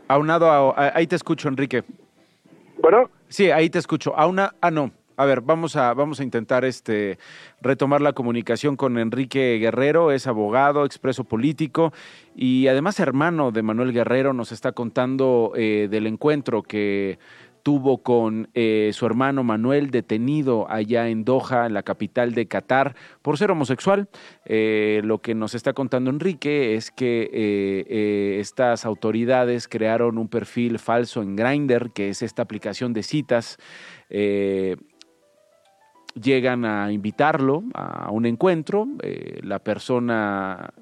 Aunado 0.08 0.50
a, 0.50 0.70
a- 0.88 0.92
ahí 0.96 1.06
te 1.06 1.16
escucho, 1.16 1.48
Enrique. 1.48 1.84
Bueno. 2.82 3.10
Sí, 3.28 3.50
ahí 3.50 3.70
te 3.70 3.78
escucho. 3.78 4.16
Auna, 4.16 4.54
ah, 4.60 4.70
no. 4.70 4.90
A 5.16 5.26
ver, 5.26 5.42
vamos 5.42 5.76
a, 5.76 5.92
vamos 5.92 6.18
a 6.20 6.22
intentar 6.24 6.64
este, 6.64 7.18
retomar 7.60 8.00
la 8.00 8.14
comunicación 8.14 8.74
con 8.76 8.96
Enrique 8.98 9.58
Guerrero, 9.60 10.12
es 10.12 10.26
abogado, 10.26 10.86
expreso 10.86 11.24
político 11.24 11.92
y 12.34 12.68
además 12.68 12.98
hermano 13.00 13.50
de 13.52 13.60
Manuel 13.60 13.92
Guerrero, 13.92 14.32
nos 14.32 14.50
está 14.50 14.72
contando 14.72 15.52
eh, 15.56 15.88
del 15.90 16.06
encuentro 16.06 16.62
que 16.62 17.18
tuvo 17.62 18.02
con 18.02 18.48
eh, 18.54 18.90
su 18.92 19.06
hermano 19.06 19.44
Manuel 19.44 19.90
detenido 19.90 20.70
allá 20.70 21.08
en 21.08 21.24
Doha, 21.24 21.66
en 21.66 21.74
la 21.74 21.82
capital 21.82 22.32
de 22.32 22.46
Qatar, 22.46 22.94
por 23.22 23.38
ser 23.38 23.50
homosexual. 23.50 24.08
Eh, 24.44 25.00
lo 25.04 25.18
que 25.18 25.34
nos 25.34 25.54
está 25.54 25.72
contando 25.72 26.10
Enrique 26.10 26.74
es 26.74 26.90
que 26.90 27.30
eh, 27.32 28.38
estas 28.40 28.84
autoridades 28.84 29.68
crearon 29.68 30.18
un 30.18 30.28
perfil 30.28 30.78
falso 30.78 31.22
en 31.22 31.36
Grindr, 31.36 31.92
que 31.92 32.08
es 32.10 32.22
esta 32.22 32.42
aplicación 32.42 32.92
de 32.92 33.02
citas. 33.02 33.58
llegan 36.20 36.64
a 36.64 36.92
invitarlo 36.92 37.62
a 37.74 38.10
un 38.10 38.26
encuentro, 38.26 38.86
la 39.42 39.60
persona 39.60 40.72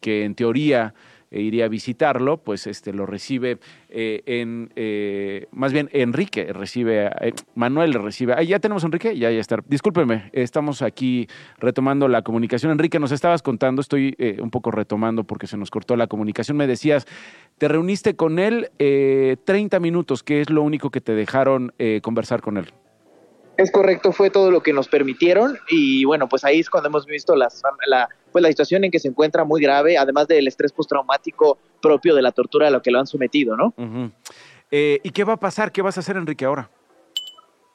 que 0.00 0.24
en 0.24 0.34
teoría 0.36 0.94
eh, 1.30 1.40
iría 1.40 1.66
a 1.66 1.68
visitarlo, 1.68 2.38
pues 2.38 2.66
este 2.66 2.92
lo 2.92 3.06
recibe 3.06 3.58
eh, 3.88 4.22
en, 4.26 4.70
eh, 4.76 5.46
más 5.52 5.72
bien 5.72 5.88
Enrique 5.92 6.52
recibe, 6.52 7.06
eh, 7.20 7.32
Manuel 7.54 7.94
recibe, 7.94 8.34
ah, 8.36 8.42
ya 8.42 8.58
tenemos 8.58 8.84
a 8.84 8.86
Enrique, 8.86 9.16
ya, 9.16 9.30
ya 9.30 9.40
está, 9.40 9.58
discúlpeme, 9.66 10.30
estamos 10.32 10.82
aquí 10.82 11.28
retomando 11.58 12.08
la 12.08 12.22
comunicación. 12.22 12.72
Enrique, 12.72 12.98
nos 12.98 13.12
estabas 13.12 13.42
contando, 13.42 13.80
estoy 13.80 14.14
eh, 14.18 14.38
un 14.40 14.50
poco 14.50 14.70
retomando 14.70 15.24
porque 15.24 15.46
se 15.46 15.56
nos 15.56 15.70
cortó 15.70 15.96
la 15.96 16.06
comunicación, 16.06 16.56
me 16.56 16.66
decías, 16.66 17.06
te 17.58 17.68
reuniste 17.68 18.16
con 18.16 18.38
él 18.38 18.70
eh, 18.78 19.36
30 19.44 19.80
minutos, 19.80 20.22
que 20.22 20.40
es 20.40 20.50
lo 20.50 20.62
único 20.62 20.90
que 20.90 21.00
te 21.00 21.14
dejaron 21.14 21.72
eh, 21.78 22.00
conversar 22.02 22.40
con 22.40 22.56
él. 22.56 22.72
Es 23.56 23.70
correcto, 23.70 24.12
fue 24.12 24.28
todo 24.28 24.50
lo 24.50 24.62
que 24.62 24.72
nos 24.72 24.86
permitieron 24.88 25.58
y 25.68 26.04
bueno, 26.04 26.28
pues 26.28 26.44
ahí 26.44 26.60
es 26.60 26.68
cuando 26.68 26.88
hemos 26.88 27.06
visto 27.06 27.34
las, 27.34 27.62
la, 27.86 28.08
pues 28.30 28.42
la 28.42 28.48
situación 28.48 28.84
en 28.84 28.90
que 28.90 28.98
se 28.98 29.08
encuentra 29.08 29.44
muy 29.44 29.62
grave, 29.62 29.96
además 29.96 30.28
del 30.28 30.46
estrés 30.46 30.72
postraumático 30.72 31.58
propio 31.80 32.14
de 32.14 32.20
la 32.20 32.32
tortura 32.32 32.68
a 32.68 32.70
lo 32.70 32.82
que 32.82 32.90
lo 32.90 32.98
han 32.98 33.06
sometido, 33.06 33.56
¿no? 33.56 33.72
Eh, 34.70 35.00
¿Y 35.02 35.10
qué 35.10 35.24
va 35.24 35.34
a 35.34 35.38
pasar? 35.38 35.72
¿Qué 35.72 35.80
vas 35.80 35.96
a 35.96 36.00
hacer, 36.00 36.16
Enrique, 36.16 36.44
ahora? 36.44 36.68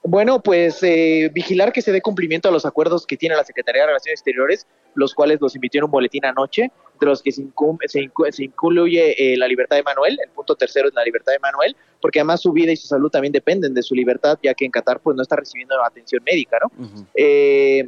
Bueno, 0.03 0.41
pues 0.41 0.82
eh, 0.84 1.29
vigilar 1.34 1.71
que 1.71 1.82
se 1.82 1.91
dé 1.91 2.01
cumplimiento 2.01 2.49
a 2.49 2.51
los 2.51 2.65
acuerdos 2.65 3.05
que 3.05 3.17
tiene 3.17 3.36
la 3.36 3.43
Secretaría 3.43 3.82
de 3.84 3.88
Relaciones 3.88 4.19
Exteriores, 4.19 4.67
los 4.95 5.13
cuales 5.13 5.39
los 5.41 5.55
invitó 5.55 5.77
en 5.77 5.86
un 5.86 5.91
boletín 5.91 6.25
anoche, 6.25 6.71
de 7.05 7.11
los 7.11 7.21
que 7.21 7.31
se, 7.31 7.41
incum- 7.43 7.77
se, 7.85 7.99
incu- 7.99 8.31
se 8.31 8.45
incluye 8.45 9.33
eh, 9.33 9.37
la 9.37 9.47
libertad 9.47 9.75
de 9.75 9.83
Manuel, 9.83 10.17
el 10.23 10.29
punto 10.31 10.55
tercero 10.55 10.87
es 10.87 10.93
la 10.93 11.03
libertad 11.03 11.33
de 11.33 11.39
Manuel, 11.39 11.75
porque 11.99 12.19
además 12.19 12.41
su 12.41 12.51
vida 12.51 12.71
y 12.71 12.77
su 12.77 12.87
salud 12.87 13.09
también 13.09 13.31
dependen 13.31 13.73
de 13.73 13.83
su 13.83 13.95
libertad, 13.95 14.37
ya 14.41 14.53
que 14.53 14.65
en 14.65 14.71
Qatar 14.71 14.99
pues 14.99 15.15
no 15.15 15.21
está 15.21 15.35
recibiendo 15.35 15.83
atención 15.83 16.23
médica, 16.23 16.57
¿no? 16.61 16.71
Eh, 17.15 17.87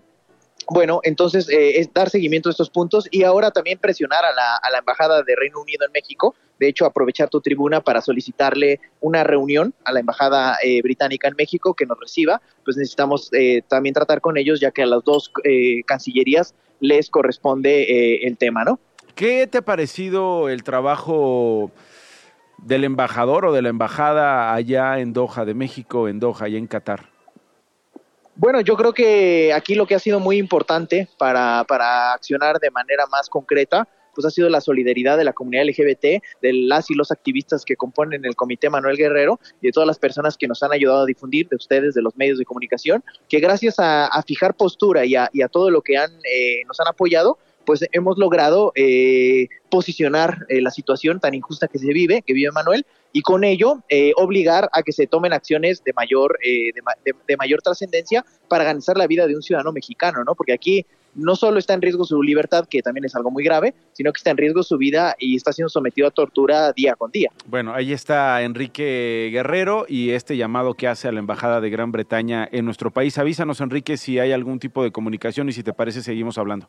bueno, 0.70 1.02
entonces 1.04 1.50
eh, 1.50 1.80
es 1.80 1.94
dar 1.94 2.10
seguimiento 2.10 2.48
a 2.48 2.52
estos 2.52 2.70
puntos 2.70 3.10
y 3.12 3.24
ahora 3.24 3.52
también 3.52 3.78
presionar 3.80 4.24
a 4.24 4.34
la, 4.34 4.56
a 4.56 4.72
la 4.72 4.78
Embajada 4.78 5.22
de 5.22 5.36
Reino 5.36 5.60
Unido 5.62 5.86
en 5.86 5.92
México. 5.92 6.36
De 6.58 6.70
hecho, 6.70 6.86
aprovechar 6.86 7.30
tu 7.30 7.42
tribuna 7.42 7.82
para 7.82 8.00
solicitarle 8.02 8.80
una 9.02 9.26
reunión 9.26 9.74
a 9.84 9.92
la 9.92 10.00
Embajada 10.00 10.58
eh, 10.64 10.82
Británica 10.82 11.28
en 11.28 11.36
México 11.38 11.74
que 11.74 11.86
nos 11.86 12.00
reciba. 12.00 12.42
Pues 12.64 12.78
necesitamos 12.78 13.30
eh, 13.34 13.62
también 13.68 13.94
tratar 13.94 14.22
con 14.22 14.38
ellos, 14.38 14.62
ya 14.62 14.72
que 14.72 14.84
a 14.84 14.86
las 14.86 15.04
dos 15.04 15.34
eh, 15.44 15.84
cancillerías 15.86 16.56
les 16.80 17.10
corresponde 17.10 17.84
eh, 17.84 18.28
el 18.28 18.38
tema, 18.38 18.64
¿no? 18.64 18.80
¿Qué 19.16 19.46
te 19.48 19.60
ha 19.60 19.62
parecido 19.62 20.50
el 20.50 20.64
trabajo 20.64 21.72
del 22.58 22.84
embajador 22.84 23.46
o 23.46 23.54
de 23.54 23.62
la 23.62 23.70
embajada 23.70 24.54
allá 24.54 25.00
en 25.00 25.14
Doha, 25.14 25.46
de 25.46 25.54
México, 25.54 26.08
en 26.08 26.20
Doha, 26.20 26.50
y 26.50 26.58
en 26.58 26.66
Qatar? 26.66 27.10
Bueno, 28.36 28.62
yo 28.62 28.76
creo 28.76 28.94
que 28.94 29.54
aquí 29.54 29.76
lo 29.76 29.86
que 29.86 29.94
ha 29.94 30.00
sido 30.00 30.20
muy 30.20 30.38
importante 30.38 31.08
para, 31.20 31.64
para 31.68 32.14
accionar 32.14 32.60
de 32.60 32.72
manera 32.72 33.06
más 33.06 33.30
concreta 33.30 33.88
pues 34.14 34.26
ha 34.26 34.30
sido 34.30 34.50
la 34.50 34.62
solidaridad 34.62 35.18
de 35.18 35.24
la 35.24 35.34
comunidad 35.34 35.66
LGBT, 35.66 36.24
de 36.42 36.54
las 36.54 36.90
y 36.90 36.94
los 36.94 37.12
activistas 37.12 37.66
que 37.66 37.76
componen 37.76 38.26
el 38.26 38.36
Comité 38.36 38.70
Manuel 38.70 38.98
Guerrero 38.98 39.40
y 39.62 39.68
de 39.68 39.72
todas 39.72 39.88
las 39.88 40.00
personas 40.00 40.38
que 40.38 40.48
nos 40.48 40.62
han 40.64 40.72
ayudado 40.72 41.04
a 41.04 41.06
difundir, 41.06 41.48
de 41.50 41.56
ustedes, 41.56 41.94
de 41.94 42.02
los 42.02 42.16
medios 42.16 42.38
de 42.38 42.46
comunicación, 42.46 43.04
que 43.28 43.40
gracias 43.40 43.76
a, 43.80 44.10
fijar 44.26 44.56
postura 44.56 45.06
y 45.06 45.16
a, 45.16 45.30
todo 45.52 45.70
lo 45.70 45.82
que 45.82 45.98
han, 45.98 46.12
eh, 46.12 46.64
nos 46.68 46.80
han 46.80 46.88
apoyado, 46.88 47.38
pues 47.66 47.86
hemos 47.92 48.18
logrado 48.18 48.72
eh, 48.76 49.48
posicionar 49.70 50.46
eh, 50.50 50.62
la 50.62 50.72
situación 50.72 51.20
tan 51.20 51.34
injusta 51.34 51.68
que 51.68 51.80
se 51.80 51.94
vive, 51.94 52.22
que 52.22 52.34
vive 52.34 52.52
Manuel, 52.52 52.86
y 53.12 53.22
con 53.22 53.44
ello 53.44 53.84
eh, 53.90 54.12
obligar 54.16 54.70
a 54.74 54.84
que 54.84 54.92
se 54.92 55.08
tomen 55.08 55.34
acciones 55.34 55.84
de 55.84 55.94
mayor, 55.94 56.40
de, 56.42 57.38
mayor 57.38 57.62
trascendencia 57.62 58.26
para 58.48 58.64
garantizar 58.64 58.98
la 58.98 59.06
vida 59.06 59.28
de 59.28 59.36
un 59.36 59.44
ciudadano 59.44 59.72
mexicano, 59.72 60.24
¿no? 60.24 60.34
Porque 60.34 60.54
aquí 60.54 60.86
no 61.16 61.36
solo 61.36 61.60
está 61.60 61.76
en 61.76 61.82
riesgo 61.84 62.06
su 62.06 62.24
libertad, 62.24 62.66
que 62.68 62.82
también 62.82 63.06
es 63.06 63.16
algo 63.16 63.30
muy 63.30 63.44
grave, 63.44 63.76
sino 63.94 64.12
que 64.12 64.18
está 64.18 64.32
en 64.32 64.38
riesgo 64.38 64.64
su 64.64 64.80
vida 64.80 65.16
y 65.20 65.36
está 65.36 65.54
siendo 65.54 65.70
sometido 65.70 66.08
a 66.08 66.12
tortura 66.12 66.72
día 66.74 66.96
con 66.96 67.12
día. 67.12 67.30
Bueno, 67.46 67.74
ahí 67.76 67.94
está 67.94 68.42
Enrique 68.42 69.30
Guerrero 69.32 69.86
y 69.88 70.10
este 70.10 70.36
llamado 70.36 70.74
que 70.74 70.88
hace 70.88 71.08
a 71.08 71.12
la 71.12 71.20
Embajada 71.20 71.62
de 71.62 71.70
Gran 71.70 71.92
Bretaña 71.92 72.50
en 72.52 72.66
nuestro 72.66 72.90
país. 72.90 73.20
Avísanos, 73.20 73.62
Enrique, 73.62 73.98
si 73.98 74.18
hay 74.18 74.32
algún 74.32 74.58
tipo 74.58 74.84
de 74.84 74.92
comunicación 74.92 75.50
y 75.50 75.52
si 75.52 75.62
te 75.62 75.74
parece, 75.74 76.02
seguimos 76.02 76.40
hablando. 76.40 76.68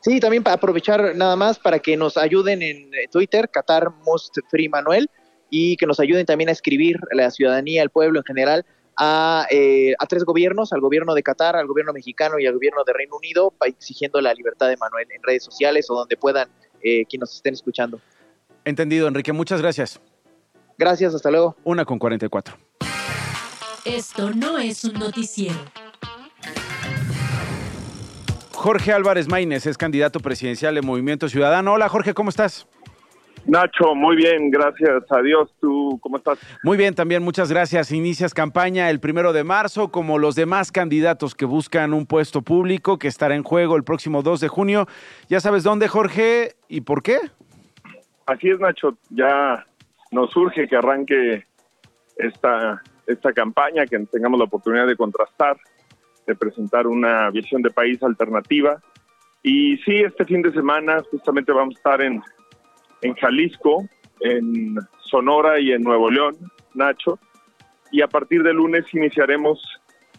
Sí, 0.00 0.20
también 0.20 0.42
para 0.42 0.54
aprovechar 0.54 1.14
nada 1.16 1.36
más 1.36 1.58
para 1.58 1.80
que 1.80 1.96
nos 1.96 2.16
ayuden 2.16 2.62
en 2.62 2.94
eh, 2.94 3.08
Twitter, 3.10 3.48
Qatar 3.50 3.90
Most 4.04 4.38
Free 4.48 4.68
Manuel, 4.68 5.10
y 5.50 5.76
que 5.76 5.86
nos 5.86 5.98
ayuden 6.00 6.26
también 6.26 6.48
a 6.48 6.52
escribir 6.52 6.98
a 7.12 7.16
la 7.16 7.30
ciudadanía, 7.30 7.82
al 7.82 7.90
pueblo 7.90 8.20
en 8.20 8.24
general, 8.24 8.66
a, 8.96 9.46
eh, 9.50 9.94
a, 9.98 10.06
tres 10.06 10.24
gobiernos, 10.24 10.72
al 10.72 10.80
gobierno 10.80 11.14
de 11.14 11.22
Qatar, 11.22 11.56
al 11.56 11.66
gobierno 11.66 11.92
mexicano 11.92 12.38
y 12.38 12.46
al 12.46 12.54
gobierno 12.54 12.82
de 12.84 12.92
Reino 12.92 13.16
Unido, 13.16 13.54
exigiendo 13.64 14.20
la 14.20 14.34
libertad 14.34 14.68
de 14.68 14.76
Manuel 14.76 15.06
en 15.10 15.22
redes 15.22 15.44
sociales 15.44 15.88
o 15.90 15.94
donde 15.94 16.16
puedan 16.16 16.48
eh, 16.82 17.04
quienes 17.06 17.28
nos 17.28 17.36
estén 17.36 17.54
escuchando. 17.54 18.00
Entendido, 18.64 19.08
Enrique. 19.08 19.32
Muchas 19.32 19.62
gracias. 19.62 20.00
Gracias, 20.76 21.14
hasta 21.14 21.30
luego. 21.30 21.56
Una 21.64 21.84
con 21.84 21.98
44. 21.98 22.56
Esto 23.84 24.30
no 24.30 24.58
es 24.58 24.84
un 24.84 24.94
noticiero. 24.94 25.56
Jorge 28.58 28.92
Álvarez 28.92 29.28
Maínez 29.28 29.66
es 29.66 29.78
candidato 29.78 30.18
presidencial 30.18 30.74
de 30.74 30.82
Movimiento 30.82 31.28
Ciudadano. 31.28 31.74
Hola 31.74 31.88
Jorge, 31.88 32.12
¿cómo 32.12 32.28
estás? 32.28 32.66
Nacho, 33.46 33.94
muy 33.94 34.16
bien, 34.16 34.50
gracias 34.50 35.04
a 35.10 35.22
Dios. 35.22 35.54
¿Tú 35.60 35.96
cómo 36.02 36.16
estás? 36.16 36.40
Muy 36.64 36.76
bien, 36.76 36.92
también 36.96 37.22
muchas 37.22 37.52
gracias. 37.52 37.92
Inicias 37.92 38.34
campaña 38.34 38.90
el 38.90 38.98
primero 38.98 39.32
de 39.32 39.44
marzo, 39.44 39.92
como 39.92 40.18
los 40.18 40.34
demás 40.34 40.72
candidatos 40.72 41.36
que 41.36 41.44
buscan 41.44 41.94
un 41.94 42.04
puesto 42.04 42.42
público 42.42 42.98
que 42.98 43.06
estará 43.06 43.36
en 43.36 43.44
juego 43.44 43.76
el 43.76 43.84
próximo 43.84 44.22
2 44.22 44.40
de 44.40 44.48
junio. 44.48 44.88
¿Ya 45.28 45.38
sabes 45.38 45.62
dónde, 45.62 45.86
Jorge, 45.86 46.56
y 46.68 46.80
por 46.80 47.04
qué? 47.04 47.18
Así 48.26 48.50
es, 48.50 48.58
Nacho. 48.58 48.98
Ya 49.10 49.64
nos 50.10 50.36
urge 50.36 50.66
que 50.66 50.74
arranque 50.74 51.46
esta, 52.16 52.82
esta 53.06 53.32
campaña, 53.32 53.86
que 53.86 54.00
tengamos 54.10 54.36
la 54.36 54.46
oportunidad 54.46 54.88
de 54.88 54.96
contrastar 54.96 55.56
de 56.28 56.36
presentar 56.36 56.86
una 56.86 57.30
visión 57.30 57.62
de 57.62 57.70
país 57.70 58.00
alternativa. 58.02 58.80
Y 59.42 59.78
sí, 59.78 59.96
este 59.96 60.24
fin 60.26 60.42
de 60.42 60.52
semana 60.52 61.02
justamente 61.10 61.52
vamos 61.52 61.74
a 61.74 61.78
estar 61.78 62.02
en, 62.02 62.22
en 63.00 63.14
Jalisco, 63.14 63.88
en 64.20 64.76
Sonora 65.00 65.58
y 65.58 65.72
en 65.72 65.82
Nuevo 65.82 66.10
León, 66.10 66.36
Nacho. 66.74 67.18
Y 67.90 68.02
a 68.02 68.08
partir 68.08 68.42
de 68.42 68.52
lunes 68.52 68.84
iniciaremos 68.92 69.60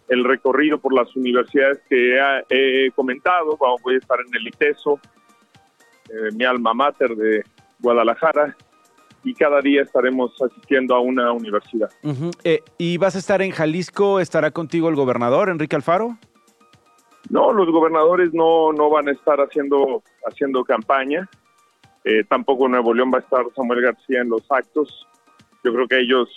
el 0.08 0.24
recorrido 0.24 0.80
por 0.80 0.94
las 0.94 1.16
universidades 1.16 1.80
que 1.88 2.18
he, 2.50 2.92
comentado. 2.92 3.56
Vamos, 3.58 3.82
voy 3.84 3.96
a 3.96 4.00
estar 4.00 4.18
en 4.20 4.36
el 4.36 4.48
ITESO, 4.48 5.00
eh, 6.10 6.34
mi 6.36 6.44
alma 6.44 6.74
mater 6.74 7.16
de 7.16 7.44
Guadalajara, 7.80 8.58
y 9.24 9.34
cada 9.34 9.62
día 9.62 9.82
estaremos 9.82 10.32
asistiendo 10.42 10.96
a 10.96 11.02
una 11.02 11.32
universidad. 11.32 11.90
Eh, 12.44 12.62
¿Y 12.78 12.98
vas 12.98 13.16
a 13.16 13.20
estar 13.20 13.42
en 13.42 13.52
Jalisco? 13.52 14.20
¿Estará 14.20 14.52
contigo 14.52 14.90
el 14.90 14.96
gobernador, 14.96 15.50
Enrique 15.50 15.76
Alfaro? 15.76 16.18
No, 17.30 17.52
los 17.54 17.70
gobernadores 17.70 18.34
no, 18.34 18.72
no 18.72 18.90
van 18.90 19.10
a 19.10 19.12
estar 19.12 19.40
haciendo, 19.40 20.04
haciendo 20.26 20.64
campaña. 20.64 21.30
Eh, 22.06 22.24
tampoco 22.28 22.66
en 22.66 22.72
Nuevo 22.72 22.94
León 22.94 23.12
va 23.14 23.18
a 23.18 23.22
estar 23.22 23.46
Samuel 23.56 23.82
García 23.82 24.22
en 24.22 24.30
los 24.30 24.42
actos. 24.50 25.06
Yo 25.64 25.74
creo 25.74 25.88
que 25.88 26.00
ellos, 26.00 26.30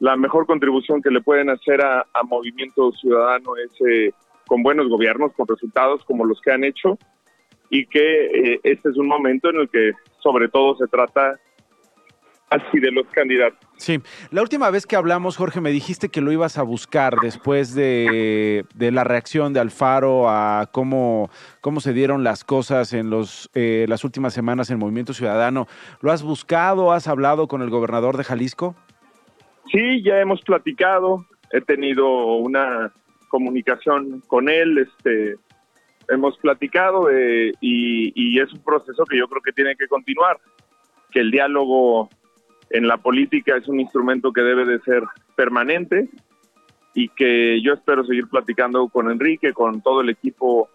la 0.00 0.16
mejor 0.16 0.46
contribución 0.46 1.02
que 1.02 1.10
le 1.10 1.20
pueden 1.20 1.50
hacer 1.50 1.84
a, 1.84 2.06
Movimiento 2.24 2.90
Ciudadano 2.92 3.56
es 3.56 3.70
eh, 3.86 4.12
con 4.46 4.62
buenos 4.62 4.88
gobiernos, 4.88 5.32
con 5.34 5.46
resultados 5.46 6.02
como 6.06 6.24
los 6.24 6.40
que 6.40 6.50
han 6.50 6.64
hecho, 6.64 6.98
y 7.68 7.86
que 7.86 8.60
este 8.62 8.88
es 8.88 8.96
un 8.96 9.08
momento 9.08 9.50
en 9.50 9.56
el 9.56 9.68
que 9.68 9.92
sobre 10.22 10.48
todo 10.48 10.76
se 10.76 10.86
trata 10.86 11.38
así 12.50 12.78
de 12.80 12.90
los 12.92 13.06
candidatos. 13.08 13.58
Sí, 13.76 14.00
la 14.30 14.42
última 14.42 14.70
vez 14.70 14.86
que 14.86 14.96
hablamos, 14.96 15.36
Jorge, 15.36 15.60
me 15.60 15.70
dijiste 15.70 16.08
que 16.08 16.20
lo 16.20 16.32
ibas 16.32 16.58
a 16.58 16.62
buscar 16.62 17.16
después 17.20 17.74
de, 17.74 18.64
la 18.78 19.04
reacción 19.04 19.52
de 19.52 19.60
Alfaro 19.60 20.28
a 20.28 20.68
cómo, 20.72 21.30
cómo 21.60 21.80
se 21.80 21.92
dieron 21.92 22.24
las 22.24 22.44
cosas 22.44 22.92
en 22.92 23.10
los, 23.10 23.50
eh, 23.54 23.86
las 23.88 24.04
últimas 24.04 24.32
semanas 24.32 24.70
en 24.70 24.78
Movimiento 24.78 25.12
Ciudadano. 25.12 25.66
¿Lo 26.00 26.12
has 26.12 26.22
buscado? 26.22 26.92
¿Has 26.92 27.08
hablado 27.08 27.48
con 27.48 27.62
el 27.62 27.70
gobernador 27.70 28.16
de 28.16 28.24
Jalisco? 28.24 28.76
Sí, 29.72 30.02
ya 30.02 30.20
hemos 30.20 30.40
platicado. 30.42 31.26
He 31.52 31.60
tenido 31.60 32.36
una 32.36 32.92
comunicación 33.28 34.22
con 34.28 34.48
él. 34.48 34.78
Este, 34.78 35.36
hemos 36.08 36.38
platicado 36.38 37.10
eh, 37.10 37.52
y, 37.60 38.12
y 38.14 38.40
es 38.40 38.52
un 38.52 38.62
proceso 38.62 39.04
que 39.04 39.18
yo 39.18 39.28
creo 39.28 39.42
que 39.42 39.52
tiene 39.52 39.76
que 39.76 39.88
continuar. 39.88 40.38
Que 41.10 41.20
el 41.20 41.30
diálogo 41.30 42.08
en 42.70 42.86
la 42.86 42.96
política 42.98 43.56
es 43.56 43.68
un 43.68 43.80
instrumento 43.80 44.32
que 44.32 44.42
debe 44.42 44.64
de 44.64 44.80
ser 44.80 45.02
permanente 45.34 46.08
y 46.94 47.08
que 47.10 47.60
yo 47.62 47.74
espero 47.74 48.04
seguir 48.04 48.26
platicando 48.28 48.88
con 48.88 49.10
Enrique, 49.10 49.52
con 49.52 49.82
todo 49.82 50.00
el 50.00 50.08
equipo 50.08 50.70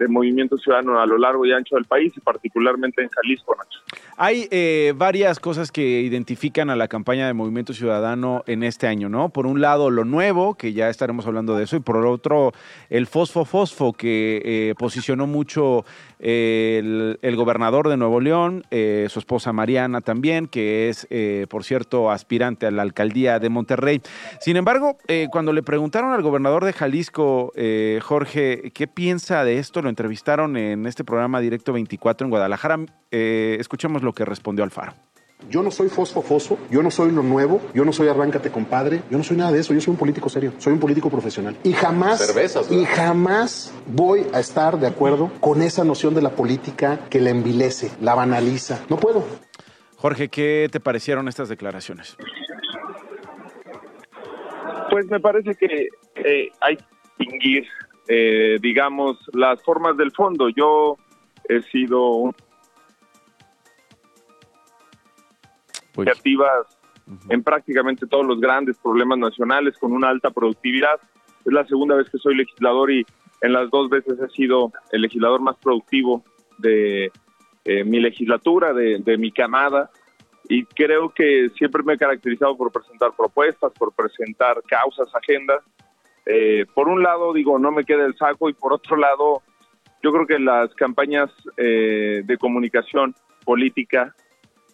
de 0.00 0.08
Movimiento 0.08 0.56
Ciudadano 0.56 0.98
a 0.98 1.06
lo 1.06 1.18
largo 1.18 1.44
y 1.44 1.52
ancho 1.52 1.76
del 1.76 1.84
país 1.84 2.12
y 2.16 2.20
particularmente 2.20 3.02
en 3.02 3.10
Jalisco, 3.10 3.54
Nacho. 3.54 3.80
Hay 4.16 4.48
eh, 4.50 4.94
varias 4.96 5.38
cosas 5.38 5.70
que 5.70 6.00
identifican 6.00 6.70
a 6.70 6.76
la 6.76 6.88
campaña 6.88 7.26
de 7.26 7.34
Movimiento 7.34 7.74
Ciudadano 7.74 8.42
en 8.46 8.62
este 8.62 8.86
año, 8.86 9.10
¿no? 9.10 9.28
Por 9.28 9.46
un 9.46 9.60
lado, 9.60 9.90
lo 9.90 10.04
nuevo, 10.04 10.54
que 10.54 10.72
ya 10.72 10.88
estaremos 10.88 11.26
hablando 11.26 11.54
de 11.54 11.64
eso, 11.64 11.76
y 11.76 11.80
por 11.80 12.04
otro, 12.06 12.52
el 12.88 13.06
fosfo-fosfo, 13.06 13.92
que 13.92 14.40
eh, 14.44 14.74
posicionó 14.78 15.26
mucho 15.26 15.84
el, 16.20 17.36
gobernador 17.36 17.88
de 17.88 17.96
Nuevo 17.96 18.20
León, 18.20 18.64
eh, 18.70 19.06
su 19.08 19.18
esposa 19.18 19.52
Mariana 19.52 20.00
también, 20.00 20.46
que 20.46 20.88
es, 20.88 21.06
eh, 21.10 21.46
por 21.48 21.64
cierto, 21.64 22.10
aspirante 22.10 22.66
a 22.66 22.70
la 22.70 22.82
alcaldía 22.82 23.38
de 23.38 23.48
Monterrey. 23.48 24.00
Sin 24.40 24.56
embargo, 24.56 24.98
eh, 25.08 25.28
cuando 25.30 25.52
le 25.52 25.62
preguntaron 25.62 26.12
al 26.12 26.22
gobernador 26.22 26.64
de 26.64 26.72
Jalisco, 26.72 27.52
Jorge, 28.02 28.70
¿qué 28.74 28.86
piensa 28.86 29.44
de 29.44 29.58
esto? 29.58 29.82
Entrevistaron 29.90 30.56
en 30.56 30.86
este 30.86 31.04
programa 31.04 31.40
Directo 31.40 31.72
24 31.72 32.24
en 32.24 32.30
Guadalajara. 32.30 32.78
escuchemos 33.10 34.02
lo 34.02 34.12
que 34.12 34.24
respondió 34.24 34.64
Alfaro. 34.64 34.94
Yo 35.48 35.62
no 35.62 35.70
soy 35.70 35.88
fosfofoso, 35.88 36.58
yo 36.70 36.82
no 36.82 36.90
soy 36.90 37.12
lo 37.12 37.22
nuevo, 37.22 37.62
yo 37.72 37.84
no 37.84 37.92
soy 37.92 38.08
arráncate 38.08 38.50
compadre, 38.50 39.02
yo 39.10 39.16
no 39.16 39.24
soy 39.24 39.38
nada 39.38 39.50
de 39.52 39.60
eso, 39.60 39.72
yo 39.72 39.80
soy 39.80 39.92
un 39.92 39.96
político 39.96 40.28
serio, 40.28 40.52
soy 40.58 40.74
un 40.74 40.80
político 40.80 41.08
profesional. 41.08 41.56
Y 41.64 41.72
jamás, 41.72 42.34
y 42.70 42.84
jamás 42.84 43.74
voy 43.86 44.26
a 44.34 44.40
estar 44.40 44.78
de 44.78 44.86
acuerdo 44.86 45.32
con 45.40 45.62
esa 45.62 45.82
noción 45.82 46.14
de 46.14 46.20
la 46.20 46.30
política 46.30 47.00
que 47.08 47.20
la 47.20 47.30
envilece, 47.30 47.90
la 48.02 48.14
banaliza. 48.14 48.84
No 48.90 48.98
puedo. 48.98 49.24
Jorge, 49.96 50.28
¿qué 50.28 50.68
te 50.70 50.78
parecieron 50.78 51.26
estas 51.26 51.48
declaraciones? 51.48 52.16
Pues 54.90 55.06
me 55.06 55.20
parece 55.20 55.54
que 55.54 55.88
hay 56.60 56.76
que 56.76 56.84
distinguir, 57.18 57.66
eh, 58.08 58.58
digamos, 58.60 59.18
las 59.32 59.62
formas 59.62 59.96
del 59.96 60.12
fondo. 60.12 60.48
Yo 60.48 60.96
he 61.48 61.62
sido 61.62 62.10
un 62.10 62.34
iniciativas 65.96 66.66
en 67.28 67.42
prácticamente 67.42 68.06
todos 68.06 68.24
los 68.24 68.40
grandes 68.40 68.76
problemas 68.78 69.18
nacionales 69.18 69.76
con 69.78 69.92
una 69.92 70.08
alta 70.08 70.30
productividad. 70.30 71.00
Es 71.44 71.52
la 71.52 71.66
segunda 71.66 71.96
vez 71.96 72.08
que 72.08 72.18
soy 72.18 72.36
legislador 72.36 72.90
y 72.90 73.04
en 73.40 73.52
las 73.52 73.70
dos 73.70 73.88
veces 73.90 74.18
he 74.20 74.28
sido 74.28 74.72
el 74.92 75.02
legislador 75.02 75.40
más 75.40 75.56
productivo 75.56 76.22
de 76.58 77.10
eh, 77.64 77.84
mi 77.84 78.00
legislatura, 78.00 78.72
de, 78.72 79.18
mi 79.18 79.32
camada. 79.32 79.90
Y 80.48 80.64
creo 80.64 81.10
que 81.10 81.50
siempre 81.56 81.82
me 81.82 81.94
he 81.94 81.98
caracterizado 81.98 82.56
por 82.56 82.70
presentar 82.70 83.12
propuestas, 83.16 83.72
por 83.78 83.92
presentar 83.92 84.62
causas, 84.68 85.08
agendas. 85.14 85.62
Eh, 86.26 86.66
por 86.74 86.88
un 86.88 87.02
lado, 87.02 87.32
digo, 87.32 87.58
no 87.58 87.70
me 87.72 87.84
queda 87.84 88.04
el 88.04 88.16
saco 88.16 88.48
y 88.48 88.52
por 88.52 88.72
otro 88.72 88.96
lado, 88.96 89.42
yo 90.02 90.12
creo 90.12 90.26
que 90.26 90.38
las 90.38 90.74
campañas 90.74 91.30
eh, 91.56 92.22
de 92.24 92.38
comunicación 92.38 93.14
política 93.44 94.14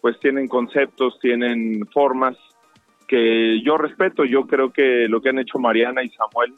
pues 0.01 0.19
tienen 0.19 0.47
conceptos, 0.47 1.19
tienen 1.19 1.85
formas 1.93 2.37
que 3.07 3.61
yo 3.63 3.77
respeto. 3.77 4.25
Yo 4.25 4.45
creo 4.45 4.71
que 4.71 5.07
lo 5.07 5.21
que 5.21 5.29
han 5.29 5.39
hecho 5.39 5.59
Mariana 5.59 6.03
y 6.03 6.09
Samuel 6.09 6.53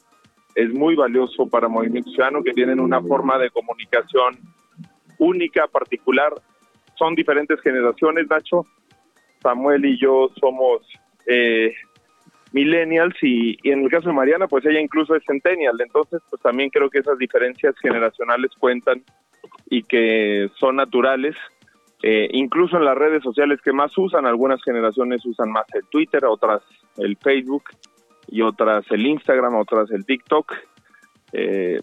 es 0.55 0.73
muy 0.73 0.95
valioso 0.95 1.47
para 1.47 1.67
Movimiento 1.67 2.09
Ciudadano, 2.09 2.43
que 2.43 2.53
tienen 2.53 2.79
una 2.79 3.01
forma 3.01 3.37
de 3.37 3.49
comunicación 3.49 4.37
única, 5.19 5.67
particular, 5.67 6.33
son 6.97 7.15
diferentes 7.15 7.59
generaciones, 7.61 8.27
Nacho. 8.29 8.65
Samuel 9.41 9.85
y 9.85 9.97
yo 9.97 10.29
somos 10.39 10.81
eh, 11.25 11.73
millennials 12.52 13.16
y, 13.22 13.58
y, 13.64 13.72
en 13.72 13.84
el 13.84 13.89
caso 13.89 14.10
de 14.10 14.16
Mariana, 14.16 14.47
pues 14.47 14.66
ella 14.66 14.80
incluso 14.80 15.16
es 15.16 15.24
centennial. 15.26 15.80
Entonces, 15.80 16.22
pues 16.30 16.41
también 16.41 16.70
creo 16.70 16.89
que 16.89 17.00
esas 17.00 17.18
diferencias 17.18 17.76
generacionales 17.80 18.52
cuentan 18.60 19.04
y 19.70 19.84
que 19.84 20.50
son 20.60 20.78
naturales. 20.78 21.36
Eh, 22.02 22.30
incluso 22.32 22.78
en 22.78 22.86
las 22.86 22.97
redes 22.97 23.22
sociales 23.24 23.60
que 23.62 23.74
más 23.74 23.97
usan, 23.97 24.26
algunas 24.26 24.64
generaciones 24.64 25.26
usan 25.26 25.52
más 25.52 25.66
el 25.74 25.86
Twitter, 25.88 26.26
otras 26.26 26.62
el 26.97 27.18
Facebook 27.18 27.64
y 28.28 28.41
otras 28.41 28.86
el 28.89 29.06
Instagram, 29.06 29.56
otras 29.56 29.91
el 29.91 30.06
TikTok. 30.06 30.54
Eh, 31.34 31.80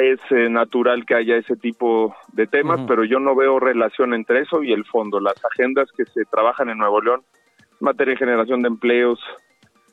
es 0.00 0.20
eh, 0.30 0.48
natural 0.48 1.04
que 1.04 1.14
haya 1.14 1.36
ese 1.36 1.56
tipo 1.56 2.14
de 2.32 2.46
temas, 2.46 2.80
pero 2.86 3.04
yo 3.04 3.18
no 3.18 3.34
veo 3.34 3.58
relación 3.58 4.14
entre 4.14 4.40
eso 4.40 4.62
y 4.62 4.72
el 4.72 4.84
fondo. 4.84 5.20
Las 5.20 5.34
agendas 5.44 5.90
que 5.96 6.04
se 6.06 6.24
trabajan 6.24 6.70
en 6.70 6.78
Nuevo 6.78 7.02
León, 7.02 7.22
materia 7.80 8.14
de 8.14 8.18
generación 8.18 8.62
de 8.62 8.68
empleos, 8.68 9.20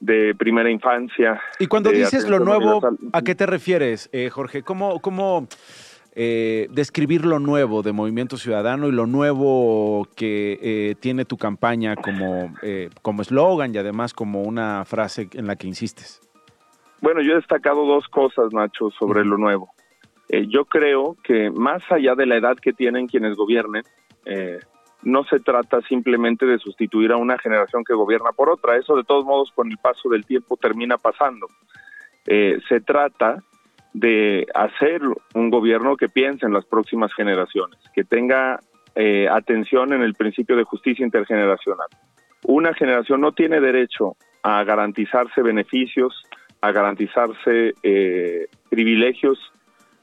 de 0.01 0.35
primera 0.35 0.69
infancia. 0.69 1.39
Y 1.59 1.67
cuando 1.67 1.91
dices 1.91 2.27
lo 2.27 2.39
nuevo, 2.39 2.81
¿a 3.13 3.21
qué 3.21 3.35
te 3.35 3.45
refieres, 3.45 4.09
eh, 4.11 4.29
Jorge? 4.29 4.63
¿Cómo, 4.63 4.99
cómo 4.99 5.47
eh, 6.15 6.67
describir 6.71 7.23
lo 7.23 7.39
nuevo 7.39 7.83
de 7.83 7.93
Movimiento 7.93 8.35
Ciudadano 8.35 8.87
y 8.87 8.91
lo 8.91 9.05
nuevo 9.05 10.07
que 10.15 10.59
eh, 10.61 10.95
tiene 10.99 11.23
tu 11.23 11.37
campaña 11.37 11.95
como 11.95 12.51
como 13.01 13.21
eslogan 13.21 13.73
y 13.73 13.77
además 13.77 14.13
como 14.13 14.41
una 14.41 14.83
frase 14.85 15.29
en 15.33 15.47
la 15.47 15.55
que 15.55 15.67
insistes? 15.67 16.19
Bueno, 16.99 17.21
yo 17.21 17.33
he 17.33 17.35
destacado 17.35 17.85
dos 17.85 18.07
cosas, 18.09 18.51
Nacho, 18.53 18.89
sobre 18.91 19.23
lo 19.23 19.37
nuevo. 19.37 19.69
yo 20.47 20.65
creo 20.65 21.15
que 21.23 21.51
más 21.51 21.83
allá 21.91 22.15
de 22.15 22.25
la 22.25 22.37
edad 22.37 22.57
que 22.57 22.73
tienen 22.73 23.07
quienes 23.07 23.35
gobiernen, 23.35 23.83
no 25.03 25.23
se 25.25 25.39
trata 25.39 25.81
simplemente 25.81 26.45
de 26.45 26.59
sustituir 26.59 27.11
a 27.11 27.17
una 27.17 27.37
generación 27.37 27.83
que 27.83 27.93
gobierna 27.93 28.31
por 28.31 28.49
otra. 28.49 28.77
Eso 28.77 28.95
de 28.95 29.03
todos 29.03 29.25
modos 29.25 29.51
con 29.53 29.71
el 29.71 29.77
paso 29.77 30.09
del 30.09 30.25
tiempo 30.25 30.57
termina 30.57 30.97
pasando. 30.97 31.47
Eh, 32.25 32.59
se 32.69 32.81
trata 32.81 33.43
de 33.93 34.47
hacer 34.53 35.01
un 35.33 35.49
gobierno 35.49 35.97
que 35.97 36.09
piense 36.09 36.45
en 36.45 36.53
las 36.53 36.65
próximas 36.65 37.13
generaciones, 37.13 37.79
que 37.93 38.03
tenga 38.03 38.59
eh, 38.95 39.27
atención 39.29 39.93
en 39.93 40.01
el 40.01 40.13
principio 40.13 40.55
de 40.55 40.63
justicia 40.63 41.05
intergeneracional. 41.05 41.87
Una 42.43 42.73
generación 42.73 43.21
no 43.21 43.31
tiene 43.31 43.59
derecho 43.59 44.15
a 44.43 44.63
garantizarse 44.63 45.41
beneficios, 45.41 46.25
a 46.61 46.71
garantizarse 46.71 47.73
eh, 47.83 48.47
privilegios, 48.69 49.39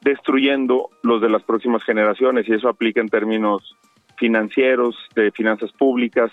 destruyendo 0.01 0.90
los 1.03 1.20
de 1.20 1.28
las 1.28 1.42
próximas 1.42 1.82
generaciones, 1.82 2.49
y 2.49 2.55
eso 2.55 2.68
aplica 2.68 3.01
en 3.01 3.09
términos 3.09 3.76
financieros, 4.19 4.97
de 5.14 5.31
finanzas 5.31 5.73
públicas, 5.73 6.31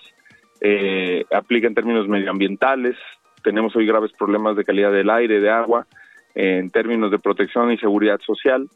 eh, 0.61 1.25
aplica 1.33 1.67
en 1.67 1.75
términos 1.75 2.07
medioambientales. 2.07 2.95
Tenemos 3.43 3.75
hoy 3.75 3.85
graves 3.85 4.11
problemas 4.17 4.55
de 4.55 4.63
calidad 4.63 4.91
del 4.91 5.09
aire, 5.09 5.39
de 5.39 5.49
agua, 5.49 5.87
en 6.33 6.69
términos 6.69 7.11
de 7.11 7.19
protección 7.19 7.71
y 7.71 7.77
seguridad 7.77 8.19
social. 8.25 8.67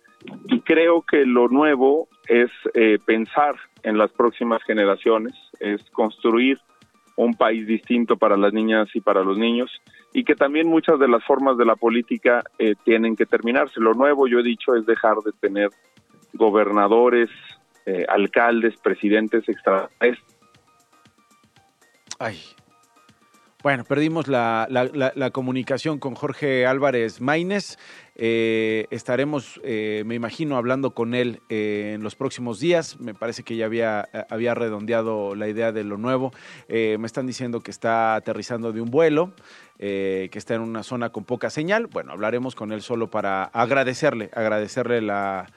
Y 0.48 0.62
creo 0.62 1.02
que 1.02 1.26
lo 1.26 1.48
nuevo 1.48 2.08
es 2.28 2.52
eh, 2.74 3.00
pensar 3.06 3.56
en 3.84 3.98
las 3.98 4.12
próximas 4.12 4.62
generaciones, 4.64 5.34
es 5.60 5.82
construir 5.92 6.60
un 7.16 7.34
país 7.34 7.68
distinto 7.68 8.18
para 8.18 8.38
las 8.38 8.54
niñas 8.54 8.88
y 8.94 9.02
para 9.02 9.24
los 9.24 9.38
niños 9.38 9.70
y 10.14 10.24
que 10.24 10.36
también 10.36 10.68
muchas 10.68 11.00
de 11.00 11.08
las 11.08 11.24
formas 11.24 11.58
de 11.58 11.66
la 11.66 11.76
política 11.76 12.44
eh, 12.58 12.76
tienen 12.84 13.16
que 13.16 13.26
terminarse. 13.26 13.80
Lo 13.80 13.94
nuevo, 13.94 14.28
yo 14.28 14.40
he 14.40 14.44
dicho, 14.44 14.76
es 14.76 14.86
dejar 14.86 15.18
de 15.18 15.32
tener 15.40 15.70
gobernadores, 16.34 17.30
eh, 17.90 18.06
alcaldes, 18.08 18.76
presidentes 18.84 19.50
extra. 19.50 19.90
Ay. 22.20 22.38
Bueno, 23.64 23.84
perdimos 23.84 24.28
la, 24.28 24.68
la, 24.70 25.32
comunicación 25.32 25.98
con 25.98 26.14
Jorge 26.14 26.68
Álvarez 26.68 27.20
Maínez. 27.20 27.78
Eh, 28.16 28.86
estaremos, 28.92 29.60
eh, 29.64 30.04
me 30.06 30.16
imagino, 30.16 30.56
hablando 30.56 30.92
con 30.94 31.16
él 31.16 31.42
en 31.50 32.04
los 32.04 32.16
próximos 32.16 32.60
días. 32.60 33.00
Me 33.02 33.16
parece 33.16 33.44
que 33.44 33.58
ya 33.58 33.66
había, 33.66 34.08
había 34.30 34.54
redondeado 34.54 35.36
la 35.36 35.50
idea 35.50 35.72
de 35.72 35.84
lo 35.84 35.98
nuevo. 35.98 36.32
me 36.70 37.06
están 37.06 37.26
diciendo 37.26 37.60
que 37.60 37.72
está 37.72 38.16
aterrizando 38.16 38.72
de 38.72 38.82
un 38.82 38.92
vuelo, 38.92 39.34
que 39.78 40.30
está 40.32 40.54
en 40.54 40.62
una 40.62 40.84
zona 40.84 41.10
con 41.10 41.26
poca 41.26 41.50
señal. 41.50 41.88
Bueno, 41.88 42.14
hablaremos 42.14 42.56
con 42.56 42.72
él 42.72 42.82
solo 42.82 43.10
para 43.10 43.44
agradecerle, 43.46 44.30
agradecerle 44.34 45.02
la, 45.02 45.48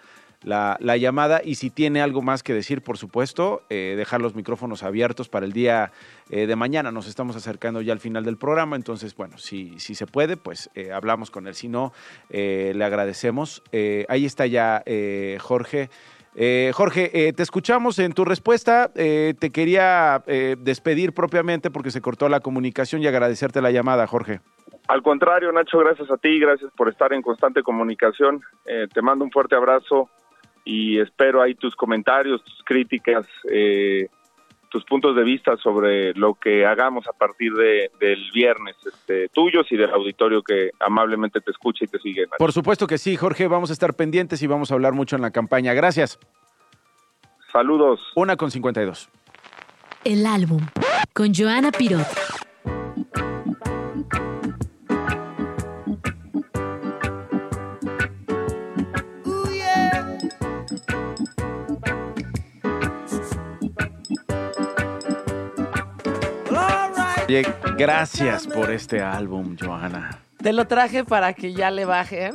la, 0.45 0.97
llamada 0.97 1.40
y 1.45 1.57
si 1.57 1.70
tiene 1.70 2.03
algo 2.03 2.22
más 2.22 2.43
que 2.43 2.55
decir, 2.55 2.82
por 2.82 2.99
supuesto, 2.99 3.62
eh, 3.70 3.95
dejar 3.97 4.20
los 4.20 4.34
micrófonos 4.34 4.82
abiertos 4.82 5.28
para 5.28 5.47
el 5.47 5.53
día 5.53 5.93
eh, 6.30 6.47
de 6.47 6.57
mañana. 6.57 6.90
Nos 6.93 7.09
estamos 7.09 7.36
acercando 7.36 7.80
ya 7.80 7.93
al 7.93 8.01
final 8.01 8.24
del 8.24 8.36
programa, 8.36 8.76
entonces, 8.76 9.14
bueno, 9.14 9.38
si, 9.38 9.78
si 9.78 9.95
se 9.95 10.07
puede, 10.07 10.36
pues 10.36 10.70
eh, 10.74 10.93
hablamos 10.93 11.30
con 11.30 11.47
él. 11.47 11.55
Si 11.55 11.68
no, 11.68 11.93
le 12.30 12.84
agradecemos. 12.84 13.62
ahí 14.09 14.24
está 14.24 14.47
ya 14.47 14.82
Jorge. 15.40 15.90
Jorge, 16.72 17.32
te 17.32 17.43
escuchamos 17.43 17.99
en 17.99 18.12
tu 18.12 18.24
respuesta. 18.24 18.90
te 18.93 19.51
quería 19.53 20.22
despedir 20.59 21.12
propiamente 21.12 21.70
porque 21.70 21.90
se 21.90 22.01
cortó 22.01 22.28
la 22.28 22.40
comunicación 22.40 23.03
y 23.03 23.07
agradecerte 23.07 23.61
la 23.61 23.70
llamada, 23.70 24.07
Jorge. 24.07 24.40
Al 24.88 25.03
contrario, 25.03 25.53
Nacho, 25.53 25.78
gracias 25.78 26.11
a 26.11 26.16
ti, 26.16 26.40
gracias 26.40 26.72
por 26.76 26.88
estar 26.88 27.12
en 27.12 27.22
constante 27.22 27.62
comunicación. 27.62 28.40
te 28.64 29.03
mando 29.03 29.24
un 29.24 29.30
fuerte 29.30 29.55
abrazo 29.55 30.09
y 30.65 30.99
espero 31.01 31.43
ahí 31.43 31.55
tus 31.55 31.75
comentarios, 31.75 32.43
tus 32.45 32.63
críticas, 32.65 33.27
eh, 33.51 34.09
tus 34.69 34.85
puntos 34.85 35.15
de 35.15 35.23
vista 35.23 35.57
sobre 35.59 36.15
lo 36.15 36.35
que 36.35 36.65
hagamos 36.65 37.07
a 37.07 37.13
partir 37.13 37.53
de, 37.53 37.91
del 38.01 38.31
viernes, 38.33 38.75
este, 38.87 39.29
tuyos 39.29 39.67
y 39.71 39.77
del 39.77 39.91
auditorio 39.91 40.43
que 40.43 40.71
amablemente 40.81 41.41
te 41.41 41.51
escucha 41.51 41.85
y 41.85 41.89
te 41.89 41.99
sigue. 41.99 42.27
Por 42.39 42.53
supuesto 42.53 42.87
que 42.87 42.97
sí, 42.97 43.17
Jorge, 43.17 43.49
vamos 43.49 43.71
a 43.71 43.75
estar 43.75 43.95
pendientes 43.95 44.43
y 44.43 44.47
vamos 44.47 44.71
a 44.71 44.75
hablar 44.75 44.95
mucho 44.95 45.15
en 45.17 45.23
la 45.23 45.31
campaña. 45.31 45.75
Gracias. 45.75 46.19
Saludos. 47.53 48.01
Una 48.15 48.37
con 48.37 48.51
52. 48.51 49.11
El 50.05 50.25
álbum 50.25 50.61
con 51.13 51.35
Joana 51.35 51.71
Pirot. 51.71 52.07
Gracias 67.76 68.47
por 68.47 68.70
este 68.70 69.01
álbum, 69.01 69.57
Johanna. 69.61 70.22
Te 70.43 70.53
lo 70.53 70.66
traje 70.66 71.05
para 71.05 71.32
que 71.32 71.53
ya 71.53 71.70
le 71.70 71.84
bajen. 71.84 72.34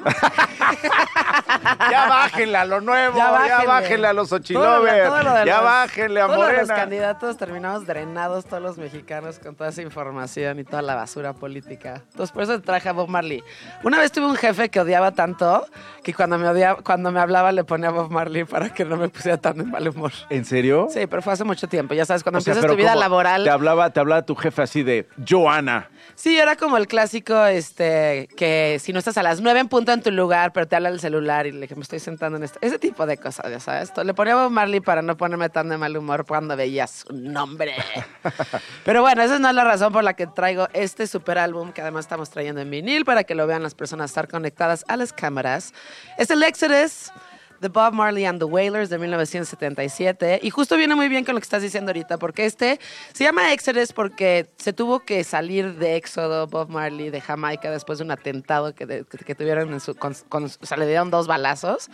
ya 1.92 2.08
bájenle 2.08 2.58
a 2.58 2.66
lo 2.66 2.82
nuevo, 2.82 3.18
ya 3.18 3.32
bájenle, 3.66 4.08
a 4.08 4.14
los 4.14 4.32
Ochilovers, 4.32 5.46
ya 5.46 5.62
bájenle 5.62 6.22
a 6.22 6.28
Morena. 6.28 6.46
Todos 6.46 6.68
los 6.68 6.78
candidatos 6.78 7.38
terminamos 7.38 7.86
drenados, 7.86 8.46
todos 8.46 8.62
los 8.64 8.78
mexicanos, 8.78 9.40
con 9.40 9.56
toda 9.56 9.70
esa 9.70 9.82
información 9.82 10.60
y 10.60 10.64
toda 10.64 10.82
la 10.82 10.96
basura 10.96 11.34
política. 11.34 12.04
Entonces, 12.12 12.32
por 12.32 12.44
eso 12.44 12.60
te 12.60 12.66
traje 12.66 12.90
a 12.90 12.94
Bob 12.94 13.10
Marley. 13.10 13.44
Una 13.84 14.00
vez 14.00 14.12
tuve 14.12 14.28
un 14.28 14.36
jefe 14.36 14.70
que 14.70 14.80
odiaba 14.80 15.12
tanto 15.12 15.66
que 16.04 16.14
cuando 16.14 16.38
me, 16.38 16.48
odiaba, 16.48 16.82
cuando 16.82 17.12
me 17.12 17.20
hablaba 17.20 17.52
le 17.52 17.64
ponía 17.64 17.90
a 17.90 17.92
Bob 17.92 18.12
Marley 18.12 18.46
para 18.46 18.70
que 18.70 18.86
no 18.86 18.98
me 18.98 19.10
pusiera 19.10 19.38
tan 19.38 19.60
en 19.60 19.72
mal 19.72 19.88
humor. 19.88 20.12
¿En 20.30 20.46
serio? 20.46 20.88
Sí, 20.90 21.08
pero 21.08 21.22
fue 21.22 21.34
hace 21.34 21.44
mucho 21.44 21.68
tiempo. 21.68 21.94
Ya 21.94 22.06
sabes, 22.06 22.24
cuando 22.24 22.40
empiezas 22.40 22.66
tu 22.66 22.76
vida 22.76 22.96
laboral... 22.96 23.44
Te 23.44 23.50
hablaba, 23.50 23.90
te 23.90 24.00
hablaba 24.00 24.22
tu 24.24 24.36
jefe 24.36 24.62
así 24.62 24.84
de, 24.84 25.08
Joana. 25.28 25.90
Sí, 26.16 26.38
era 26.38 26.56
como 26.56 26.78
el 26.78 26.88
clásico, 26.88 27.46
este, 27.46 27.97
que 28.36 28.78
si 28.80 28.94
no 28.94 29.00
estás 29.00 29.18
a 29.18 29.24
las 29.24 29.42
nueve 29.42 29.60
en 29.60 29.68
punto 29.68 29.92
en 29.92 30.02
tu 30.02 30.12
lugar, 30.12 30.54
pero 30.54 30.68
te 30.68 30.76
habla 30.76 30.90
el 30.90 31.00
celular 31.00 31.48
y 31.48 31.52
le 31.52 31.62
dije, 31.62 31.76
me 31.76 31.82
estoy 31.82 32.00
sentando 32.00 32.38
en 32.38 32.44
esto. 32.44 32.60
Ese 32.62 32.80
tipo 32.80 33.06
de 33.06 33.18
cosas, 33.18 33.50
ya 33.50 33.60
sabes. 33.60 33.92
Le 34.04 34.14
ponía 34.14 34.42
a 34.42 34.50
Marley 34.50 34.80
para 34.80 35.02
no 35.02 35.18
ponerme 35.18 35.50
tan 35.50 35.70
de 35.70 35.78
mal 35.78 35.96
humor 35.96 36.26
cuando 36.26 36.56
veía 36.56 36.88
su 36.88 37.12
nombre. 37.14 37.74
pero 38.86 39.02
bueno, 39.02 39.22
esa 39.24 39.40
no 39.40 39.50
es 39.50 39.56
la 39.56 39.64
razón 39.64 39.92
por 39.94 40.04
la 40.04 40.14
que 40.14 40.28
traigo 40.28 40.68
este 40.74 41.08
super 41.08 41.38
álbum 41.38 41.72
que 41.72 41.82
además 41.82 42.06
estamos 42.06 42.30
trayendo 42.30 42.62
en 42.62 42.70
vinil 42.70 43.06
para 43.06 43.24
que 43.24 43.36
lo 43.36 43.48
vean 43.48 43.64
las 43.64 43.76
personas 43.76 44.12
estar 44.12 44.28
conectadas 44.28 44.86
a 44.88 44.98
las 44.98 45.14
cámaras. 45.14 45.74
Es 46.18 46.30
el 46.30 46.44
Exodus. 46.44 47.12
The 47.60 47.70
Bob 47.70 47.94
Marley 47.94 48.26
and 48.26 48.40
the 48.40 48.46
Wailers 48.46 48.90
de 48.90 48.98
1977. 48.98 50.40
Y 50.44 50.50
justo 50.50 50.78
viene 50.78 50.96
muy 50.96 51.08
bien 51.08 51.26
con 51.26 51.36
lo 51.36 51.42
que 51.42 51.46
estás 51.46 51.62
diciendo 51.62 51.90
ahorita, 51.90 52.18
porque 52.18 52.46
este 52.46 52.80
se 53.14 53.24
llama 53.24 53.54
Exodus 53.54 53.94
porque 53.94 54.48
se 54.58 54.74
tuvo 54.74 55.00
que 55.00 55.24
salir 55.24 55.76
de 55.76 55.96
Éxodo 55.96 56.48
Bob 56.48 56.70
Marley 56.70 57.10
de 57.10 57.22
Jamaica 57.22 57.72
después 57.72 58.00
de 58.00 58.06
un 58.06 58.12
atentado 58.12 58.74
que, 58.74 59.06
que, 59.06 59.36
tuvieron 59.36 59.74
en 59.74 59.80
su. 59.80 59.96
Con, 59.96 60.14
o 60.46 60.66
sea, 60.66 60.78
le 60.78 60.88
dieron 60.88 61.12
dos 61.12 61.28
balazos. 61.28 61.90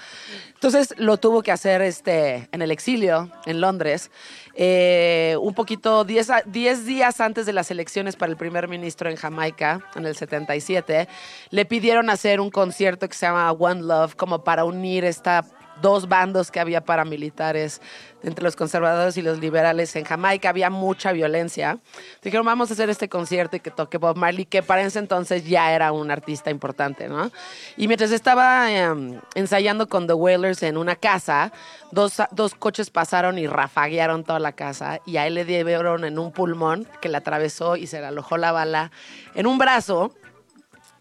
Entonces 0.53 0.93
lo 0.97 1.17
tuvo 1.17 1.43
que 1.43 1.51
hacer 1.51 1.81
este, 1.81 2.49
en 2.51 2.61
el 2.61 2.71
exilio, 2.71 3.31
en 3.45 3.61
Londres. 3.61 4.11
Eh, 4.55 5.35
un 5.41 5.53
poquito, 5.53 6.03
10 6.03 6.85
días 6.85 7.21
antes 7.21 7.45
de 7.45 7.53
las 7.53 7.71
elecciones 7.71 8.15
para 8.15 8.31
el 8.31 8.37
primer 8.37 8.67
ministro 8.67 9.09
en 9.09 9.15
Jamaica, 9.15 9.81
en 9.95 10.05
el 10.05 10.15
77, 10.15 11.07
le 11.49 11.65
pidieron 11.65 12.09
hacer 12.09 12.39
un 12.39 12.51
concierto 12.51 13.07
que 13.07 13.15
se 13.15 13.25
llama 13.25 13.51
One 13.51 13.81
Love, 13.81 14.15
como 14.15 14.43
para 14.43 14.63
unir 14.63 15.05
esta 15.05 15.43
dos 15.81 16.07
bandos 16.07 16.51
que 16.51 16.59
había 16.59 16.81
paramilitares 16.81 17.81
entre 18.23 18.43
los 18.43 18.55
conservadores 18.55 19.17
y 19.17 19.21
los 19.21 19.39
liberales 19.39 19.95
en 19.95 20.05
Jamaica, 20.05 20.49
había 20.49 20.69
mucha 20.69 21.11
violencia. 21.11 21.79
Dijeron, 22.21 22.45
vamos 22.45 22.69
a 22.69 22.73
hacer 22.73 22.89
este 22.89 23.09
concierto 23.09 23.57
y 23.57 23.59
que 23.59 23.69
toque 23.69 23.97
Bob 23.97 24.15
Marley, 24.15 24.45
que 24.45 24.63
para 24.63 24.81
ese 24.81 24.99
entonces 24.99 25.45
ya 25.45 25.73
era 25.73 25.91
un 25.91 26.09
artista 26.09 26.49
importante, 26.49 27.09
¿no? 27.09 27.31
Y 27.75 27.87
mientras 27.87 28.11
estaba 28.11 28.71
em, 28.71 29.19
ensayando 29.35 29.89
con 29.89 30.07
The 30.07 30.13
Wailers 30.13 30.63
en 30.63 30.77
una 30.77 30.95
casa, 30.95 31.51
dos, 31.91 32.21
dos 32.31 32.55
coches 32.55 32.89
pasaron 32.89 33.37
y 33.37 33.47
rafaguearon 33.47 34.23
toda 34.23 34.39
la 34.39 34.53
casa 34.53 35.01
y 35.05 35.17
a 35.17 35.27
él 35.27 35.35
le 35.35 35.45
dieron 35.45 36.05
en 36.05 36.17
un 36.17 36.31
pulmón 36.31 36.87
que 37.01 37.09
le 37.09 37.17
atravesó 37.17 37.75
y 37.75 37.87
se 37.87 37.99
le 37.99 38.07
alojó 38.07 38.37
la 38.37 38.51
bala 38.51 38.91
en 39.35 39.47
un 39.47 39.57
brazo, 39.57 40.13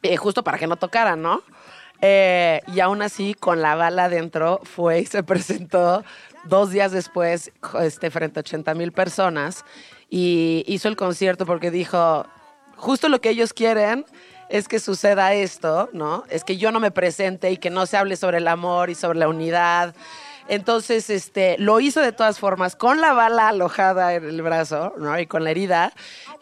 eh, 0.03 0.17
justo 0.17 0.43
para 0.43 0.59
que 0.59 0.67
no 0.67 0.77
tocara, 0.77 1.15
¿no? 1.15 1.43
Eh, 2.05 2.61
y 2.67 2.81
aún 2.81 3.01
así, 3.01 3.35
con 3.35 3.63
la 3.63 3.77
bala 3.77 4.07
adentro, 4.07 4.61
fue 4.65 5.01
y 5.01 5.07
se 5.07 5.23
presentó 5.23 6.05
dos 6.45 6.71
días 6.71 6.91
después 6.93 7.53
este, 7.81 8.11
frente 8.11 8.41
a 8.41 8.43
80 8.43 8.75
mil 8.75 8.93
personas 8.93 9.65
y 10.11 10.65
hizo 10.67 10.89
el 10.89 10.97
concierto 10.97 11.47
porque 11.47 11.71
dijo, 11.71 12.27
justo 12.77 13.09
lo 13.09 13.21
que 13.21 13.31
ellos 13.31 13.53
quieren 13.53 14.05
es 14.49 14.69
que 14.69 14.81
suceda 14.81 15.33
esto, 15.33 15.89
¿no? 15.93 16.25
Es 16.29 16.45
que 16.45 16.59
yo 16.59 16.73
no 16.73 16.81
me 16.81 16.91
presente 16.91 17.51
y 17.53 17.57
que 17.57 17.71
no 17.71 17.87
se 17.87 17.97
hable 17.97 18.17
sobre 18.17 18.39
el 18.39 18.49
amor 18.49 18.91
y 18.91 18.95
sobre 18.95 19.19
la 19.19 19.29
unidad. 19.29 19.95
Entonces, 20.49 21.09
este, 21.09 21.57
lo 21.59 21.81
hizo 21.81 22.01
de 22.01 22.13
todas 22.13 22.39
formas, 22.39 22.77
con 22.77 23.01
la 23.01 23.13
bala 23.13 23.49
alojada 23.49 24.13
en 24.15 24.25
el 24.25 24.43
brazo, 24.43 24.93
¿no? 24.99 25.19
Y 25.19 25.27
con 25.27 25.45
la 25.45 25.53
herida. 25.53 25.93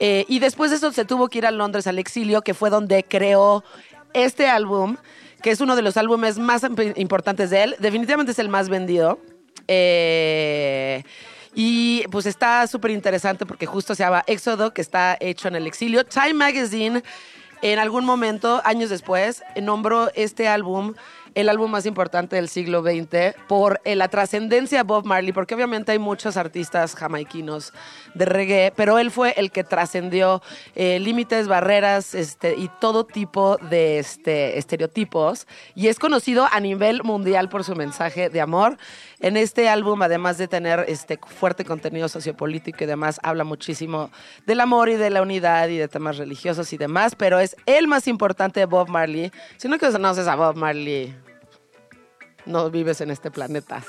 Eh, 0.01 0.25
y 0.27 0.41
después 0.41 0.71
de 0.71 0.79
eso 0.79 0.91
se 0.91 1.05
tuvo 1.05 1.29
que 1.29 1.39
ir 1.39 1.47
a 1.47 1.51
Londres 1.51 1.87
al 1.87 1.99
exilio, 1.99 2.43
que 2.43 2.55
fue 2.55 2.71
donde 2.71 3.05
creó 3.05 3.63
este 4.13 4.49
álbum, 4.49 4.97
que 5.43 5.51
es 5.51 5.61
uno 5.61 5.77
de 5.77 5.83
los 5.83 5.97
álbumes 5.97 6.39
más 6.39 6.63
importantes 6.97 7.51
de 7.51 7.63
él. 7.63 7.77
Definitivamente 7.79 8.33
es 8.33 8.39
el 8.39 8.49
más 8.49 8.69
vendido. 8.69 9.19
Eh, 9.69 11.03
y 11.55 12.05
pues 12.11 12.27
está 12.27 12.67
súper 12.67 12.93
interesante 12.93 13.47
porque 13.47 13.67
justo 13.67 13.95
se 13.95 14.05
llama 14.05 14.23
Éxodo, 14.27 14.73
que 14.73 14.83
está 14.83 15.17
hecho 15.21 15.49
en 15.49 15.57
el 15.57 15.67
exilio. 15.67 16.05
Time 16.05 16.35
Magazine, 16.35 17.03
en 17.63 17.79
algún 17.79 18.05
momento, 18.05 18.61
años 18.65 18.91
después, 18.91 19.43
nombró 19.61 20.11
este 20.15 20.49
álbum 20.49 20.95
el 21.35 21.49
álbum 21.49 21.71
más 21.71 21.87
importante 21.87 22.37
del 22.37 22.49
siglo 22.49 22.83
XX 22.83 23.35
por 23.49 23.81
eh, 23.85 23.97
la 23.97 24.09
trascendencia 24.09 24.79
de 24.79 24.85
Bob 24.85 25.05
Marley, 25.05 25.33
porque 25.33 25.55
obviamente 25.55 25.93
hay 25.93 25.99
muchos 25.99 26.37
artistas 26.37 26.95
jamaiquinos 26.95 27.73
de 28.15 28.25
reggae, 28.25 28.73
pero 28.75 28.99
él 28.99 29.11
fue 29.11 29.35
el 29.37 29.51
que 29.51 29.65
trascendió 29.65 30.43
eh, 30.75 30.99
límites, 30.99 31.49
barreras 31.49 32.15
este, 32.15 32.55
y 32.57 32.71
todo 32.81 33.05
tipo 33.05 33.57
de 33.59 33.99
este, 33.99 34.59
estereotipos 34.59 35.47
y 35.75 35.89
es 35.89 35.99
conocido 35.99 36.47
a 36.51 36.61
nivel 36.61 37.03
mundial 37.03 37.49
por 37.49 37.65
su 37.65 37.75
mensaje 37.75 38.31
de 38.31 38.41
amor. 38.41 38.77
En 39.21 39.37
este 39.37 39.69
álbum, 39.69 40.01
además 40.03 40.39
de 40.39 40.49
tener 40.49 40.85
este 40.89 41.19
fuerte 41.19 41.65
contenido 41.65 42.09
sociopolítico 42.09 42.85
y 42.85 42.87
demás, 42.87 43.21
habla 43.23 43.45
muchísimo 43.45 44.11
del 44.47 44.61
amor 44.61 44.89
y 44.89 44.97
de 44.97 45.11
la 45.11 45.23
unidad 45.23 45.69
y 45.69 45.77
de 45.77 45.89
temas 45.89 46.17
religiosos 46.17 46.73
y 46.73 46.79
demás, 46.79 47.15
pero 47.15 47.39
es 47.39 47.55
el 47.67 47.87
más 47.87 48.09
importante 48.09 48.61
de 48.61 48.67
Bob 48.67 48.89
Marley. 48.89 49.31
Si 49.59 49.69
no 49.69 49.79
conoces 49.79 50.27
a 50.27 50.37
Bob 50.37 50.57
Marley, 50.57 51.15
no 52.47 52.71
vives 52.71 53.01
en 53.01 53.11
este 53.11 53.31
planeta. 53.31 53.83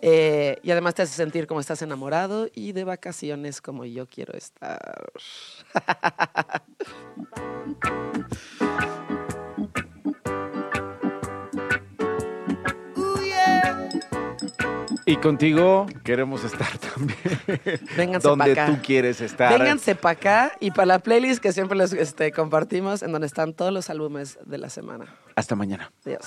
Eh, 0.00 0.58
y 0.62 0.70
además 0.70 0.94
te 0.94 1.02
hace 1.02 1.14
sentir 1.14 1.46
como 1.46 1.60
estás 1.60 1.82
enamorado 1.82 2.48
y 2.54 2.72
de 2.72 2.84
vacaciones 2.84 3.60
como 3.60 3.84
yo 3.84 4.06
quiero 4.06 4.34
estar. 4.34 5.12
Y 15.08 15.16
contigo 15.16 15.86
queremos 16.04 16.44
estar 16.44 16.68
también. 16.94 17.80
Vénganse 17.96 18.28
donde 18.28 18.54
para 18.54 18.64
acá. 18.64 18.74
tú 18.76 18.82
quieres 18.84 19.22
estar. 19.22 19.58
Vénganse 19.58 19.94
para 19.94 20.12
acá 20.12 20.52
y 20.60 20.70
para 20.70 20.84
la 20.84 20.98
playlist 20.98 21.40
que 21.40 21.50
siempre 21.54 21.78
les 21.78 21.94
este, 21.94 22.30
compartimos, 22.30 23.02
en 23.02 23.12
donde 23.12 23.26
están 23.26 23.54
todos 23.54 23.72
los 23.72 23.88
álbumes 23.88 24.38
de 24.44 24.58
la 24.58 24.68
semana. 24.68 25.06
Hasta 25.34 25.56
mañana. 25.56 25.90
Adiós. 26.04 26.26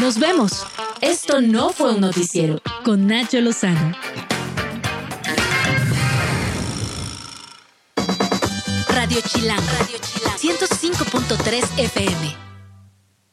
Nos 0.00 0.18
vemos. 0.18 0.66
Esto 1.02 1.42
no 1.42 1.68
fue 1.68 1.92
un 1.92 2.00
noticiero 2.00 2.62
con 2.82 3.06
Nacho 3.06 3.42
Lozano. 3.42 3.92
Radio 8.88 9.20
Chilán. 9.20 9.60
Radio 9.78 9.98
Chilán. 10.00 10.38
105.3 10.38 11.78
FM. 11.78 12.43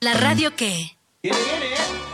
La 0.04 0.16
radio 0.16 0.56
que... 0.56 0.98
Viene, 1.22 1.38
viene, 1.44 1.76
¿eh? 1.76 2.11